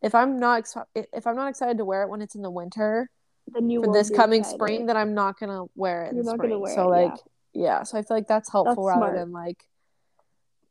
if 0.00 0.14
I'm 0.14 0.38
not 0.38 0.58
ex- 0.60 0.76
if 0.94 1.26
I'm 1.26 1.34
not 1.34 1.48
excited 1.48 1.76
to 1.78 1.84
wear 1.84 2.04
it 2.04 2.08
when 2.08 2.22
it's 2.22 2.36
in 2.36 2.42
the 2.42 2.52
winter 2.52 3.10
Then 3.52 3.68
you 3.68 3.82
for 3.82 3.92
this 3.92 4.10
coming 4.10 4.42
excited. 4.42 4.54
spring, 4.58 4.86
then 4.86 4.96
I'm 4.96 5.14
not 5.14 5.40
gonna 5.40 5.64
wear 5.74 6.04
it 6.04 6.10
in 6.10 6.14
You're 6.18 6.22
the 6.24 6.30
not 6.30 6.38
spring. 6.38 6.60
wear 6.60 6.72
so 6.72 6.92
it, 6.92 7.06
like 7.08 7.18
yeah. 7.52 7.82
so 7.82 7.98
I 7.98 8.02
feel 8.02 8.16
like 8.16 8.28
that's 8.28 8.52
helpful 8.52 8.86
That's 8.86 8.96
rather 9.00 9.12
smart. 9.12 9.16
than 9.16 9.32
like 9.32 9.64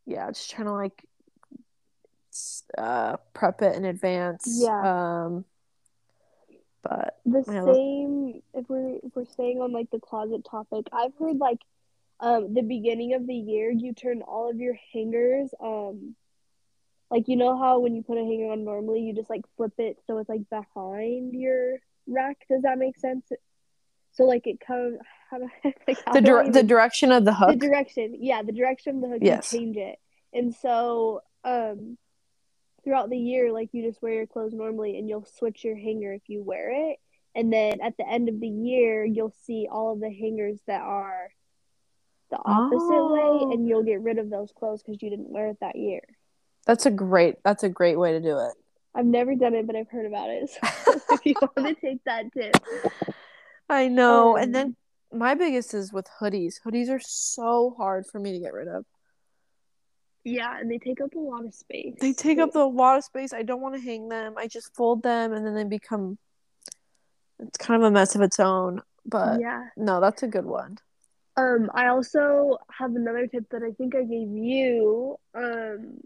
yeah, 0.05 0.27
just 0.31 0.49
trying 0.49 0.65
to 0.65 0.73
like 0.73 1.05
uh 2.77 3.17
prep 3.33 3.61
it 3.61 3.75
in 3.75 3.85
advance. 3.85 4.43
Yeah. 4.61 5.23
Um 5.25 5.45
but 6.81 7.19
the 7.25 7.43
same 7.43 8.41
if 8.53 8.69
we're 8.69 8.95
if 9.03 9.15
we're 9.15 9.25
staying 9.25 9.59
on 9.59 9.71
like 9.71 9.89
the 9.91 9.99
closet 9.99 10.45
topic 10.49 10.85
i've 10.93 11.13
heard 11.19 11.37
like 11.37 11.59
um 12.19 12.53
the 12.53 12.61
beginning 12.61 13.13
of 13.13 13.27
the 13.27 13.33
year 13.33 13.69
you 13.69 13.93
turn 13.93 14.21
all 14.21 14.49
of 14.49 14.59
your 14.59 14.75
hangers 14.93 15.53
um 15.61 16.15
like 17.11 17.27
you 17.27 17.35
know 17.35 17.57
how 17.57 17.79
when 17.79 17.95
you 17.95 18.01
put 18.01 18.17
a 18.17 18.21
hanger 18.23 18.51
on 18.51 18.63
normally 18.63 19.01
you 19.01 19.13
just 19.13 19.29
like 19.29 19.43
flip 19.57 19.73
it 19.77 19.97
so 20.07 20.17
it's 20.19 20.29
like 20.29 20.49
behind 20.49 21.33
your 21.33 21.77
rack 22.07 22.37
does 22.49 22.61
that 22.61 22.77
make 22.77 22.97
sense 22.97 23.29
so 24.13 24.23
like 24.23 24.47
it 24.47 24.59
comes 24.59 24.97
how 25.29 25.37
do 25.37 25.49
I, 25.63 25.73
like 25.87 25.97
the 26.13 26.21
dir- 26.21 26.49
the 26.49 26.63
direction 26.63 27.11
of 27.11 27.25
the 27.25 27.33
hook 27.33 27.49
the 27.49 27.67
direction 27.67 28.15
yeah 28.19 28.41
the 28.41 28.53
direction 28.53 28.95
of 28.95 29.01
the 29.01 29.07
hook 29.09 29.19
Yes. 29.21 29.51
you 29.51 29.59
change 29.59 29.77
it 29.77 29.99
and 30.33 30.55
so 30.55 31.21
um 31.43 31.97
throughout 32.83 33.09
the 33.09 33.17
year 33.17 33.51
like 33.51 33.69
you 33.73 33.83
just 33.83 34.01
wear 34.01 34.13
your 34.13 34.27
clothes 34.27 34.53
normally 34.53 34.97
and 34.97 35.07
you'll 35.09 35.25
switch 35.37 35.63
your 35.63 35.75
hanger 35.75 36.13
if 36.13 36.21
you 36.27 36.41
wear 36.43 36.91
it 36.91 36.97
and 37.35 37.51
then 37.53 37.79
at 37.81 37.95
the 37.97 38.07
end 38.07 38.29
of 38.29 38.39
the 38.39 38.47
year 38.47 39.05
you'll 39.05 39.33
see 39.45 39.67
all 39.71 39.93
of 39.93 39.99
the 39.99 40.09
hangers 40.11 40.59
that 40.67 40.81
are 40.81 41.29
the 42.31 42.37
opposite 42.37 42.79
Oh. 42.81 43.13
way 43.47 43.53
and 43.53 43.67
you'll 43.67 43.83
get 43.83 44.01
rid 44.01 44.17
of 44.19 44.29
those 44.29 44.51
clothes 44.51 44.81
because 44.83 45.01
you 45.01 45.09
didn't 45.09 45.29
wear 45.29 45.47
it 45.47 45.57
that 45.61 45.75
year 45.75 46.01
That's 46.65 46.85
a 46.85 46.91
great 46.91 47.35
that's 47.43 47.63
a 47.63 47.69
great 47.69 47.97
way 47.99 48.11
to 48.13 48.19
do 48.21 48.37
it. 48.39 48.53
i've 48.95 49.05
never 49.05 49.35
done 49.35 49.55
it 49.55 49.65
but 49.67 49.75
i've 49.75 49.89
heard 49.89 50.05
about 50.05 50.29
it 50.29 50.49
so 50.49 50.93
if 51.15 51.25
you 51.25 51.35
want 51.41 51.67
to 51.67 51.75
take 51.75 52.03
that 52.05 52.31
tip 52.33 52.55
I 53.71 53.87
know. 53.87 54.35
Um, 54.35 54.41
and 54.43 54.55
then 54.55 54.75
my 55.13 55.35
biggest 55.35 55.75
is 55.75 55.93
with 55.93 56.07
hoodies. 56.19 56.55
Hoodies 56.65 56.89
are 56.89 56.99
so 56.99 57.75
hard 57.77 58.07
for 58.07 58.19
me 58.19 58.31
to 58.33 58.39
get 58.39 58.51
rid 58.51 58.67
of. 58.67 58.83
Yeah 60.23 60.59
and 60.59 60.69
they 60.69 60.77
take 60.77 61.01
up 61.01 61.13
a 61.15 61.19
lot 61.19 61.45
of 61.45 61.53
space 61.53 61.95
They 61.99 62.13
take 62.13 62.39
up 62.39 62.55
a 62.55 62.59
lot 62.59 62.97
of 62.97 63.03
space. 63.03 63.33
I 63.33 63.43
don't 63.43 63.61
want 63.61 63.75
to 63.75 63.81
hang 63.81 64.09
them. 64.09 64.33
I 64.37 64.47
just 64.47 64.75
fold 64.75 65.03
them 65.03 65.33
and 65.33 65.45
then 65.45 65.55
they 65.55 65.63
become 65.63 66.17
it's 67.39 67.57
kind 67.57 67.81
of 67.81 67.87
a 67.87 67.91
mess 67.91 68.15
of 68.15 68.21
its 68.21 68.39
own. 68.39 68.81
But 69.05 69.39
yeah 69.39 69.67
no, 69.77 70.01
that's 70.01 70.23
a 70.23 70.27
good 70.27 70.45
one. 70.45 70.77
Um, 71.39 71.71
I 71.73 71.87
also 71.87 72.57
have 72.77 72.95
another 72.95 73.25
tip 73.27 73.49
that 73.51 73.63
I 73.63 73.71
think 73.71 73.95
I 73.95 74.03
gave 74.03 74.29
you. 74.29 75.15
Um, 75.33 75.99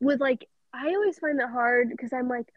with 0.00 0.20
like, 0.20 0.46
I 0.74 0.88
always 0.88 1.18
find 1.18 1.40
it 1.40 1.48
hard 1.48 1.88
because 1.88 2.12
I'm 2.12 2.28
like, 2.28 2.48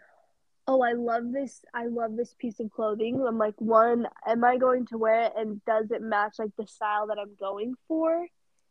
oh, 0.68 0.82
I 0.82 0.94
love 0.94 1.32
this. 1.32 1.62
I 1.74 1.86
love 1.86 2.18
this 2.18 2.36
piece 2.38 2.60
of 2.60 2.70
clothing. 2.72 3.24
I'm 3.26 3.38
like, 3.38 3.54
one, 3.60 4.08
am 4.28 4.44
I 4.44 4.58
going 4.58 4.88
to 4.88 4.98
wear 4.98 5.26
it, 5.26 5.34
and 5.38 5.64
does 5.66 5.92
it 5.92 6.02
match 6.02 6.36
like 6.40 6.52
the 6.58 6.68
style 6.68 7.08
that 7.08 7.20
I'm 7.20 7.36
going 7.40 7.76
for? 7.88 8.26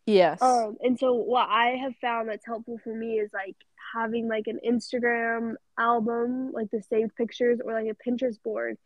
Yes. 0.07 0.43
Um, 0.43 0.77
and 0.83 0.99
so 0.99 1.15
what 1.15 1.49
I 1.49 1.77
have 1.83 1.97
found 2.01 2.29
that's 2.29 2.45
helpful 2.45 2.79
for 2.83 2.95
me 2.95 3.19
is 3.19 3.31
like 3.33 3.57
having 3.95 4.29
like 4.29 4.47
an 4.47 4.61
Instagram 4.67 5.55
album, 5.79 6.53
like 6.53 6.71
the 6.71 6.83
saved 6.83 7.15
pictures, 7.17 7.61
or 7.65 7.73
like 7.73 7.87
a 7.91 8.11
Pinterest 8.11 8.43
board, 8.43 8.77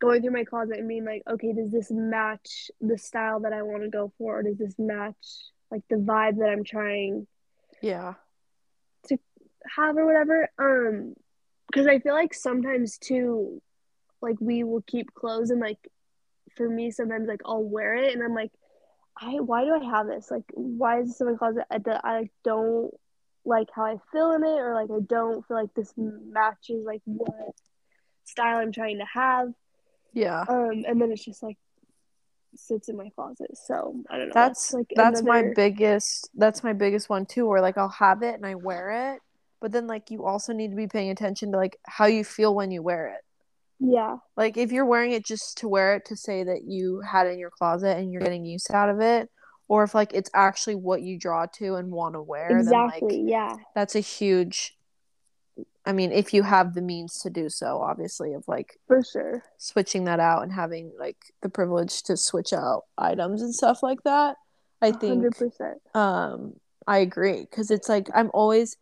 going 0.00 0.22
through 0.22 0.32
my 0.32 0.44
closet 0.44 0.78
and 0.78 0.88
being 0.88 1.04
like, 1.04 1.22
okay, 1.28 1.52
does 1.52 1.70
this 1.70 1.90
match 1.90 2.70
the 2.80 2.96
style 2.96 3.40
that 3.40 3.52
I 3.52 3.62
want 3.62 3.82
to 3.82 3.90
go 3.90 4.12
for, 4.16 4.38
or 4.38 4.42
does 4.42 4.58
this 4.58 4.74
match 4.78 5.14
like 5.70 5.82
the 5.90 5.96
vibe 5.96 6.38
that 6.38 6.48
I'm 6.48 6.64
trying 6.64 7.26
yeah. 7.84 8.14
To 9.08 9.18
have 9.76 9.96
or 9.96 10.06
whatever? 10.06 10.48
Um, 10.58 11.14
because 11.66 11.86
I 11.86 11.98
feel 11.98 12.14
like 12.14 12.32
sometimes 12.32 12.96
too, 12.96 13.60
like 14.22 14.36
we 14.40 14.64
will 14.64 14.82
keep 14.86 15.12
clothes 15.12 15.50
and 15.50 15.60
like 15.60 15.78
for 16.56 16.68
me 16.68 16.90
sometimes 16.90 17.28
like 17.28 17.42
I'll 17.44 17.62
wear 17.62 17.94
it 17.94 18.14
and 18.14 18.22
I'm 18.22 18.34
like, 18.34 18.52
I 19.16 19.40
why 19.40 19.64
do 19.64 19.74
I 19.74 19.84
have 19.84 20.06
this? 20.06 20.30
Like 20.30 20.44
why 20.52 21.00
is 21.00 21.08
this 21.08 21.20
in 21.20 21.30
my 21.30 21.36
closet? 21.36 21.64
I, 21.70 21.80
I 22.02 22.30
don't 22.42 22.92
like 23.44 23.68
how 23.74 23.84
I 23.84 23.96
feel 24.12 24.32
in 24.32 24.42
it 24.42 24.58
or 24.58 24.74
like 24.74 24.90
I 24.90 25.00
don't 25.06 25.46
feel 25.46 25.56
like 25.56 25.74
this 25.74 25.92
matches 25.96 26.84
like 26.84 27.02
what 27.04 27.54
style 28.24 28.58
I'm 28.58 28.72
trying 28.72 28.98
to 28.98 29.06
have. 29.12 29.52
Yeah. 30.12 30.44
Um, 30.48 30.84
and 30.86 31.00
then 31.00 31.12
it's 31.12 31.24
just 31.24 31.42
like 31.42 31.58
sits 32.56 32.88
in 32.88 32.96
my 32.96 33.10
closet. 33.14 33.56
So 33.56 34.02
I 34.10 34.18
don't 34.18 34.28
know. 34.28 34.32
That's 34.34 34.72
like 34.72 34.92
that's 34.94 35.22
my 35.22 35.52
biggest 35.54 36.30
that's 36.34 36.64
my 36.64 36.72
biggest 36.72 37.08
one 37.08 37.26
too 37.26 37.46
where 37.46 37.60
like 37.60 37.78
I'll 37.78 37.88
have 37.88 38.22
it 38.22 38.34
and 38.34 38.46
I 38.46 38.54
wear 38.54 39.14
it 39.14 39.20
but 39.64 39.72
then 39.72 39.86
like 39.86 40.10
you 40.10 40.26
also 40.26 40.52
need 40.52 40.72
to 40.72 40.76
be 40.76 40.86
paying 40.86 41.08
attention 41.08 41.50
to 41.50 41.56
like 41.56 41.78
how 41.86 42.04
you 42.04 42.22
feel 42.22 42.54
when 42.54 42.70
you 42.70 42.82
wear 42.82 43.06
it. 43.06 43.23
Yeah. 43.84 44.16
Like 44.36 44.56
if 44.56 44.72
you're 44.72 44.86
wearing 44.86 45.12
it 45.12 45.24
just 45.24 45.58
to 45.58 45.68
wear 45.68 45.94
it 45.96 46.04
to 46.06 46.16
say 46.16 46.44
that 46.44 46.64
you 46.64 47.00
had 47.00 47.26
it 47.26 47.30
in 47.34 47.38
your 47.38 47.50
closet 47.50 47.98
and 47.98 48.12
you're 48.12 48.22
getting 48.22 48.44
use 48.44 48.70
out 48.70 48.88
of 48.88 49.00
it, 49.00 49.28
or 49.68 49.84
if 49.84 49.94
like 49.94 50.12
it's 50.14 50.30
actually 50.34 50.74
what 50.76 51.02
you 51.02 51.18
draw 51.18 51.46
to 51.58 51.74
and 51.76 51.90
want 51.90 52.14
to 52.14 52.22
wear, 52.22 52.56
Exactly. 52.58 53.08
then 53.08 53.26
like 53.26 53.30
yeah. 53.30 53.56
that's 53.74 53.94
a 53.94 54.00
huge 54.00 54.76
I 55.86 55.92
mean, 55.92 56.12
if 56.12 56.32
you 56.32 56.42
have 56.42 56.72
the 56.74 56.80
means 56.80 57.18
to 57.20 57.30
do 57.30 57.50
so, 57.50 57.78
obviously, 57.82 58.32
of 58.32 58.42
like 58.48 58.78
For 58.86 59.02
sure. 59.04 59.44
switching 59.58 60.04
that 60.04 60.18
out 60.18 60.42
and 60.42 60.50
having 60.52 60.92
like 60.98 61.18
the 61.42 61.50
privilege 61.50 62.02
to 62.04 62.16
switch 62.16 62.54
out 62.54 62.84
items 62.96 63.42
and 63.42 63.54
stuff 63.54 63.82
like 63.82 64.02
that, 64.04 64.36
I 64.80 64.92
think 64.92 65.14
Hundred 65.22 65.36
percent. 65.36 65.78
um 65.94 66.54
I 66.86 66.98
agree 66.98 67.40
because 67.48 67.70
it's 67.70 67.88
like 67.88 68.08
I'm 68.14 68.30
always 68.34 68.76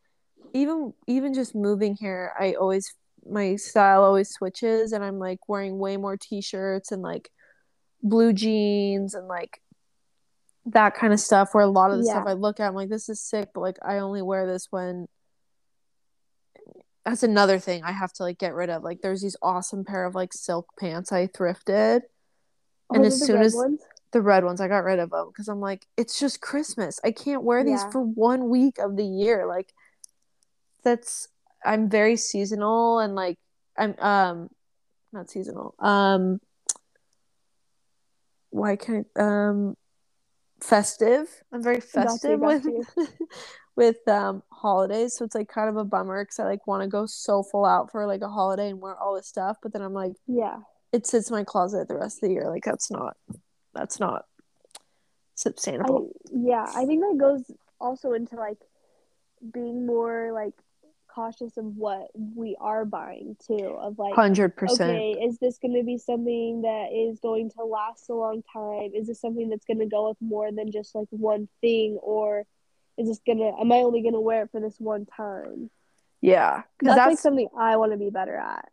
even 0.55 0.93
even 1.07 1.35
just 1.35 1.55
moving 1.55 1.97
here, 1.97 2.33
I 2.39 2.53
always 2.55 2.95
my 3.29 3.57
style 3.57 4.03
always 4.05 4.31
switches 4.31 4.93
and 4.93 5.05
I'm 5.05 5.19
like 5.19 5.49
wearing 5.49 5.79
way 5.79 5.97
more 5.97 6.17
t-shirts 6.17 6.91
and 6.93 7.03
like 7.03 7.31
blue 8.03 8.33
jeans 8.33 9.15
and 9.15 9.29
like 9.29 9.61
that 10.67 10.95
kind 10.95 11.13
of 11.13 11.21
stuff 11.21 11.51
where 11.55 11.65
a 11.65 11.69
lot 11.69 11.91
of 11.93 11.99
the 11.99 12.05
Yeah. 12.07 12.13
stuff 12.15 12.25
I 12.27 12.33
look 12.33 12.59
at 12.61 12.69
I'm 12.69 12.75
like 12.75 12.89
this 12.89 13.09
is 13.09 13.21
sick 13.21 13.51
but 13.55 13.61
like 13.61 13.79
I 13.83 13.99
only 13.99 14.23
wear 14.23 14.47
this 14.47 14.69
when 14.71 15.07
that's 17.05 17.23
another 17.23 17.59
thing 17.59 17.83
I 17.85 17.93
have 17.93 18.13
to 18.15 18.23
like 18.23 18.39
get 18.39 18.55
rid 18.55 18.71
of 18.71 18.83
like 18.83 19.01
there's 19.03 19.23
these 19.23 19.37
awesome 19.43 19.85
pair 19.85 20.05
of 20.05 20.15
like 20.15 20.33
silk 20.33 20.69
pants 20.79 21.11
I 21.13 21.27
thrifted 21.27 22.03
And 22.93 23.03
Oh, 23.03 23.07
as 23.07 23.21
soon 23.25 23.41
as- 23.43 23.55
ones? 23.55 23.81
the 24.13 24.21
red 24.21 24.45
ones 24.45 24.61
I 24.61 24.69
got 24.69 24.85
rid 24.85 24.99
of 24.99 25.11
them 25.11 25.29
because 25.29 25.49
I'm 25.49 25.61
like 25.61 25.87
it's 25.97 26.19
just 26.19 26.41
Christmas 26.41 27.01
I 27.05 27.13
can't 27.13 27.43
wear 27.43 27.65
these 27.65 27.83
Yeah. 27.83 27.91
for 27.91 28.01
one 28.03 28.49
week 28.51 28.79
of 28.79 28.97
the 28.97 29.05
year 29.07 29.47
like 29.47 29.73
that's 30.85 31.29
I'm 31.65 31.89
very 31.89 32.17
seasonal 32.17 32.99
and 32.99 33.15
like 33.15 33.39
I'm 33.77 33.95
um 33.99 34.49
not 35.13 35.31
seasonal 35.31 35.75
um 35.79 36.41
why 38.51 38.77
can't 38.77 39.07
um 39.19 39.77
festive. 40.61 41.27
I'm 41.53 41.63
very 41.63 41.81
Got 41.81 42.03
you, 42.03 42.03
festive 42.05 42.41
got 42.41 42.65
with 42.65 42.87
with 43.77 44.09
um 44.09 44.43
holidays. 44.53 45.17
So 45.17 45.25
it's 45.25 45.35
like 45.35 45.49
kind 45.49 45.69
of 45.69 45.77
a 45.77 45.85
bummer 45.85 46.23
because 46.25 46.39
I 46.39 46.45
like 46.45 46.67
want 46.67 46.83
to 46.83 46.89
go 46.89 47.07
so 47.07 47.43
full 47.43 47.65
out 47.65 47.91
for 47.91 48.07
like 48.07 48.21
a 48.23 48.29
holiday 48.29 48.71
and 48.71 48.81
wear 48.81 48.97
all 48.97 49.15
this 49.15 49.27
stuff 49.27 49.57
but 49.63 49.73
then 49.73 49.83
I'm 49.83 49.95
like 49.95 50.13
Yeah. 50.27 50.59
it 50.93 51.07
sits 51.07 51.31
in 51.31 51.37
my 51.37 51.45
closet 51.45 51.89
the 51.89 51.97
rest 51.97 52.23
of 52.23 52.29
the 52.29 52.35
year. 52.35 52.49
Like 52.49 52.65
that's 52.65 52.91
not 52.91 53.17
that's 53.75 53.99
not 53.99 54.25
I 54.25 55.35
sustainable 55.35 56.11
yeah, 56.31 56.67
I 56.75 56.85
think 56.85 57.01
that 57.01 57.17
goes 57.19 57.51
also 57.81 58.13
into 58.13 58.37
like 58.37 58.59
being 59.53 59.87
more 59.87 60.31
like 60.33 60.55
cautious 61.15 61.57
of 61.57 61.65
what 61.65 62.09
we 62.15 62.57
are 62.61 62.85
buying 62.85 63.37
too. 63.47 63.77
Of 63.79 63.99
like, 63.99 64.15
Hundred 64.15 64.57
percent. 64.57 64.91
okay, 64.91 65.13
is 65.13 65.39
this 65.39 65.59
going 65.59 65.75
to 65.75 65.85
be 65.85 65.99
something 65.99 66.63
that 66.63 66.89
is 66.93 67.21
going 67.21 67.51
to 67.53 67.65
last 67.65 68.09
a 68.09 68.15
long 68.15 68.43
time? 68.53 68.93
Is 68.95 69.07
this 69.07 69.21
something 69.21 69.49
that's 69.49 69.65
going 69.65 69.81
to 69.81 69.87
go 69.87 70.09
with 70.09 70.19
more 70.21 70.51
than 70.53 70.71
just 70.73 70.95
like 70.95 71.09
one 71.11 71.49
thing, 71.61 71.99
or 72.03 72.45
is 72.97 73.09
this 73.09 73.21
gonna? 73.27 73.53
Am 73.61 73.73
I 73.73 73.77
only 73.77 74.03
going 74.03 74.15
to 74.15 74.21
wear 74.21 74.43
it 74.43 74.51
for 74.51 74.61
this 74.61 74.77
one 74.79 75.07
time? 75.07 75.71
Yeah, 76.21 76.63
because 76.79 76.95
That's, 76.95 77.09
like 77.11 77.19
something 77.19 77.49
I 77.59 77.77
want 77.77 77.93
to 77.93 77.99
be 77.99 78.11
better 78.11 78.37
at. 78.37 78.69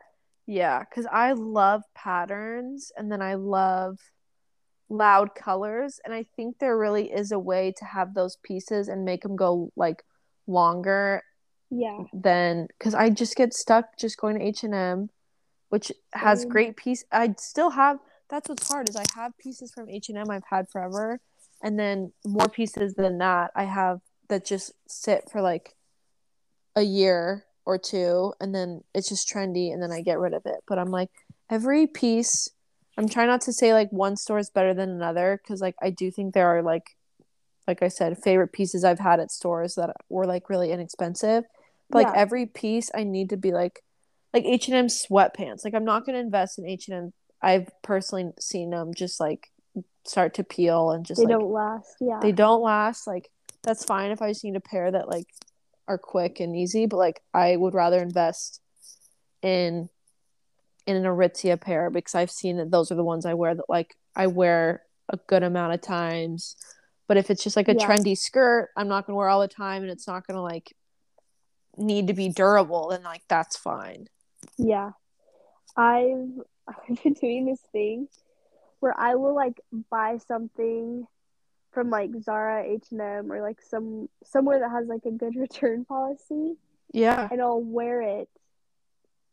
yeah, 0.46 0.80
because 0.80 1.08
I 1.12 1.34
love 1.34 1.82
patterns 1.96 2.92
and 2.96 3.12
then 3.12 3.22
I 3.22 3.36
love 3.36 3.98
loud 4.88 5.36
colors, 5.36 6.00
and 6.04 6.14
I 6.14 6.26
think 6.36 6.60
there 6.60 6.78
really 6.78 7.12
is 7.12 7.32
a 7.32 7.40
way 7.40 7.74
to 7.78 7.86
have 7.86 8.14
those 8.14 8.38
pieces 8.44 8.88
and 8.88 9.06
make 9.06 9.24
them 9.24 9.36
go 9.36 9.72
like 9.76 10.04
longer 10.48 11.24
Yeah, 11.72 12.04
then 12.14 12.68
because 12.78 12.96
I 12.96 13.10
just 13.10 13.36
get 13.36 13.54
stuck 13.54 13.98
just 13.98 14.18
going 14.18 14.40
to 14.40 14.44
H 14.44 14.64
and 14.64 14.74
M, 14.74 15.10
which 15.70 15.92
has 16.14 16.46
great 16.46 16.76
piece. 16.76 17.04
I 17.12 17.36
still 17.38 17.70
have. 17.72 18.00
That's 18.30 18.50
what's 18.50 18.68
hard 18.68 18.90
is 18.90 18.96
I 18.96 19.06
have 19.16 19.38
pieces 19.38 19.72
from 19.72 19.90
H 19.90 20.10
and 20.10 20.18
M 20.18 20.32
I've 20.32 20.44
had 20.50 20.70
forever, 20.70 21.20
and 21.62 21.80
then 21.80 22.12
more 22.26 22.48
pieces 22.48 22.96
than 22.96 23.20
that 23.20 23.52
I 23.56 23.66
have 23.66 24.02
that 24.30 24.46
just 24.46 24.74
sit 24.88 25.30
for 25.32 25.42
like 25.42 25.76
a 26.76 26.82
year 26.82 27.46
or 27.66 27.78
two, 27.78 28.34
and 28.40 28.54
then 28.56 28.84
it's 28.96 29.10
just 29.10 29.30
trendy, 29.30 29.72
and 29.72 29.82
then 29.82 29.92
I 29.92 30.02
get 30.02 30.20
rid 30.20 30.34
of 30.34 30.46
it. 30.46 30.64
But 30.68 30.80
I'm 30.80 30.92
like 30.92 31.12
every 31.50 31.86
piece. 31.86 32.50
I'm 32.98 33.08
trying 33.08 33.28
not 33.28 33.42
to 33.42 33.54
say 33.54 33.74
like 33.74 33.92
one 33.92 34.18
store 34.18 34.40
is 34.40 34.50
better 34.50 34.74
than 34.74 34.90
another 34.90 35.40
because 35.42 35.62
like 35.62 35.76
I 35.82 35.92
do 35.92 36.10
think 36.10 36.34
there 36.34 36.48
are 36.48 36.64
like 36.64 36.98
like 37.68 37.84
I 37.84 37.88
said 37.90 38.18
favorite 38.18 38.52
pieces 38.52 38.84
I've 38.84 39.00
had 39.00 39.20
at 39.20 39.32
stores 39.32 39.76
that 39.76 39.96
were 40.10 40.26
like 40.26 40.50
really 40.50 40.72
inexpensive 40.72 41.46
but 41.90 42.04
like 42.04 42.14
Yeah. 42.14 42.22
every 42.22 42.46
piece 42.46 42.90
I 42.94 43.04
need 43.04 43.30
to 43.30 43.38
be 43.38 43.52
like 43.52 43.84
like 44.34 44.46
H&M 44.46 44.88
sweatpants. 44.88 45.66
Like 45.66 45.74
I'm 45.74 45.86
not 45.86 46.06
going 46.06 46.14
to 46.14 46.22
invest 46.22 46.60
in 46.60 46.68
H&M. 46.68 47.14
I've 47.42 47.70
personally 47.82 48.32
seen 48.40 48.70
them 48.70 48.94
just 48.94 49.20
like 49.20 49.48
start 50.06 50.36
to 50.36 50.44
peel 50.44 50.92
and 50.92 51.06
just 51.06 51.20
they 51.20 51.26
like 51.26 51.40
don't 51.40 51.52
last. 51.52 51.96
Yeah, 52.00 52.20
they 52.22 52.32
don't 52.32 52.62
last. 52.62 53.08
Like 53.08 53.30
that's 53.64 53.84
fine 53.86 54.12
if 54.12 54.22
I 54.22 54.30
just 54.30 54.44
need 54.44 54.56
a 54.56 54.60
pair 54.62 54.92
that 54.92 55.08
like 55.10 55.26
are 55.88 55.98
quick 55.98 56.40
and 56.40 56.56
easy, 56.56 56.86
but 56.86 56.98
like 56.98 57.22
I 57.34 57.56
would 57.56 57.74
rather 57.74 57.98
invest 58.02 58.62
in 59.42 59.90
in 60.86 60.96
an 60.96 61.04
Aritzia 61.04 61.60
pair 61.60 61.90
because 61.90 62.16
I've 62.16 62.32
seen 62.32 62.58
that 62.58 62.72
those 62.72 62.92
are 62.92 62.96
the 62.96 63.04
ones 63.04 63.26
I 63.26 63.34
wear 63.34 63.56
that 63.56 63.70
like 63.70 63.96
I 64.16 64.28
wear 64.28 64.84
a 65.12 65.18
good 65.28 65.44
amount 65.44 65.74
of 65.74 65.82
times. 65.82 66.56
But 67.08 67.18
if 67.18 67.32
it's 67.32 67.44
just 67.44 67.56
like 67.56 67.68
a 67.68 67.76
Yeah. 67.76 67.88
trendy 67.88 68.16
skirt, 68.18 68.70
I'm 68.78 68.88
not 68.88 69.08
gonna 69.08 69.18
wear 69.18 69.30
all 69.30 69.42
the 69.42 69.48
time 69.48 69.82
and 69.82 69.92
it's 69.92 70.08
not 70.08 70.28
gonna 70.28 70.44
like 70.44 70.72
need 71.78 72.08
to 72.08 72.14
be 72.14 72.30
durable, 72.30 72.92
and 72.92 73.04
like 73.04 73.24
that's 73.28 73.58
fine. 73.58 74.08
Yeah. 74.58 74.92
I've 75.76 76.30
I've 76.68 77.04
been 77.04 77.14
doing 77.14 77.46
this 77.46 77.62
thing 77.72 78.08
where 78.80 78.98
I 78.98 79.16
will 79.16 79.36
like 79.36 79.60
buy 79.90 80.18
something 80.28 81.06
from 81.72 81.90
like 81.90 82.12
Zara, 82.22 82.64
H&M 82.64 83.32
or 83.32 83.42
like 83.42 83.62
some 83.62 84.08
somewhere 84.24 84.60
that 84.60 84.72
has 84.72 84.88
like 84.88 85.06
a 85.06 85.12
good 85.12 85.36
return 85.36 85.86
policy 85.86 86.56
Yeah. 86.94 87.28
and 87.32 87.42
I'll 87.42 87.62
wear 87.62 88.02
it 88.02 88.30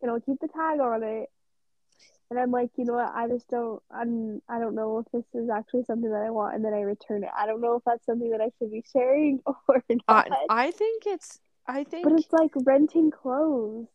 and 0.03 0.11
I'll 0.11 0.21
keep 0.21 0.41
the 0.41 0.49
tag 0.49 0.81
on 0.81 1.03
it. 1.03 1.31
And 2.29 2.41
I'm 2.41 2.51
like, 2.51 2.71
you 2.77 2.85
know 2.85 2.95
what? 2.95 3.13
I 3.15 3.29
just 3.29 3.49
don't 3.49 3.83
I'm 3.91 4.43
I 4.49 4.59
don't 4.59 4.75
know 4.75 4.99
if 4.99 5.07
this 5.13 5.25
is 5.43 5.49
actually 5.49 5.85
something 5.85 6.11
that 6.11 6.23
I 6.23 6.31
want 6.31 6.55
and 6.57 6.65
then 6.65 6.75
I 6.75 6.81
return 6.81 7.23
it. 7.23 7.31
I 7.37 7.47
don't 7.47 7.61
know 7.61 7.77
if 7.77 7.83
that's 7.87 8.05
something 8.05 8.31
that 8.31 8.41
I 8.41 8.51
should 8.59 8.71
be 8.73 8.85
sharing 8.93 9.41
or 9.69 9.85
not. 10.09 10.29
I, 10.31 10.67
I 10.67 10.71
think 10.73 11.05
it's 11.07 11.39
I 11.69 11.85
think 11.85 12.05
but 12.05 12.13
it's 12.13 12.33
like 12.33 12.53
renting 12.55 13.11
clothes. 13.11 13.89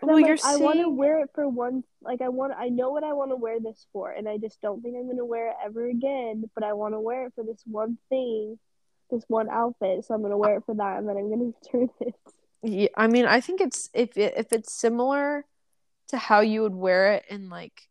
well 0.00 0.18
I'm 0.18 0.24
you're 0.24 0.36
like, 0.36 0.44
I 0.44 0.56
want 0.56 0.80
to 0.80 0.88
wear 0.88 1.20
it 1.20 1.30
for 1.34 1.48
one. 1.48 1.84
Like 2.00 2.22
I 2.22 2.28
want, 2.28 2.54
I 2.56 2.68
know 2.68 2.90
what 2.90 3.04
I 3.04 3.12
want 3.12 3.30
to 3.30 3.36
wear 3.36 3.60
this 3.60 3.86
for, 3.92 4.10
and 4.10 4.28
I 4.28 4.38
just 4.38 4.60
don't 4.60 4.82
think 4.82 4.96
I'm 4.96 5.08
gonna 5.08 5.24
wear 5.24 5.48
it 5.48 5.56
ever 5.64 5.86
again. 5.86 6.48
But 6.54 6.64
I 6.64 6.72
want 6.72 6.94
to 6.94 7.00
wear 7.00 7.26
it 7.26 7.32
for 7.34 7.44
this 7.44 7.62
one 7.66 7.98
thing, 8.08 8.58
this 9.10 9.24
one 9.28 9.48
outfit. 9.50 10.04
So 10.04 10.14
I'm 10.14 10.22
gonna 10.22 10.38
wear 10.38 10.56
it 10.56 10.64
for 10.66 10.74
that, 10.74 10.98
and 10.98 11.08
then 11.08 11.16
I'm 11.16 11.30
gonna 11.30 11.44
return 11.62 11.90
it. 12.00 12.14
Yeah, 12.62 12.88
I 12.96 13.08
mean, 13.08 13.26
I 13.26 13.40
think 13.40 13.60
it's 13.60 13.90
if 13.92 14.16
it, 14.16 14.34
if 14.36 14.52
it's 14.52 14.72
similar 14.72 15.44
to 16.08 16.16
how 16.16 16.40
you 16.40 16.62
would 16.62 16.74
wear 16.74 17.14
it 17.14 17.24
in 17.28 17.48
like 17.48 17.88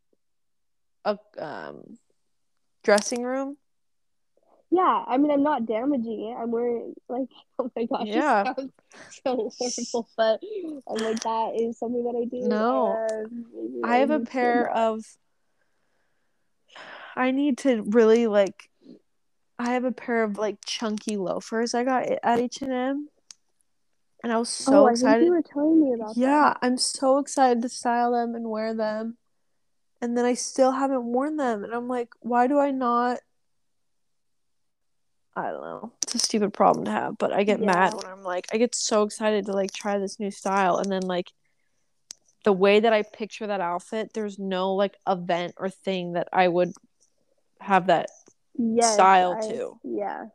a 1.05 1.17
um 1.38 1.97
dressing 2.84 3.24
room. 3.24 3.57
Yeah, 4.72 5.03
I 5.05 5.17
mean, 5.17 5.32
I'm 5.32 5.43
not 5.43 5.65
damaging 5.65 6.32
it. 6.32 6.41
I'm 6.41 6.49
wearing 6.49 6.93
like, 7.09 7.28
oh 7.59 7.69
my 7.76 7.86
gosh, 7.86 8.07
Yeah. 8.07 8.53
so 9.26 9.51
horrible, 9.59 10.09
but 10.15 10.39
I'm 10.88 10.97
like 10.97 11.19
that 11.22 11.53
is 11.59 11.78
something 11.78 12.03
that 12.05 12.15
I 12.17 12.26
do. 12.26 12.47
No. 12.47 13.05
Um, 13.11 13.45
and 13.84 13.86
I 13.86 13.97
have 13.97 14.11
a 14.11 14.22
pair 14.22 14.69
of 14.69 15.03
I 17.15 17.32
need 17.32 17.57
to 17.59 17.84
really 17.84 18.28
like 18.28 18.69
I 19.59 19.72
have 19.72 19.84
a 19.84 19.91
pair 19.91 20.24
of 20.24 20.38
like 20.38 20.57
chunky 20.65 21.17
loafers 21.17 21.74
I 21.74 21.84
got 21.84 22.07
at 22.24 22.39
H&M 22.39 23.09
and 24.24 24.32
I 24.32 24.38
was 24.38 24.49
so 24.49 24.84
oh, 24.84 24.88
I 24.88 24.91
excited. 24.91 25.26
you 25.26 25.32
were 25.32 25.41
telling 25.41 25.82
me 25.82 25.93
about 25.93 26.15
Yeah, 26.15 26.53
I'm 26.61 26.78
so 26.78 27.17
excited 27.17 27.61
to 27.61 27.69
style 27.69 28.11
them 28.11 28.36
and 28.36 28.49
wear 28.49 28.74
them. 28.74 29.17
And 30.01 30.17
then 30.17 30.26
I 30.26 30.34
still 30.34 30.72
haven't 30.72 31.03
worn 31.05 31.38
them. 31.38 31.63
And 31.63 31.74
I'm 31.74 31.88
like, 31.88 32.09
why 32.22 32.47
do 32.47 32.59
I 32.59 32.72
not? 32.72 33.19
I 35.36 35.49
don't 35.51 35.61
know. 35.61 35.91
It's 36.03 36.15
a 36.15 36.19
stupid 36.19 36.53
problem 36.53 36.86
to 36.86 36.91
have, 36.91 37.17
but 37.17 37.32
I 37.32 37.43
get 37.43 37.61
mad 37.61 37.93
when 37.93 38.05
I'm 38.05 38.23
like, 38.23 38.47
I 38.51 38.57
get 38.57 38.75
so 38.75 39.03
excited 39.03 39.45
to 39.45 39.53
like 39.53 39.71
try 39.71 39.97
this 39.97 40.19
new 40.19 40.32
style. 40.32 40.77
And 40.77 40.91
then 40.91 41.03
like 41.03 41.32
the 42.43 42.51
way 42.51 42.82
that 42.82 42.91
I 42.91 43.03
picture 43.03 43.47
that 43.47 43.61
outfit, 43.61 44.11
there's 44.13 44.38
no 44.38 44.75
like 44.75 44.97
event 45.07 45.53
or 45.57 45.69
thing 45.69 46.13
that 46.13 46.27
I 46.34 46.47
would 46.47 46.73
have 47.59 47.88
that. 47.88 48.09
Yes, 48.57 48.93
style, 48.93 49.39
I- 49.41 49.47
too. 49.47 49.79
Yeah. 49.84 50.25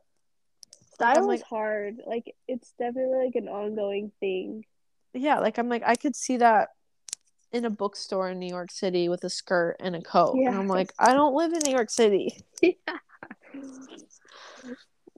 Like, 0.99 1.15
Style 1.15 1.27
like- 1.27 1.41
is 1.41 1.43
hard. 1.43 2.01
Like 2.07 2.35
it's 2.49 2.73
definitely 2.79 3.27
like 3.27 3.35
an 3.35 3.49
ongoing 3.49 4.13
thing. 4.19 4.65
Yeah, 5.13 5.41
like 5.41 5.59
I'm 5.59 5.69
like, 5.69 5.83
I 5.85 5.95
could 5.95 6.17
see 6.17 6.39
that 6.39 6.71
in 7.53 7.67
a 7.67 7.71
bookstore 7.71 8.31
in 8.31 8.39
New 8.39 8.49
York 8.49 8.71
City 8.71 9.09
with 9.11 9.23
a 9.25 9.31
skirt 9.31 9.77
and 9.81 9.95
a 9.95 10.01
coat. 10.01 10.37
And 10.37 10.55
I'm 10.55 10.69
like, 10.69 10.93
I 10.99 11.13
don't 11.13 11.35
live 11.35 11.53
in 11.53 11.61
New 11.65 11.73
York 11.73 11.91
City. 11.91 12.43
yeah. 12.63 12.73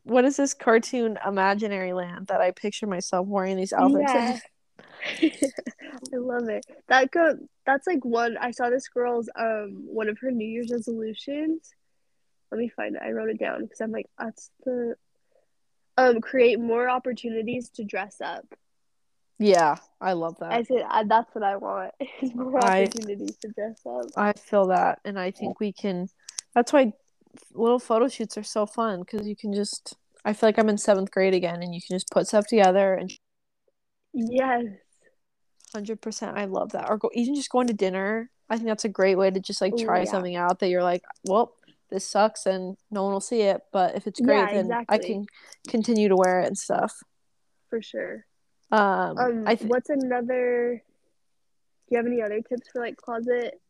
what 0.09 0.25
is 0.25 0.37
this 0.37 0.55
cartoon 0.55 1.19
imaginary 1.27 1.93
land 1.93 2.29
that 2.29 2.41
I 2.41 2.51
picture 2.51 2.87
myself 2.87 3.27
wearing 3.27 3.57
these 3.57 3.73
outfits 3.73 4.13
Yeah. 4.15 4.33
in? 5.23 5.31
I 6.13 6.17
love 6.17 6.49
it. 6.49 6.65
That 6.89 7.11
go 7.11 7.37
that's 7.67 7.87
like 7.87 8.05
one 8.05 8.37
I 8.39 8.51
saw 8.51 8.71
this 8.71 8.89
girl's 8.89 9.29
um 9.39 9.85
one 9.87 10.09
of 10.09 10.19
her 10.21 10.31
New 10.31 10.47
Year's 10.47 10.71
resolutions. 10.73 11.71
Let 12.51 12.59
me 12.59 12.69
find 12.69 12.97
it. 12.97 13.03
I 13.05 13.11
wrote 13.11 13.29
it 13.31 13.39
down 13.39 13.63
because 13.63 13.81
I'm 13.81 13.93
like 13.93 14.07
that's 14.19 14.51
the 14.65 14.95
um 15.97 16.21
create 16.21 16.59
more 16.59 16.89
opportunities 16.89 17.69
to 17.71 17.85
dress 17.85 18.21
up. 18.23 18.45
Yeah, 19.39 19.77
I 20.01 20.15
love 20.15 20.37
that. 20.41 20.53
I 20.53 20.63
said 20.65 20.85
uh, 20.89 21.05
that's 21.07 21.33
what 21.35 21.45
I 21.45 21.57
want. 21.57 21.93
Is 22.23 22.35
more 22.35 22.65
I- 22.65 22.85
opportunities 22.85 23.37
to 23.39 23.49
dress 23.49 23.81
up. 23.87 24.07
I 24.17 24.33
feel 24.33 24.67
that, 24.69 24.99
and 25.05 25.19
I 25.19 25.31
think 25.31 25.61
we 25.61 25.73
can. 25.73 26.09
That's 26.55 26.73
why 26.73 26.93
little 27.53 27.79
photo 27.79 28.09
shoots 28.09 28.37
are 28.39 28.43
so 28.43 28.67
fun 28.67 29.01
because 29.01 29.27
you 29.27 29.37
can 29.37 29.53
just. 29.53 29.97
I 30.25 30.33
feel 30.33 30.49
like 30.49 30.59
I'm 30.59 30.69
in 30.69 30.79
seventh 30.79 31.11
grade 31.11 31.35
again, 31.35 31.63
and 31.63 31.75
you 31.75 31.81
can 31.81 31.97
just 31.97 32.11
put 32.11 32.27
stuff 32.27 32.47
together 32.47 32.95
and 32.95 33.13
Yes. 34.13 34.65
hundred 35.73 36.01
percent. 36.01 36.37
I 36.37 36.47
love 36.47 36.73
that. 36.73 36.89
Or 36.89 36.97
go 36.99 37.11
even 37.15 37.35
just 37.35 37.51
going 37.51 37.67
to 37.69 37.73
dinner. 37.75 38.31
I 38.51 38.57
think 38.57 38.67
that's 38.69 38.85
a 38.85 38.89
great 38.89 39.17
way 39.17 39.31
to 39.31 39.41
just 39.41 39.61
like 39.61 39.75
Ooh, 39.75 39.85
try 39.85 40.01
yeah. 40.01 40.11
something 40.11 40.35
out 40.37 40.59
that 40.61 40.69
you're 40.69 40.83
like, 40.83 41.03
well, 41.25 41.55
this 41.91 42.07
sucks, 42.07 42.47
and 42.47 42.77
no 42.91 43.05
one 43.05 43.13
will 43.13 43.21
see 43.21 43.43
it. 43.43 43.61
But 43.73 43.95
if 43.95 44.07
it's 44.07 44.21
great, 44.21 44.37
Yeah, 44.37 44.63
then 44.63 44.85
I 44.89 44.99
can 44.99 45.27
continue 45.69 46.09
to 46.09 46.17
wear 46.17 46.41
it 46.41 46.47
and 46.47 46.59
stuff. 46.59 46.95
For 47.71 47.83
sure. 47.83 48.25
Um, 48.71 49.19
Um 49.19 49.45
I 49.47 49.55
th- 49.55 49.71
what's 49.71 49.91
another 49.91 50.83
do 51.89 51.95
you 51.95 51.97
have 51.97 52.07
any 52.07 52.21
other 52.23 52.41
tips 52.41 52.69
for 52.73 52.81
like 52.83 52.97
closet? 52.97 53.61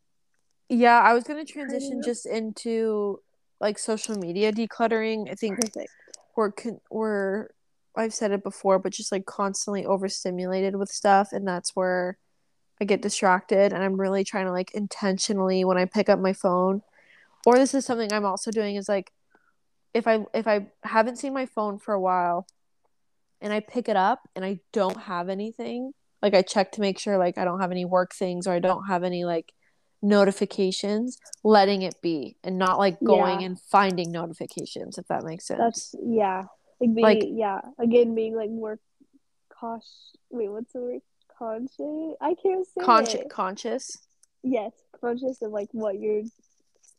yeah, 0.67 0.99
I 0.99 1.13
was 1.13 1.23
gonna 1.23 1.45
transition 1.45 2.01
just 2.03 2.25
into 2.25 3.21
like 3.59 3.79
social 3.79 4.15
media 4.15 4.51
decluttering. 4.51 5.29
I 5.29 5.35
think 5.35 5.59
Perfect. 5.59 5.89
we're 6.35 6.51
con- 6.51 6.81
we're 6.89 7.47
I've 7.95 8.13
said 8.13 8.31
it 8.31 8.43
before, 8.43 8.79
but 8.79 8.93
just 8.93 9.11
like 9.11 9.25
constantly 9.25 9.85
overstimulated 9.85 10.75
with 10.75 10.89
stuff, 10.89 11.33
and 11.33 11.47
that's 11.47 11.75
where 11.75 12.17
I 12.79 12.85
get 12.85 13.01
distracted. 13.01 13.73
And 13.73 13.83
I'm 13.83 13.99
really 13.99 14.23
trying 14.23 14.45
to 14.45 14.51
like 14.51 14.71
intentionally 14.73 15.65
when 15.65 15.77
I 15.77 15.85
pick 15.85 16.09
up 16.09 16.19
my 16.19 16.33
phone, 16.33 16.81
or 17.45 17.57
this 17.57 17.73
is 17.73 17.85
something 17.85 18.11
I'm 18.13 18.25
also 18.25 18.51
doing 18.51 18.75
is 18.75 18.87
like 18.87 19.11
if 19.93 20.07
I 20.07 20.25
if 20.33 20.47
I 20.47 20.67
haven't 20.83 21.17
seen 21.17 21.33
my 21.33 21.45
phone 21.45 21.79
for 21.79 21.93
a 21.93 21.99
while, 21.99 22.47
and 23.41 23.51
I 23.51 23.59
pick 23.59 23.89
it 23.89 23.95
up 23.95 24.21
and 24.35 24.45
I 24.45 24.59
don't 24.71 25.01
have 25.01 25.29
anything, 25.29 25.93
like 26.21 26.33
I 26.33 26.41
check 26.41 26.71
to 26.73 26.81
make 26.81 26.99
sure 26.99 27.17
like 27.17 27.37
I 27.37 27.45
don't 27.45 27.61
have 27.61 27.71
any 27.71 27.85
work 27.85 28.13
things 28.13 28.47
or 28.47 28.53
I 28.53 28.59
don't 28.59 28.85
have 28.85 29.03
any 29.03 29.25
like 29.25 29.51
notifications, 30.01 31.17
letting 31.43 31.81
it 31.81 32.01
be 32.01 32.37
and 32.43 32.57
not 32.57 32.77
like 32.77 32.99
going 33.03 33.41
Yeah. 33.41 33.45
and 33.47 33.59
finding 33.59 34.11
notifications 34.11 34.97
if 34.97 35.07
that 35.07 35.23
makes 35.23 35.45
sense. 35.47 35.59
That's 35.59 35.95
yeah. 36.01 36.45
Like 36.79 36.93
being 36.93 37.03
Like- 37.03 37.23
yeah. 37.27 37.61
Again 37.77 38.15
being 38.15 38.35
like 38.35 38.49
more 38.49 38.79
cautious 39.49 40.11
wait, 40.29 40.49
what's 40.49 40.71
the 40.73 40.79
word? 40.79 41.01
Conscious? 41.37 42.15
I 42.21 42.35
can't 42.41 42.65
say 42.65 42.81
conscious 42.83 43.21
conscious 43.29 43.97
Yes. 44.43 44.71
Conscious 44.99 45.41
of 45.41 45.51
like 45.51 45.69
what 45.71 45.99
you're 45.99 46.23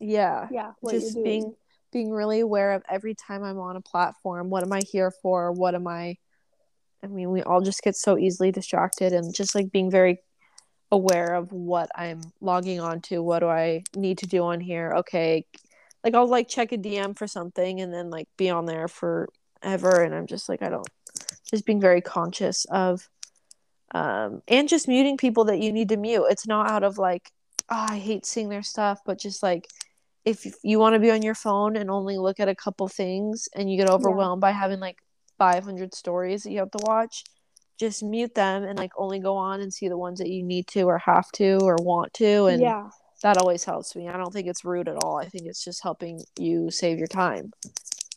yeah 0.02 0.48
yeah, 0.50 0.72
just 0.88 1.22
being 1.22 1.54
being 1.92 2.10
really 2.10 2.40
aware 2.40 2.72
of 2.72 2.82
every 2.88 3.14
time 3.14 3.42
i'm 3.42 3.58
on 3.58 3.76
a 3.76 3.80
platform 3.82 4.48
what 4.48 4.62
am 4.62 4.72
i 4.72 4.80
here 4.90 5.10
for 5.10 5.52
what 5.52 5.74
am 5.74 5.86
i 5.86 6.16
i 7.04 7.06
mean 7.06 7.30
we 7.30 7.42
all 7.42 7.60
just 7.60 7.82
get 7.82 7.94
so 7.94 8.16
easily 8.16 8.50
distracted 8.50 9.12
and 9.12 9.34
just 9.34 9.54
like 9.54 9.70
being 9.70 9.90
very 9.90 10.18
aware 10.92 11.34
of 11.34 11.52
what 11.52 11.88
i'm 11.94 12.20
logging 12.40 12.80
on 12.80 13.00
to 13.00 13.22
what 13.22 13.40
do 13.40 13.48
i 13.48 13.82
need 13.94 14.18
to 14.18 14.26
do 14.26 14.42
on 14.42 14.60
here? 14.60 14.92
Okay 14.96 15.44
like 16.04 16.14
i'll 16.14 16.26
like 16.28 16.48
check 16.48 16.72
a 16.72 16.78
dm 16.78 17.16
for 17.16 17.26
something 17.26 17.80
and 17.80 17.92
then 17.92 18.10
like 18.10 18.28
be 18.36 18.50
on 18.50 18.66
there 18.66 18.88
forever. 18.88 20.02
And 20.02 20.14
i'm 20.14 20.26
just 20.26 20.48
like 20.48 20.62
i 20.62 20.68
don't 20.68 20.88
just 21.48 21.66
being 21.66 21.80
very 21.80 22.00
conscious 22.00 22.64
of 22.66 23.08
um 23.92 24.42
and 24.48 24.68
just 24.68 24.88
muting 24.88 25.16
people 25.16 25.44
that 25.44 25.58
you 25.58 25.72
need 25.72 25.88
to 25.88 25.96
mute. 25.96 26.26
It's 26.30 26.46
not 26.46 26.70
out 26.70 26.84
of 26.84 26.98
like 26.98 27.30
oh, 27.68 27.86
i 27.90 27.98
hate 27.98 28.26
seeing 28.26 28.48
their 28.48 28.62
stuff 28.62 29.00
but 29.04 29.18
just 29.18 29.42
like 29.42 29.66
if 30.24 30.46
you 30.62 30.78
want 30.78 30.94
to 30.94 31.00
be 31.00 31.10
on 31.10 31.22
your 31.22 31.34
phone 31.34 31.76
and 31.76 31.90
only 31.90 32.18
look 32.18 32.40
at 32.40 32.48
a 32.48 32.54
couple 32.54 32.88
things 32.88 33.48
and 33.54 33.70
you 33.70 33.76
get 33.76 33.88
overwhelmed 33.88 34.40
by 34.40 34.50
having 34.50 34.80
like 34.80 34.98
500 35.38 35.94
stories 35.94 36.42
that 36.42 36.50
you 36.50 36.58
have 36.58 36.70
to 36.72 36.84
watch 36.84 37.24
just 37.80 38.02
mute 38.02 38.34
them 38.34 38.62
and 38.62 38.78
like 38.78 38.92
only 38.96 39.18
go 39.18 39.36
on 39.36 39.60
and 39.62 39.72
see 39.72 39.88
the 39.88 39.96
ones 39.96 40.18
that 40.18 40.28
you 40.28 40.42
need 40.42 40.66
to 40.68 40.82
or 40.82 40.98
have 40.98 41.28
to 41.32 41.58
or 41.62 41.76
want 41.80 42.12
to 42.12 42.44
and 42.46 42.60
yeah. 42.60 42.88
that 43.22 43.38
always 43.38 43.64
helps 43.64 43.96
me 43.96 44.06
i 44.06 44.16
don't 44.18 44.32
think 44.34 44.46
it's 44.46 44.64
rude 44.66 44.86
at 44.86 45.02
all 45.02 45.18
i 45.18 45.24
think 45.26 45.46
it's 45.46 45.64
just 45.64 45.82
helping 45.82 46.20
you 46.38 46.70
save 46.70 46.98
your 46.98 47.08
time 47.08 47.50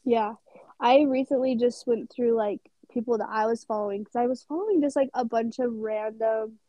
Yeah. 0.03 0.33
I 0.79 1.03
recently 1.03 1.55
just 1.55 1.87
went 1.87 2.11
through 2.11 2.35
like 2.35 2.59
people 2.91 3.17
that 3.19 3.29
I 3.31 3.45
was 3.45 3.63
following 3.63 4.01
because 4.01 4.17
I 4.17 4.27
was 4.27 4.43
following 4.43 4.81
just 4.81 4.97
like 4.97 5.09
a 5.13 5.23
bunch 5.23 5.59
of 5.59 5.71
random 5.73 6.59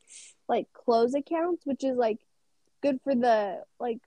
like 0.49 0.72
clothes 0.72 1.14
accounts, 1.16 1.66
which 1.66 1.82
is 1.82 1.97
like 1.97 2.20
good 2.80 3.01
for 3.03 3.14
the 3.16 3.64
like 3.80 3.99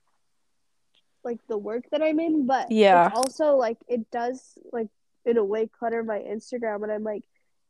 like 1.24 1.40
the 1.48 1.58
work 1.58 1.84
that 1.90 2.00
I'm 2.02 2.20
in, 2.20 2.46
but 2.46 2.70
Yeah. 2.70 3.08
it's 3.08 3.18
also 3.18 3.56
like 3.56 3.76
it 3.86 4.10
does 4.10 4.56
like 4.72 4.88
in 5.26 5.36
a 5.36 5.44
way 5.44 5.66
clutter 5.66 6.02
my 6.02 6.20
Instagram 6.20 6.82
and 6.84 6.92
I'm 6.92 7.04
like, 7.04 7.24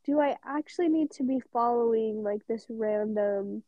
do 0.09 0.19
I 0.19 0.37
actually 0.45 0.89
need 0.89 1.11
to 1.11 1.23
be 1.23 1.39
following 1.53 2.23
like 2.23 2.45
this 2.47 2.65
random 2.69 3.63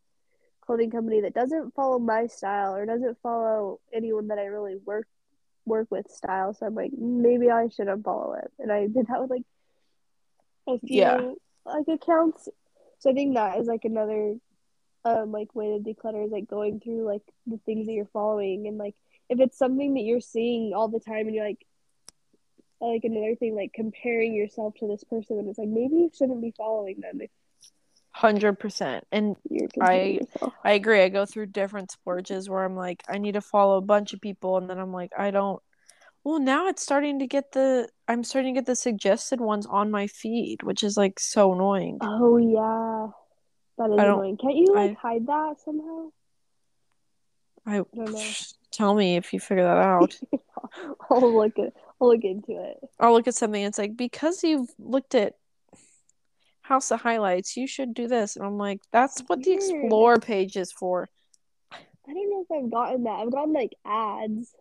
clothing 0.61 0.91
company 0.91 1.21
that 1.21 1.33
doesn't 1.33 1.73
follow 1.75 1.99
my 1.99 2.27
style 2.27 2.75
or 2.75 2.85
doesn't 2.85 3.17
follow 3.21 3.79
anyone 3.93 4.27
that 4.29 4.39
I 4.39 4.45
really 4.45 4.75
work 4.85 5.07
work 5.65 5.87
with 5.91 6.09
style. 6.09 6.53
So 6.53 6.65
I'm 6.65 6.75
like, 6.75 6.91
maybe 6.97 7.49
I 7.51 7.69
should 7.69 7.87
unfollow 7.87 8.43
it. 8.43 8.51
And 8.59 8.71
I 8.71 8.87
did 8.87 9.07
that 9.07 9.21
with 9.21 9.31
like 9.31 9.43
a 10.67 10.79
few 10.87 11.17
Yeah. 11.17 11.31
like 11.65 11.87
accounts. 11.87 12.49
So 12.99 13.11
I 13.11 13.13
think 13.13 13.35
that 13.35 13.59
is 13.59 13.67
like 13.67 13.85
another 13.85 14.35
um 15.05 15.31
like 15.31 15.55
way 15.55 15.77
to 15.77 15.83
declutter 15.83 16.25
is 16.25 16.31
like 16.31 16.47
going 16.47 16.79
through 16.79 17.05
like 17.05 17.23
the 17.47 17.59
things 17.65 17.87
that 17.87 17.93
you're 17.93 18.05
following 18.13 18.67
and 18.67 18.77
like 18.77 18.95
if 19.29 19.39
it's 19.39 19.57
something 19.57 19.95
that 19.95 20.01
you're 20.01 20.21
seeing 20.21 20.73
all 20.75 20.89
the 20.89 20.99
time 20.99 21.25
and 21.27 21.33
you're 21.35 21.45
like 21.47 21.65
like 22.81 23.03
another 23.03 23.35
thing 23.35 23.55
like 23.55 23.71
comparing 23.73 24.33
yourself 24.33 24.73
to 24.79 24.87
this 24.87 25.03
person 25.03 25.37
and 25.39 25.47
it's 25.47 25.59
like 25.59 25.67
maybe 25.67 25.95
you 25.95 26.11
shouldn't 26.17 26.41
be 26.41 26.53
following 26.57 26.99
them 26.99 27.21
if 27.21 27.29
100% 28.17 29.01
and 29.11 29.35
I- 29.79 30.19
yourself. 30.19 30.53
I 30.65 30.71
agree. 30.73 31.01
I 31.01 31.09
go 31.09 31.25
through 31.25 31.45
different 31.47 31.91
splurges 31.91 32.49
where 32.49 32.63
I'm 32.65 32.75
like, 32.75 33.03
I 33.09 33.17
need 33.17 33.33
to 33.33 33.41
follow 33.41 33.77
a 33.77 33.81
bunch 33.81 34.13
of 34.13 34.19
people, 34.19 34.57
and 34.57 34.69
then 34.69 34.77
I'm 34.79 34.91
like, 34.91 35.11
I 35.17 35.31
don't. 35.31 35.61
Well, 36.25 36.39
now 36.39 36.67
it's 36.67 36.83
starting 36.83 37.19
to 37.19 37.27
get 37.27 37.53
the. 37.53 37.87
I'm 38.09 38.23
starting 38.25 38.53
to 38.53 38.59
get 38.59 38.65
the 38.67 38.75
suggested 38.75 39.39
ones 39.39 39.65
on 39.65 39.89
my 39.91 40.07
feed, 40.07 40.61
which 40.61 40.83
is 40.83 40.97
like 40.97 41.19
so 41.21 41.53
annoying. 41.53 41.99
Oh 42.01 42.35
yeah. 42.37 43.07
That 43.77 43.93
is 43.93 43.99
I 43.99 44.03
annoying. 44.05 44.37
Can't 44.37 44.57
you 44.57 44.67
like 44.73 44.91
I- 44.91 45.07
hide 45.13 45.27
that 45.27 45.55
somehow? 45.63 46.09
I 47.65 47.75
don't 47.75 47.93
know. 47.93 48.23
tell 48.71 48.93
me 48.93 49.15
if 49.15 49.31
you 49.33 49.39
figure 49.39 49.63
that 49.63 49.77
out. 49.77 50.19
I'll 51.09 51.33
look 51.33 51.57
at 51.59 51.73
I'll 52.01 52.09
look 52.09 52.23
into 52.23 52.61
it. 52.61 52.77
I'll 52.99 53.13
look 53.13 53.27
at 53.27 53.35
something. 53.35 53.61
It's 53.61 53.77
like 53.77 53.95
because 53.95 54.43
you've 54.43 54.69
looked 54.79 55.13
at 55.15 55.35
House 56.61 56.91
of 56.91 57.01
Highlights, 57.01 57.55
you 57.55 57.67
should 57.67 57.93
do 57.93 58.07
this, 58.07 58.35
and 58.35 58.45
I'm 58.45 58.57
like, 58.57 58.79
that's 58.91 59.21
what 59.27 59.43
the 59.43 59.51
Explore 59.51 60.17
page 60.17 60.57
is 60.57 60.71
for. 60.71 61.09
I 61.71 62.13
don't 62.13 62.29
know 62.29 62.45
if 62.49 62.63
I've 62.63 62.71
gotten 62.71 63.03
that. 63.03 63.19
I've 63.19 63.31
gotten 63.31 63.53
like 63.53 63.73
ads. 63.85 64.53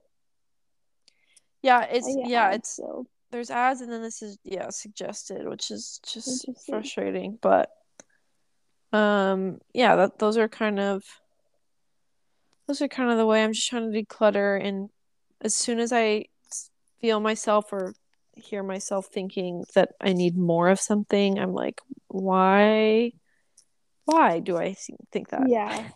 Yeah, 1.63 1.85
it's 1.85 2.09
yeah, 2.27 2.49
ads, 2.49 2.57
it's 2.57 2.77
so 2.77 3.07
there's 3.31 3.51
ads 3.51 3.81
and 3.81 3.93
then 3.93 4.03
this 4.03 4.23
is 4.23 4.39
yeah 4.45 4.69
suggested 4.71 5.49
which 5.49 5.71
is 5.71 6.01
just 6.07 6.49
frustrating 6.69 7.39
but 7.41 7.71
um 8.93 9.61
yeah 9.73 9.97
that 9.97 10.19
those 10.19 10.37
are 10.37 10.49
kind 10.49 10.81
of 10.81 11.03
those 12.67 12.83
are 12.83 12.89
kind 12.89 13.11
of 13.11 13.19
the 13.19 13.27
way 13.27 13.43
i'm 13.43 13.53
just 13.53 13.69
trying 13.69 13.91
to 13.91 14.03
declutter 14.03 14.63
and 14.63 14.91
as 15.43 15.55
soon 15.55 15.79
as 15.79 15.93
i 15.93 16.25
feel 17.01 17.21
myself 17.21 17.73
or 17.73 17.95
hear 18.35 18.63
myself 18.63 19.07
thinking 19.07 19.65
that 19.75 19.91
i 20.01 20.13
need 20.13 20.37
more 20.37 20.69
of 20.69 20.81
something 20.81 21.39
i'm 21.39 21.53
like 21.53 21.81
why 22.09 23.13
why 24.05 24.39
do 24.39 24.57
i 24.57 24.75
think 25.13 25.29
that 25.29 25.49
yeah. 25.49 25.89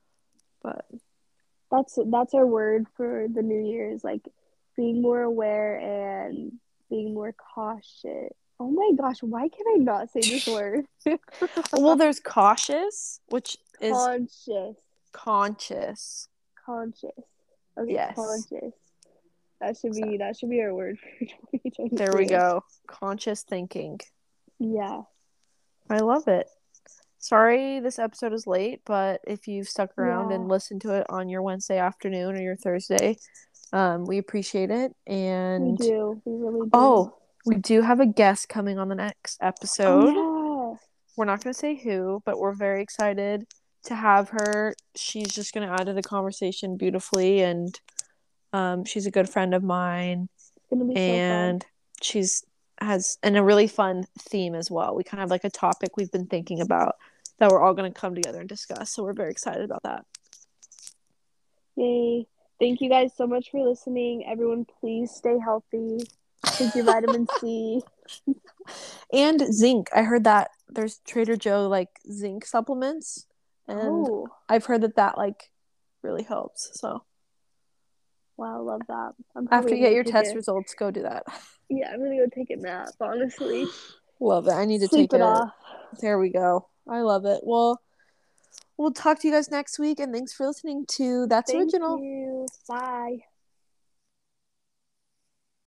but 0.62 0.84
That's 1.70 1.98
that's 2.10 2.34
our 2.34 2.46
word 2.46 2.86
for 2.96 3.26
the 3.32 3.42
new 3.42 3.64
year 3.64 3.90
is 3.90 4.04
like 4.04 4.22
being 4.76 5.02
more 5.02 5.22
aware 5.22 5.78
and 5.78 6.52
being 6.88 7.14
more 7.14 7.34
cautious. 7.54 8.32
Oh 8.60 8.70
my 8.70 8.90
gosh, 8.96 9.22
why 9.22 9.48
can 9.48 9.66
I 9.74 9.76
not 9.78 10.10
say 10.10 10.20
this 10.20 10.46
word? 10.58 10.84
well 11.72 11.96
there's 11.96 12.20
cautious 12.20 13.20
which 13.28 13.56
is 13.80 13.92
conscious. 13.92 14.76
conscious 15.12 16.28
Conscious. 16.64 17.10
Okay, 17.78 17.94
Yes. 17.94 18.14
conscious. 18.14 18.74
That 19.62 19.76
should 19.78 19.92
be 19.92 20.16
that 20.18 20.36
should 20.36 20.50
be 20.50 20.60
our 20.60 20.74
word 20.74 20.98
for 20.98 21.88
there 21.92 22.12
we 22.16 22.26
go 22.26 22.64
conscious 22.88 23.42
thinking 23.44 24.00
Yeah. 24.58 25.02
I 25.88 25.98
love 25.98 26.26
it. 26.28 26.48
Sorry 27.18 27.78
this 27.80 27.98
episode 27.98 28.32
is 28.32 28.46
late, 28.46 28.80
but 28.84 29.20
if 29.26 29.46
you've 29.46 29.68
stuck 29.68 29.96
around 29.96 30.30
Yeah. 30.30 30.36
and 30.36 30.48
listened 30.48 30.80
to 30.82 30.94
it 30.94 31.06
on 31.08 31.28
your 31.28 31.42
Wednesday 31.42 31.78
afternoon 31.78 32.34
or 32.36 32.40
your 32.40 32.56
Thursday, 32.56 33.16
um, 33.72 34.04
we 34.04 34.18
appreciate 34.18 34.70
it. 34.70 34.92
We 35.08 35.14
And 35.16 35.78
do. 35.78 36.20
We 36.24 36.32
really 36.34 36.66
do. 36.66 36.70
oh, 36.72 37.14
we 37.46 37.54
do 37.56 37.82
have 37.82 38.00
a 38.00 38.06
guest 38.06 38.48
coming 38.48 38.78
on 38.78 38.88
the 38.88 38.94
next 38.96 39.38
episode. 39.40 40.12
Oh, 40.16 40.78
We're 41.16 41.24
not 41.26 41.42
going 41.44 41.52
to 41.54 41.58
say 41.58 41.76
who, 41.76 42.22
but 42.24 42.38
we're 42.40 42.52
very 42.54 42.82
excited 42.82 43.46
to 43.84 43.94
have 43.94 44.30
her. 44.30 44.74
She's 44.96 45.28
just 45.28 45.52
going 45.54 45.66
to 45.68 45.72
add 45.74 45.86
to 45.86 45.92
the 45.92 46.02
conversation 46.02 46.76
beautifully, 46.76 47.40
and 47.42 47.78
um, 48.52 48.84
she's 48.84 49.06
a 49.06 49.10
good 49.10 49.28
friend 49.28 49.54
of 49.54 49.62
mine, 49.62 50.28
It's 50.34 50.50
gonna 50.70 50.84
be 50.84 50.96
and 50.96 51.64
she's 52.00 52.44
has 52.80 53.18
and 53.22 53.36
a 53.36 53.42
really 53.42 53.66
fun 53.66 54.04
theme 54.18 54.54
as 54.54 54.70
well. 54.70 54.94
We 54.94 55.04
kind 55.04 55.20
of 55.20 55.24
have 55.24 55.30
like 55.30 55.44
a 55.44 55.50
topic 55.50 55.96
we've 55.96 56.10
been 56.10 56.26
thinking 56.26 56.60
about 56.60 56.96
that 57.38 57.50
we're 57.50 57.62
all 57.62 57.74
going 57.74 57.92
to 57.92 58.00
come 58.00 58.14
together 58.14 58.40
and 58.40 58.48
discuss. 58.48 58.90
So 58.90 59.02
we're 59.02 59.12
very 59.12 59.30
excited 59.30 59.64
about 59.64 59.82
that. 59.82 60.04
Yay. 61.76 62.26
Thank 62.60 62.80
you 62.80 62.88
guys 62.88 63.12
so 63.16 63.26
much 63.26 63.50
for 63.50 63.68
listening. 63.68 64.24
Everyone, 64.26 64.64
please 64.80 65.10
stay 65.10 65.38
healthy. 65.38 66.06
Take 66.44 66.74
your 66.74 66.84
vitamin 66.84 67.26
C. 67.40 67.82
And 69.12 69.40
zinc. 69.52 69.88
I 69.94 70.02
heard 70.02 70.22
that 70.24 70.50
there's 70.68 71.00
Trader 71.04 71.34
Joe 71.34 71.66
like 71.68 71.88
zinc 72.10 72.46
supplements, 72.46 73.26
and 73.66 74.06
Oh, 74.06 74.28
I've 74.48 74.66
heard 74.66 74.82
that 74.82 74.94
that 74.96 75.18
like 75.18 75.50
really 76.02 76.22
helps. 76.22 76.70
So 76.80 77.02
wow, 78.36 78.56
I 78.56 78.60
love 78.60 78.82
that. 78.88 79.12
I'm 79.36 79.48
after 79.50 79.74
you 79.74 79.80
get 79.80 79.92
your 79.92 80.04
test 80.04 80.32
a- 80.32 80.36
results, 80.36 80.74
go 80.74 80.90
do 80.90 81.02
that. 81.02 81.24
Yeah, 81.68 81.90
I'm 81.92 82.00
gonna 82.02 82.16
go 82.16 82.26
take 82.34 82.50
a 82.50 82.56
nap, 82.56 82.90
honestly. 83.00 83.66
Love 84.20 84.46
it. 84.46 84.52
I 84.52 84.66
need 84.66 84.78
to 84.80 84.86
Sleep 84.88 85.10
take 85.10 85.20
it 85.20 85.22
off. 85.22 85.50
There 86.00 86.16
we 86.18 86.30
go. 86.30 86.68
I 86.88 87.00
love 87.00 87.24
it. 87.24 87.40
Well, 87.42 87.80
we'll 88.76 88.92
talk 88.92 89.18
to 89.20 89.26
you 89.26 89.34
guys 89.34 89.50
next 89.50 89.80
week, 89.80 89.98
and 89.98 90.14
thanks 90.14 90.32
for 90.32 90.46
listening 90.46 90.86
to 90.90 91.26
That's 91.26 91.50
Thank 91.50 91.64
Original. 91.64 91.98
you. 91.98 92.46
Bye. 92.68 93.24